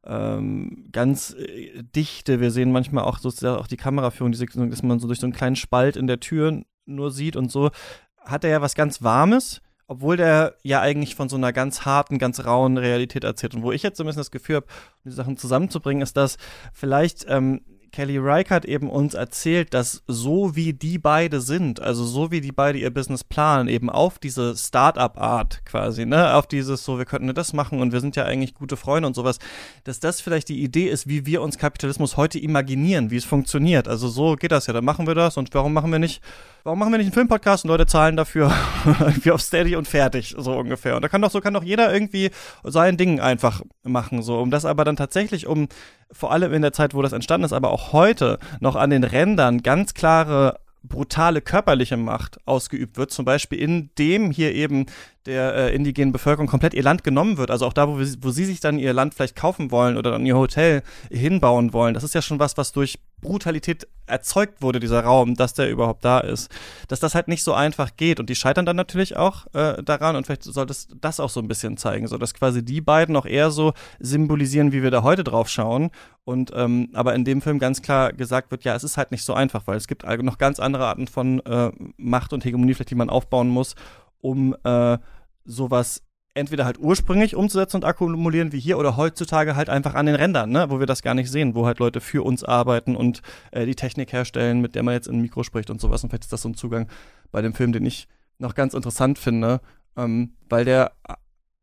ähm, 0.05 0.89
ganz 0.93 1.35
äh, 1.35 1.83
dichte. 1.83 2.41
Wir 2.41 2.51
sehen 2.51 2.73
manchmal 2.73 3.05
auch 3.05 3.19
so 3.19 3.31
auch 3.49 3.67
die 3.67 3.77
Kameraführung, 3.77 4.33
diese, 4.33 4.47
dass 4.47 4.83
man 4.83 4.99
so 4.99 5.07
durch 5.07 5.21
so 5.21 5.27
einen 5.27 5.33
kleinen 5.33 5.57
Spalt 5.57 5.97
in 5.97 6.07
der 6.07 6.21
Tür 6.21 6.63
nur 6.87 7.11
sieht 7.11 7.37
und 7.37 7.51
so. 7.51 7.71
Hat 8.19 8.45
er 8.45 8.51
ja 8.51 8.61
was 8.61 8.75
ganz 8.75 9.03
Warmes, 9.03 9.61
obwohl 9.87 10.17
der 10.17 10.57
ja 10.63 10.81
eigentlich 10.81 11.15
von 11.15 11.29
so 11.29 11.37
einer 11.37 11.53
ganz 11.53 11.85
harten, 11.85 12.19
ganz 12.19 12.45
rauen 12.45 12.77
Realität 12.79 13.25
erzählt. 13.25 13.55
Und 13.55 13.63
wo 13.63 13.73
ich 13.73 13.83
jetzt 13.83 13.99
so 13.99 14.05
ein 14.05 14.07
bisschen 14.07 14.21
das 14.21 14.31
Gefühl 14.31 14.57
habe, 14.57 14.67
die 15.05 15.11
Sachen 15.11 15.37
zusammenzubringen, 15.37 16.03
ist, 16.03 16.17
dass 16.17 16.39
vielleicht 16.73 17.27
ähm, 17.29 17.63
Kelly 17.97 18.19
Reichardt 18.19 18.67
eben 18.67 18.91
uns 18.91 19.15
erzählt, 19.15 19.73
dass 19.73 20.03
so 20.07 20.55
wie 20.55 20.75
die 20.75 20.99
beide 20.99 21.41
sind, 21.41 21.81
also 21.81 22.05
so 22.05 22.31
wie 22.31 22.43
die 22.43 22.53
beide 22.53 22.79
ihr 22.79 22.93
Business 22.93 23.25
planen, 23.25 23.71
eben 23.71 23.89
auf 23.89 24.19
diese 24.19 24.55
Start-up-Art 24.55 25.65
quasi, 25.65 26.05
ne, 26.05 26.35
auf 26.35 26.47
dieses 26.47 26.85
so, 26.85 26.99
wir 26.99 27.07
könnten 27.07 27.33
das 27.33 27.55
machen 27.55 27.81
und 27.81 27.95
wir 27.95 28.01
sind 28.03 28.15
ja 28.15 28.25
eigentlich 28.25 28.53
gute 28.53 28.77
Freunde 28.77 29.07
und 29.07 29.17
sowas, 29.17 29.39
dass 29.85 29.99
das 29.99 30.21
vielleicht 30.21 30.51
die 30.51 30.63
Idee 30.63 30.91
ist, 30.91 31.09
wie 31.09 31.25
wir 31.25 31.41
uns 31.41 31.57
Kapitalismus 31.57 32.19
heute 32.19 32.39
imaginieren, 32.39 33.11
wie 33.11 33.17
es 33.17 33.25
funktioniert. 33.25 33.89
Also 33.89 34.09
so 34.09 34.37
geht 34.37 34.53
das 34.53 34.67
ja, 34.67 34.75
dann 34.75 34.85
machen 34.85 35.07
wir 35.07 35.15
das 35.15 35.39
und 35.39 35.55
warum 35.55 35.73
machen 35.73 35.91
wir 35.91 35.99
nicht 35.99 36.21
warum 36.67 36.81
machen 36.81 36.93
wir 36.93 36.99
nicht 36.99 37.07
einen 37.07 37.15
Filmpodcast 37.15 37.65
und 37.65 37.69
Leute 37.69 37.87
zahlen 37.87 38.17
dafür 38.17 38.53
irgendwie 38.85 39.31
auf 39.31 39.41
Steady 39.41 39.77
und 39.77 39.87
fertig, 39.87 40.35
so 40.37 40.59
ungefähr. 40.59 40.97
Und 40.97 41.03
da 41.03 41.09
kann 41.09 41.23
doch 41.23 41.31
so, 41.31 41.41
kann 41.41 41.55
doch 41.55 41.63
jeder 41.63 41.95
irgendwie 41.95 42.31
sein 42.65 42.97
Ding 42.97 43.21
einfach 43.21 43.63
machen, 43.85 44.21
so. 44.23 44.41
Um 44.41 44.51
das 44.51 44.65
aber 44.65 44.85
dann 44.85 44.97
tatsächlich, 44.97 45.47
um 45.47 45.69
vor 46.11 46.33
allem 46.33 46.53
in 46.53 46.63
der 46.63 46.73
Zeit, 46.73 46.95
wo 46.95 47.03
das 47.03 47.13
entstanden 47.13 47.45
ist, 47.45 47.53
aber 47.53 47.71
auch 47.71 47.93
heute 47.93 48.39
noch 48.61 48.77
an 48.77 48.91
den 48.91 49.05
Rändern 49.05 49.63
ganz 49.63 49.95
klare 49.95 50.59
brutale 50.83 51.41
körperliche 51.41 51.97
Macht 51.97 52.39
ausgeübt 52.47 52.97
wird, 52.97 53.11
zum 53.11 53.25
Beispiel 53.25 53.59
indem 53.59 54.31
hier 54.31 54.55
eben 54.55 54.87
der 55.27 55.55
äh, 55.55 55.75
indigenen 55.75 56.13
Bevölkerung 56.13 56.47
komplett 56.47 56.75
ihr 56.75 56.83
Land 56.83 57.05
genommen 57.05 57.37
wird. 57.37 57.51
Also 57.51 57.67
auch 57.67 57.73
da, 57.73 57.89
wo, 57.89 57.99
wir, 57.99 58.07
wo 58.21 58.31
sie 58.31 58.45
sich 58.45 58.61
dann 58.61 58.79
ihr 58.79 58.93
Land 58.93 59.15
vielleicht 59.15 59.37
kaufen 59.37 59.71
wollen 59.71 59.97
oder 59.97 60.13
dann 60.13 60.25
ihr 60.25 60.37
Hotel 60.37 60.83
hinbauen 61.11 61.73
wollen. 61.73 61.95
Das 61.95 62.05
ist 62.05 62.15
ja 62.15 62.23
schon 62.23 62.39
was, 62.39 62.57
was 62.57 62.73
durch 62.73 62.99
Brutalität 63.21 63.89
erzeugt 64.07 64.63
wurde, 64.63 64.79
dieser 64.79 65.03
Raum, 65.03 65.35
dass 65.35 65.55
der 65.55 65.71
überhaupt 65.71 66.05
da 66.05 66.21
ist. 66.21 66.51
Dass 66.89 67.01
das 67.01 67.15
halt 67.15 67.29
nicht 67.29 67.43
so 67.43 67.55
einfach 67.55 67.97
geht. 67.97 68.21
Und 68.21 68.31
die 68.31 68.37
scheitern 68.37 68.67
dann 68.67 68.77
natürlich 68.77 69.17
auch 69.17 69.47
äh, 69.53 69.83
daran. 69.83 70.17
Und 70.17 70.27
vielleicht 70.27 70.45
sollte 70.45 70.73
es 70.73 70.89
das 71.01 71.19
auch 71.19 71.31
so 71.31 71.41
ein 71.41 71.49
bisschen 71.49 71.77
zeigen, 71.77 72.07
so 72.07 72.19
dass 72.19 72.35
quasi 72.35 72.65
die 72.65 72.81
beiden 72.81 73.17
auch 73.17 73.27
eher 73.27 73.51
so 73.51 73.73
symbolisieren, 73.99 74.73
wie 74.73 74.83
wir 74.83 74.91
da 74.91 75.03
heute 75.03 75.25
drauf 75.25 75.49
schauen. 75.49 75.91
Und 76.25 76.53
ähm, 76.55 76.91
aber 76.93 77.15
in 77.15 77.25
dem 77.25 77.41
Film 77.41 77.59
ganz 77.59 77.83
klar 77.83 78.13
gesagt 78.13 78.51
wird, 78.51 78.65
ja, 78.65 78.75
es 78.75 78.85
ist 78.85 78.97
halt 78.97 79.11
nicht 79.11 79.25
so 79.25 79.35
einfach, 79.35 79.67
weil 79.67 79.77
es 79.77 79.89
gibt 79.89 80.05
noch 80.23 80.39
ganz 80.39 80.61
andere 80.61 80.87
Arten 80.87 81.07
von 81.09 81.41
äh, 81.47 81.71
Macht 81.97 82.33
und 82.33 82.45
Hegemonie, 82.45 82.75
vielleicht 82.75 82.91
die 82.91 82.97
man 82.97 83.11
aufbauen 83.11 83.49
muss, 83.49 83.75
um 84.21 84.57
äh, 84.65 84.99
sowas 85.47 86.03
entweder 86.37 86.67
halt 86.67 86.79
ursprünglich 86.79 87.35
umzusetzen 87.35 87.77
und 87.77 87.85
akkumulieren 87.85 88.53
wie 88.53 88.61
hier 88.61 88.79
oder 88.79 88.97
heutzutage 88.97 89.57
halt 89.57 89.71
einfach 89.71 89.95
an 89.95 90.07
den 90.07 90.15
Rändern, 90.15 90.51
ne, 90.51 90.67
wo 90.69 90.79
wir 90.79 90.87
das 90.87 91.03
gar 91.03 91.15
nicht 91.15 91.31
sehen, 91.31 91.55
wo 91.55 91.67
halt 91.67 91.79
Leute 91.79 92.01
für 92.01 92.25
uns 92.25 92.45
arbeiten 92.45 92.95
und 92.95 93.23
äh, 93.53 93.65
die 93.65 93.75
Technik 93.75 94.13
herstellen, 94.13 94.61
mit 94.61 94.75
der 94.75 94.83
man 94.83 94.95
jetzt 94.95 95.09
in 95.09 95.21
Mikro 95.21 95.43
spricht 95.43 95.71
und 95.71 95.81
sowas. 95.81 96.03
Und 96.03 96.11
vielleicht 96.11 96.25
ist 96.25 96.33
das 96.33 96.43
so 96.43 96.49
ein 96.51 96.55
Zugang 96.55 96.89
bei 97.33 97.41
dem 97.41 97.55
Film, 97.55 97.73
den 97.73 97.87
ich 97.87 98.07
noch 98.39 98.55
ganz 98.55 98.75
interessant 98.75 99.19
finde, 99.19 99.61
ähm, 99.97 100.35
weil 100.49 100.67
der 100.67 100.93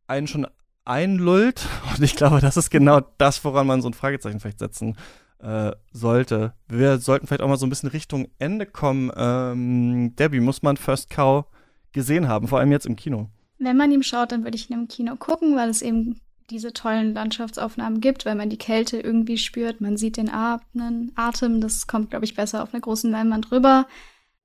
einen 0.08 0.28
schon 0.28 0.48
einlullt 0.86 1.68
und 1.96 2.04
ich 2.04 2.16
glaube, 2.16 2.42
das 2.42 2.58
ist 2.58 2.72
genau 2.72 3.02
das, 3.20 3.46
woran 3.46 3.68
man 3.68 3.82
so 3.82 3.90
ein 3.90 3.94
Fragezeichen 3.94 4.40
vielleicht 4.40 4.60
setzen 4.60 4.98
äh, 5.40 5.72
sollte. 5.92 6.54
Wir 6.68 6.98
sollten 6.98 7.28
vielleicht 7.28 7.42
auch 7.42 7.48
mal 7.48 7.58
so 7.58 7.66
ein 7.66 7.70
bisschen 7.70 7.90
Richtung 7.90 8.28
Ende 8.40 8.66
kommen. 8.66 9.12
Ähm, 9.16 10.16
Debbie, 10.16 10.40
muss 10.40 10.64
man 10.64 10.78
First 10.78 11.12
Cow 11.12 11.46
gesehen 11.92 12.28
haben, 12.28 12.48
vor 12.48 12.60
allem 12.60 12.72
jetzt 12.72 12.88
im 12.88 12.96
Kino? 12.96 13.30
Wenn 13.60 13.78
man 13.78 13.92
ihm 13.92 14.04
schaut, 14.04 14.32
dann 14.32 14.44
würde 14.44 14.56
ich 14.56 14.70
ihn 14.70 14.78
im 14.78 14.88
Kino 14.88 15.16
gucken, 15.16 15.56
weil 15.56 15.70
es 15.70 15.82
eben 15.82 16.20
diese 16.50 16.74
tollen 16.74 17.14
Landschaftsaufnahmen 17.14 18.02
gibt, 18.02 18.26
weil 18.26 18.36
man 18.36 18.50
die 18.50 18.58
Kälte 18.58 19.00
irgendwie 19.00 19.38
spürt, 19.38 19.82
man 19.82 19.98
sieht 19.98 20.18
den 20.18 20.30
Atem, 20.30 21.62
das 21.62 21.88
kommt, 21.88 22.10
glaube 22.10 22.26
ich, 22.26 22.36
besser 22.36 22.64
auf 22.64 22.74
einer 22.74 22.82
großen 22.82 23.10
Leinwand 23.10 23.52
rüber. 23.52 23.88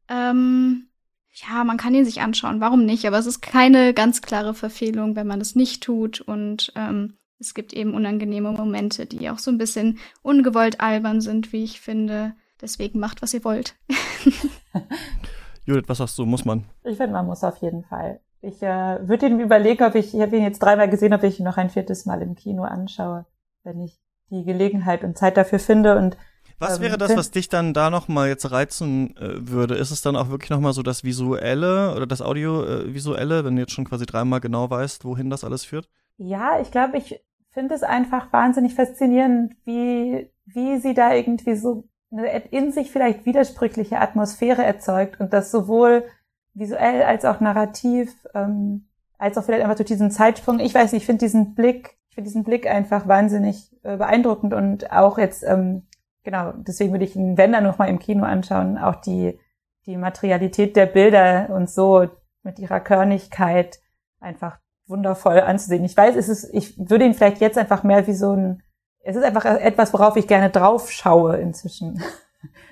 Ähm, 0.08 0.88
ja, 1.32 1.64
man 1.64 1.76
kann 1.76 1.94
ihn 1.94 2.04
sich 2.04 2.20
anschauen, 2.20 2.60
warum 2.60 2.84
nicht? 2.84 3.06
Aber 3.06 3.18
es 3.18 3.26
ist 3.26 3.40
keine 3.40 3.94
ganz 3.94 4.22
klare 4.22 4.54
Verfehlung, 4.54 5.16
wenn 5.16 5.26
man 5.26 5.40
es 5.40 5.54
nicht 5.54 5.82
tut. 5.82 6.20
Und 6.20 6.72
ähm, 6.74 7.18
es 7.38 7.54
gibt 7.54 7.72
eben 7.72 7.94
unangenehme 7.94 8.52
Momente, 8.52 9.06
die 9.06 9.30
auch 9.30 9.38
so 9.38 9.50
ein 9.50 9.58
bisschen 9.58 9.98
ungewollt 10.22 10.80
albern 10.80 11.20
sind, 11.20 11.52
wie 11.52 11.64
ich 11.64 11.80
finde. 11.80 12.34
Deswegen 12.60 12.98
macht, 12.98 13.22
was 13.22 13.34
ihr 13.34 13.44
wollt. 13.44 13.76
Judith, 15.64 15.84
was 15.86 15.98
sagst 15.98 16.18
du? 16.18 16.26
Muss 16.26 16.44
man? 16.44 16.64
Ich 16.84 16.96
finde, 16.96 17.12
man 17.12 17.26
muss 17.26 17.44
auf 17.44 17.58
jeden 17.58 17.84
Fall. 17.84 18.20
Ich 18.40 18.62
äh, 18.62 19.08
würde 19.08 19.26
ihm 19.26 19.40
überlegen, 19.40 19.84
ob 19.84 19.94
ich, 19.94 20.14
ich 20.14 20.20
habe 20.20 20.36
ihn 20.36 20.44
jetzt 20.44 20.60
dreimal 20.60 20.88
gesehen, 20.88 21.12
ob 21.12 21.22
ich 21.24 21.40
ihn 21.40 21.44
noch 21.44 21.56
ein 21.56 21.70
viertes 21.70 22.06
Mal 22.06 22.22
im 22.22 22.34
Kino 22.34 22.62
anschaue, 22.62 23.26
wenn 23.64 23.80
ich 23.80 23.98
die 24.30 24.44
Gelegenheit 24.44 25.02
und 25.04 25.18
Zeit 25.18 25.36
dafür 25.36 25.58
finde. 25.58 25.96
Und 25.96 26.16
was 26.58 26.76
ähm, 26.76 26.84
wäre 26.84 26.98
das, 26.98 27.16
was 27.16 27.30
dich 27.30 27.48
dann 27.48 27.74
da 27.74 27.90
noch 27.90 28.08
mal 28.08 28.28
jetzt 28.28 28.50
reizen 28.50 29.16
äh, 29.16 29.48
würde? 29.48 29.74
Ist 29.74 29.90
es 29.90 30.02
dann 30.02 30.16
auch 30.16 30.28
wirklich 30.28 30.50
noch 30.50 30.60
mal 30.60 30.72
so 30.72 30.82
das 30.82 31.04
visuelle 31.04 31.94
oder 31.94 32.06
das 32.06 32.22
audiovisuelle, 32.22 33.40
äh, 33.40 33.44
wenn 33.44 33.56
du 33.56 33.62
jetzt 33.62 33.72
schon 33.72 33.84
quasi 33.84 34.06
dreimal 34.06 34.40
genau 34.40 34.68
weißt, 34.70 35.04
wohin 35.04 35.30
das 35.30 35.44
alles 35.44 35.64
führt? 35.64 35.88
Ja, 36.16 36.60
ich 36.60 36.70
glaube, 36.70 36.98
ich 36.98 37.20
finde 37.50 37.74
es 37.74 37.82
einfach 37.82 38.32
wahnsinnig 38.32 38.74
faszinierend, 38.74 39.54
wie, 39.64 40.30
wie 40.46 40.78
sie 40.78 40.94
da 40.94 41.12
irgendwie 41.12 41.56
so 41.56 41.88
eine 42.10 42.38
in 42.50 42.72
sich 42.72 42.90
vielleicht 42.90 43.26
widersprüchliche 43.26 44.00
Atmosphäre 44.00 44.64
erzeugt 44.64 45.20
und 45.20 45.32
das 45.32 45.50
sowohl 45.50 46.04
visuell 46.58 47.02
als 47.02 47.24
auch 47.24 47.40
narrativ, 47.40 48.14
ähm, 48.34 48.88
als 49.18 49.36
auch 49.38 49.44
vielleicht 49.44 49.62
einfach 49.62 49.76
durch 49.76 49.88
diesen 49.88 50.10
Zeitsprung. 50.10 50.60
Ich 50.60 50.74
weiß 50.74 50.92
nicht, 50.92 51.02
ich 51.02 51.06
finde 51.06 51.24
diesen 51.24 51.54
Blick, 51.54 51.98
ich 52.08 52.14
finde 52.14 52.28
diesen 52.28 52.44
Blick 52.44 52.66
einfach 52.66 53.06
wahnsinnig 53.06 53.72
äh, 53.82 53.96
beeindruckend 53.96 54.54
und 54.54 54.92
auch 54.92 55.18
jetzt, 55.18 55.42
ähm, 55.44 55.86
genau, 56.24 56.52
deswegen 56.56 56.92
würde 56.92 57.04
ich 57.04 57.16
ihn, 57.16 57.36
wenn 57.36 57.52
dann 57.52 57.64
noch 57.64 57.78
mal 57.78 57.88
im 57.88 57.98
Kino 57.98 58.24
anschauen, 58.24 58.78
auch 58.78 58.96
die, 58.96 59.38
die 59.86 59.96
Materialität 59.96 60.76
der 60.76 60.86
Bilder 60.86 61.50
und 61.50 61.70
so 61.70 62.08
mit 62.42 62.58
ihrer 62.58 62.80
Körnigkeit 62.80 63.80
einfach 64.20 64.58
wundervoll 64.86 65.40
anzusehen. 65.40 65.84
Ich 65.84 65.96
weiß, 65.96 66.16
es 66.16 66.28
ist, 66.28 66.52
ich 66.52 66.78
würde 66.78 67.04
ihn 67.04 67.14
vielleicht 67.14 67.40
jetzt 67.40 67.58
einfach 67.58 67.82
mehr 67.82 68.06
wie 68.06 68.14
so 68.14 68.32
ein, 68.32 68.62
es 69.00 69.16
ist 69.16 69.24
einfach 69.24 69.44
etwas, 69.44 69.92
worauf 69.92 70.16
ich 70.16 70.26
gerne 70.26 70.50
drauf 70.50 70.90
schaue 70.90 71.36
inzwischen. 71.36 72.02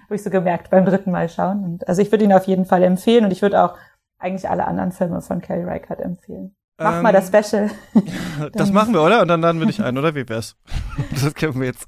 Habe 0.04 0.14
ich 0.14 0.22
so 0.22 0.30
gemerkt 0.30 0.70
beim 0.70 0.84
dritten 0.84 1.10
Mal 1.10 1.28
schauen. 1.28 1.64
Und 1.64 1.88
also 1.88 2.02
ich 2.02 2.10
würde 2.10 2.24
ihn 2.24 2.32
auf 2.32 2.46
jeden 2.46 2.64
Fall 2.64 2.82
empfehlen 2.82 3.24
und 3.24 3.30
ich 3.30 3.42
würde 3.42 3.62
auch 3.62 3.76
eigentlich 4.18 4.48
alle 4.48 4.66
anderen 4.66 4.92
Filme 4.92 5.20
von 5.20 5.40
Kelly 5.40 5.64
Reichardt 5.64 6.00
empfehlen. 6.00 6.54
Mach 6.78 6.96
ähm, 6.96 7.02
mal 7.02 7.12
das 7.12 7.28
Special. 7.28 7.70
das 8.52 8.70
machen 8.70 8.92
wir, 8.92 9.02
oder? 9.02 9.22
Und 9.22 9.28
dann 9.28 9.40
laden 9.40 9.60
wir 9.60 9.66
dich 9.66 9.82
ein, 9.82 9.96
oder? 9.96 10.14
Wie 10.14 10.28
wär's? 10.28 10.56
Das 11.22 11.34
können 11.34 11.60
wir 11.60 11.66
jetzt. 11.66 11.86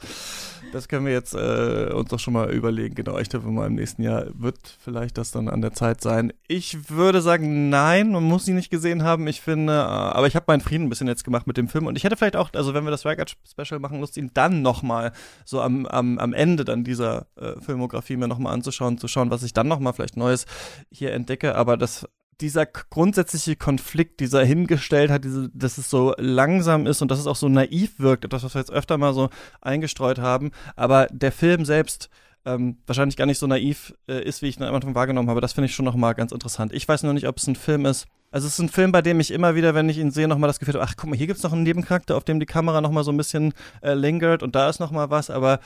Das 0.71 0.87
können 0.87 1.07
wir 1.07 1.13
jetzt 1.13 1.35
äh, 1.35 1.91
uns 1.95 2.11
doch 2.11 2.19
schon 2.19 2.35
mal 2.35 2.51
überlegen. 2.53 2.95
Genau, 2.95 3.19
ich 3.19 3.29
tippe 3.29 3.49
mal 3.49 3.67
im 3.67 3.75
nächsten 3.75 4.03
Jahr 4.03 4.27
wird 4.35 4.59
vielleicht 4.81 5.17
das 5.17 5.31
dann 5.31 5.49
an 5.49 5.63
der 5.63 5.73
Zeit 5.73 6.03
sein. 6.03 6.33
Ich 6.47 6.91
würde 6.91 7.23
sagen, 7.23 7.71
nein, 7.71 8.13
man 8.13 8.23
muss 8.23 8.45
sie 8.45 8.53
nicht 8.53 8.71
gesehen 8.71 9.03
haben. 9.03 9.27
Ich 9.29 9.41
finde, 9.41 9.73
äh, 9.73 9.77
aber 9.77 10.27
ich 10.27 10.37
habe 10.37 10.45
meinen 10.47 10.61
Frieden 10.61 10.85
ein 10.85 10.89
bisschen 10.91 11.09
jetzt 11.09 11.25
gemacht 11.25 11.47
mit 11.47 11.57
dem 11.57 11.69
Film 11.69 11.87
und 11.87 11.97
ich 11.97 12.05
hätte 12.05 12.17
vielleicht 12.17 12.37
auch, 12.37 12.51
also 12.53 12.75
wenn 12.75 12.85
wir 12.85 12.91
das 12.91 13.07
Record 13.07 13.35
Special 13.51 13.81
machen, 13.81 14.01
Lust, 14.01 14.19
ihn 14.19 14.31
dann 14.35 14.61
nochmal 14.61 15.13
so 15.47 15.63
am, 15.63 15.87
am, 15.87 16.19
am 16.19 16.35
Ende 16.35 16.67
dann 16.67 16.85
dieser 16.85 17.27
äh, 17.37 17.59
Filmografie 17.61 18.17
mir 18.17 18.29
nochmal 18.29 18.53
anzuschauen, 18.53 18.99
zu 18.99 19.09
schauen, 19.09 19.31
was 19.31 19.43
ich 19.43 19.55
dann 19.55 19.69
nochmal 19.69 19.95
vielleicht 19.95 20.19
Neues 20.19 20.45
hier 20.91 21.13
entdecke. 21.13 21.55
Aber 21.55 21.79
das 21.79 22.07
dieser 22.41 22.67
grundsätzliche 22.67 23.57
Konflikt, 23.57 24.21
dieser 24.21 24.45
hingestellt 24.45 25.11
hat, 25.11 25.25
diese, 25.25 25.51
dass 25.53 25.79
es 25.79 25.91
so 25.91 26.15
langsam 26.19 26.87
ist 26.87 27.03
und 27.03 27.11
dass 27.11 27.19
es 27.19 27.27
auch 27.27 27.37
so 27.37 27.49
naiv 27.49 27.99
wirkt, 27.99 28.25
etwas, 28.25 28.45
was 28.45 28.55
wir 28.55 28.61
jetzt 28.61 28.73
öfter 28.73 28.99
mal 28.99 29.13
so 29.13 29.31
eingestreut 29.61 30.19
haben. 30.19 30.53
Aber 30.77 31.07
der 31.11 31.33
Film 31.33 31.65
selbst 31.65 32.11
ähm, 32.45 32.79
wahrscheinlich 32.87 33.17
gar 33.17 33.27
nicht 33.27 33.39
so 33.39 33.47
naiv 33.47 33.95
äh, 34.09 34.23
ist, 34.23 34.43
wie 34.43 34.47
ich 34.47 34.59
ihn 34.59 34.63
am 34.63 34.75
Anfang 34.75 34.95
wahrgenommen 34.95 35.29
habe. 35.29 35.41
Das 35.41 35.53
finde 35.53 35.67
ich 35.67 35.75
schon 35.75 35.85
nochmal 35.85 36.15
ganz 36.15 36.33
interessant. 36.33 36.73
Ich 36.73 36.87
weiß 36.89 37.03
nur 37.03 37.13
nicht, 37.13 37.27
ob 37.27 37.37
es 37.37 37.47
ein 37.47 37.57
Film 37.57 37.85
ist. 37.87 38.07
Also 38.31 38.47
es 38.47 38.55
ist 38.55 38.59
ein 38.59 38.69
Film, 38.69 38.93
bei 38.93 39.03
dem 39.03 39.21
ich 39.21 39.31
immer 39.31 39.55
wieder, 39.55 39.75
wenn 39.75 39.89
ich 39.89 39.99
ihn 39.99 40.11
sehe, 40.11 40.29
nochmal 40.29 40.49
das 40.49 40.59
Gefühl 40.59 40.75
habe, 40.75 40.85
ach 40.85 40.95
guck 40.97 41.09
mal, 41.09 41.17
hier 41.17 41.27
gibt 41.27 41.39
es 41.39 41.43
noch 41.43 41.53
einen 41.53 41.63
Nebencharakter, 41.63 42.17
auf 42.17 42.25
dem 42.25 42.41
die 42.41 42.47
Kamera 42.47 42.81
nochmal 42.81 43.05
so 43.05 43.11
ein 43.11 43.17
bisschen 43.17 43.55
äh, 43.81 43.95
lingert 43.95 44.43
und 44.43 44.55
da 44.55 44.69
ist 44.69 44.81
nochmal 44.81 45.11
was, 45.11 45.31
aber 45.31 45.61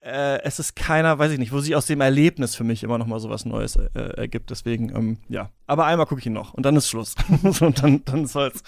äh, 0.00 0.40
es 0.42 0.58
ist 0.58 0.76
keiner, 0.76 1.18
weiß 1.18 1.32
ich 1.32 1.38
nicht, 1.38 1.52
wo 1.52 1.60
sich 1.60 1.74
aus 1.74 1.86
dem 1.86 2.00
Erlebnis 2.00 2.54
für 2.54 2.64
mich 2.64 2.82
immer 2.82 2.98
noch 2.98 3.06
mal 3.06 3.18
so 3.18 3.28
was 3.28 3.44
Neues 3.44 3.76
äh, 3.76 3.88
ergibt. 4.16 4.50
Deswegen, 4.50 4.94
ähm, 4.94 5.18
ja. 5.28 5.50
Aber 5.66 5.86
einmal 5.86 6.06
gucke 6.06 6.20
ich 6.20 6.26
ihn 6.26 6.32
noch 6.32 6.54
und 6.54 6.64
dann 6.64 6.76
ist 6.76 6.88
Schluss. 6.88 7.14
und 7.60 7.82
dann, 7.82 8.04
dann 8.04 8.26
soll 8.26 8.52
es 8.54 8.62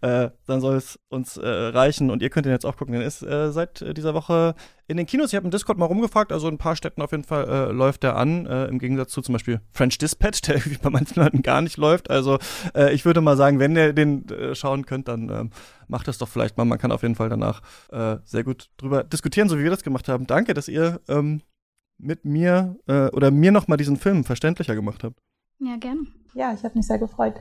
äh, 0.00 0.30
dann 0.46 0.60
soll's 0.60 0.98
uns 1.08 1.36
äh, 1.36 1.46
reichen. 1.46 2.10
Und 2.10 2.22
ihr 2.22 2.30
könnt 2.30 2.46
ihn 2.46 2.52
jetzt 2.52 2.64
auch 2.64 2.76
gucken. 2.76 2.94
Der 2.94 3.04
ist 3.04 3.22
äh, 3.22 3.52
seit 3.52 3.96
dieser 3.96 4.14
Woche 4.14 4.54
in 4.88 4.96
den 4.96 5.06
Kinos. 5.06 5.30
Ich 5.30 5.36
habe 5.36 5.44
im 5.44 5.50
Discord 5.50 5.78
mal 5.78 5.84
rumgefragt. 5.84 6.32
Also 6.32 6.48
in 6.48 6.54
ein 6.54 6.58
paar 6.58 6.74
Städten 6.74 7.02
auf 7.02 7.12
jeden 7.12 7.24
Fall 7.24 7.46
äh, 7.46 7.72
läuft 7.72 8.02
der 8.02 8.16
an. 8.16 8.46
Äh, 8.46 8.64
Im 8.66 8.78
Gegensatz 8.78 9.12
zu 9.12 9.20
zum 9.20 9.34
Beispiel 9.34 9.60
French 9.70 9.98
Dispatch, 9.98 10.40
der 10.46 10.56
irgendwie 10.56 10.78
bei 10.78 10.90
manchen 10.90 11.22
Leuten 11.22 11.42
gar 11.42 11.60
nicht 11.60 11.76
läuft. 11.76 12.10
Also 12.10 12.38
äh, 12.74 12.92
ich 12.92 13.04
würde 13.04 13.20
mal 13.20 13.36
sagen, 13.36 13.58
wenn 13.60 13.76
ihr 13.76 13.92
den 13.92 14.26
äh, 14.28 14.54
schauen 14.54 14.86
könnt, 14.86 15.06
dann 15.06 15.28
ähm, 15.28 15.50
macht 15.86 16.08
das 16.08 16.18
doch 16.18 16.28
vielleicht 16.28 16.56
mal. 16.56 16.64
Man 16.64 16.78
kann 16.78 16.90
auf 16.90 17.02
jeden 17.02 17.14
Fall 17.14 17.28
danach 17.28 17.62
äh, 17.92 18.16
sehr 18.24 18.44
gut 18.44 18.70
drüber 18.78 19.04
diskutieren, 19.04 19.48
so 19.48 19.58
wie 19.58 19.62
wir 19.62 19.70
das 19.70 19.84
gemacht 19.84 20.08
haben. 20.08 20.26
Danke, 20.26 20.54
dass 20.54 20.68
ihr 20.68 21.00
ähm, 21.08 21.42
mit 21.98 22.24
mir 22.24 22.76
äh, 22.86 23.08
oder 23.08 23.30
mir 23.30 23.52
noch 23.52 23.68
mal 23.68 23.76
diesen 23.76 23.96
Film 23.96 24.24
verständlicher 24.24 24.74
gemacht 24.74 25.04
habt. 25.04 25.20
Ja, 25.60 25.76
gerne. 25.76 26.02
Ja, 26.34 26.54
ich 26.54 26.62
habe 26.64 26.76
mich 26.76 26.86
sehr 26.86 26.98
gefreut. 26.98 27.34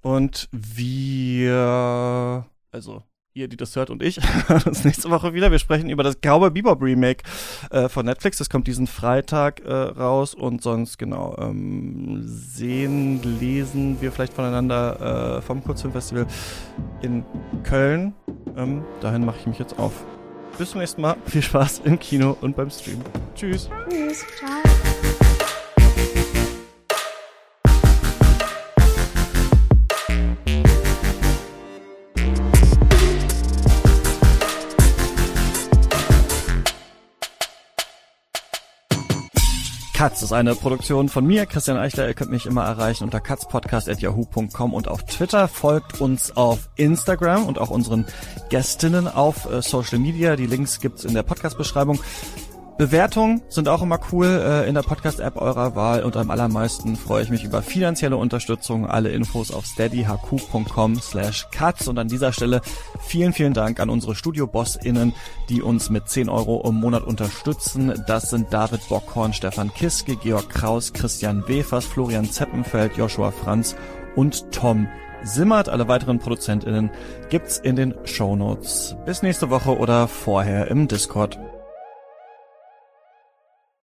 Und 0.00 0.48
wir, 0.52 2.46
also 2.70 3.02
ihr, 3.34 3.48
die 3.48 3.56
das 3.56 3.74
hört 3.74 3.90
und 3.90 4.00
ich, 4.02 4.20
das 4.48 4.84
nächste 4.84 5.10
Woche 5.10 5.34
wieder. 5.34 5.50
Wir 5.50 5.58
sprechen 5.58 5.90
über 5.90 6.04
das 6.04 6.18
Cowboy 6.20 6.50
Bebop 6.50 6.80
Remake 6.80 7.24
äh, 7.70 7.88
von 7.88 8.06
Netflix. 8.06 8.38
Das 8.38 8.48
kommt 8.48 8.68
diesen 8.68 8.86
Freitag 8.86 9.60
äh, 9.64 9.72
raus 9.72 10.34
und 10.34 10.62
sonst 10.62 10.98
genau 10.98 11.36
ähm, 11.38 12.22
sehen, 12.24 13.20
lesen 13.40 14.00
wir 14.00 14.12
vielleicht 14.12 14.34
voneinander 14.34 15.38
äh, 15.38 15.42
vom 15.42 15.64
Kurzfilmfestival 15.64 16.26
in 17.02 17.24
Köln. 17.64 18.14
Ähm, 18.56 18.84
dahin 19.00 19.24
mache 19.24 19.38
ich 19.40 19.46
mich 19.46 19.58
jetzt 19.58 19.78
auf. 19.80 19.92
Bis 20.56 20.70
zum 20.70 20.80
nächsten 20.80 21.02
Mal. 21.02 21.16
Viel 21.26 21.42
Spaß 21.42 21.82
im 21.84 21.98
Kino 21.98 22.36
und 22.40 22.54
beim 22.54 22.70
Stream. 22.70 23.00
Tschüss. 23.34 23.68
Tschüss. 23.90 24.24
Ciao. 24.38 25.03
Katz 39.94 40.22
ist 40.22 40.32
eine 40.32 40.56
Produktion 40.56 41.08
von 41.08 41.24
mir, 41.24 41.46
Christian 41.46 41.78
Eichler. 41.78 42.08
Ihr 42.08 42.14
könnt 42.14 42.32
mich 42.32 42.46
immer 42.46 42.64
erreichen 42.64 43.04
unter 43.04 43.20
katzpodcast.yahoo.com 43.20 44.74
und 44.74 44.88
auf 44.88 45.04
Twitter. 45.04 45.46
Folgt 45.46 46.00
uns 46.00 46.36
auf 46.36 46.68
Instagram 46.74 47.46
und 47.46 47.60
auch 47.60 47.70
unseren 47.70 48.04
Gästinnen 48.50 49.06
auf 49.06 49.48
äh, 49.48 49.62
Social 49.62 50.00
Media. 50.00 50.34
Die 50.34 50.46
Links 50.46 50.80
gibt's 50.80 51.04
in 51.04 51.14
der 51.14 51.22
Podcast-Beschreibung. 51.22 52.00
Bewertungen 52.76 53.40
sind 53.48 53.68
auch 53.68 53.82
immer 53.82 54.00
cool 54.10 54.26
äh, 54.26 54.68
in 54.68 54.74
der 54.74 54.82
Podcast-App 54.82 55.36
eurer 55.36 55.76
Wahl 55.76 56.02
und 56.02 56.16
am 56.16 56.30
allermeisten 56.30 56.96
freue 56.96 57.22
ich 57.22 57.30
mich 57.30 57.44
über 57.44 57.62
finanzielle 57.62 58.16
Unterstützung. 58.16 58.86
Alle 58.86 59.10
Infos 59.10 59.52
auf 59.52 59.64
steadyhq.com 59.64 60.96
slash 60.96 61.46
cuts 61.52 61.86
und 61.86 61.98
an 61.98 62.08
dieser 62.08 62.32
Stelle 62.32 62.62
vielen, 62.98 63.32
vielen 63.32 63.54
Dank 63.54 63.78
an 63.78 63.90
unsere 63.90 64.16
Studio-BossInnen, 64.16 65.14
die 65.48 65.62
uns 65.62 65.88
mit 65.88 66.08
10 66.08 66.28
Euro 66.28 66.68
im 66.68 66.74
Monat 66.74 67.04
unterstützen. 67.04 68.02
Das 68.08 68.30
sind 68.30 68.52
David 68.52 68.80
Bockhorn, 68.88 69.32
Stefan 69.32 69.72
Kiske, 69.72 70.16
Georg 70.16 70.48
Kraus, 70.48 70.92
Christian 70.92 71.46
Wefers, 71.46 71.84
Florian 71.84 72.28
Zeppenfeld, 72.28 72.96
Joshua 72.96 73.30
Franz 73.30 73.76
und 74.16 74.50
Tom 74.50 74.88
Simmert. 75.22 75.68
Alle 75.68 75.86
weiteren 75.86 76.18
ProduzentInnen 76.18 76.90
gibt's 77.30 77.58
in 77.58 77.76
den 77.76 77.94
Shownotes. 78.02 78.96
Bis 79.06 79.22
nächste 79.22 79.48
Woche 79.48 79.78
oder 79.78 80.08
vorher 80.08 80.66
im 80.68 80.88
Discord. 80.88 81.38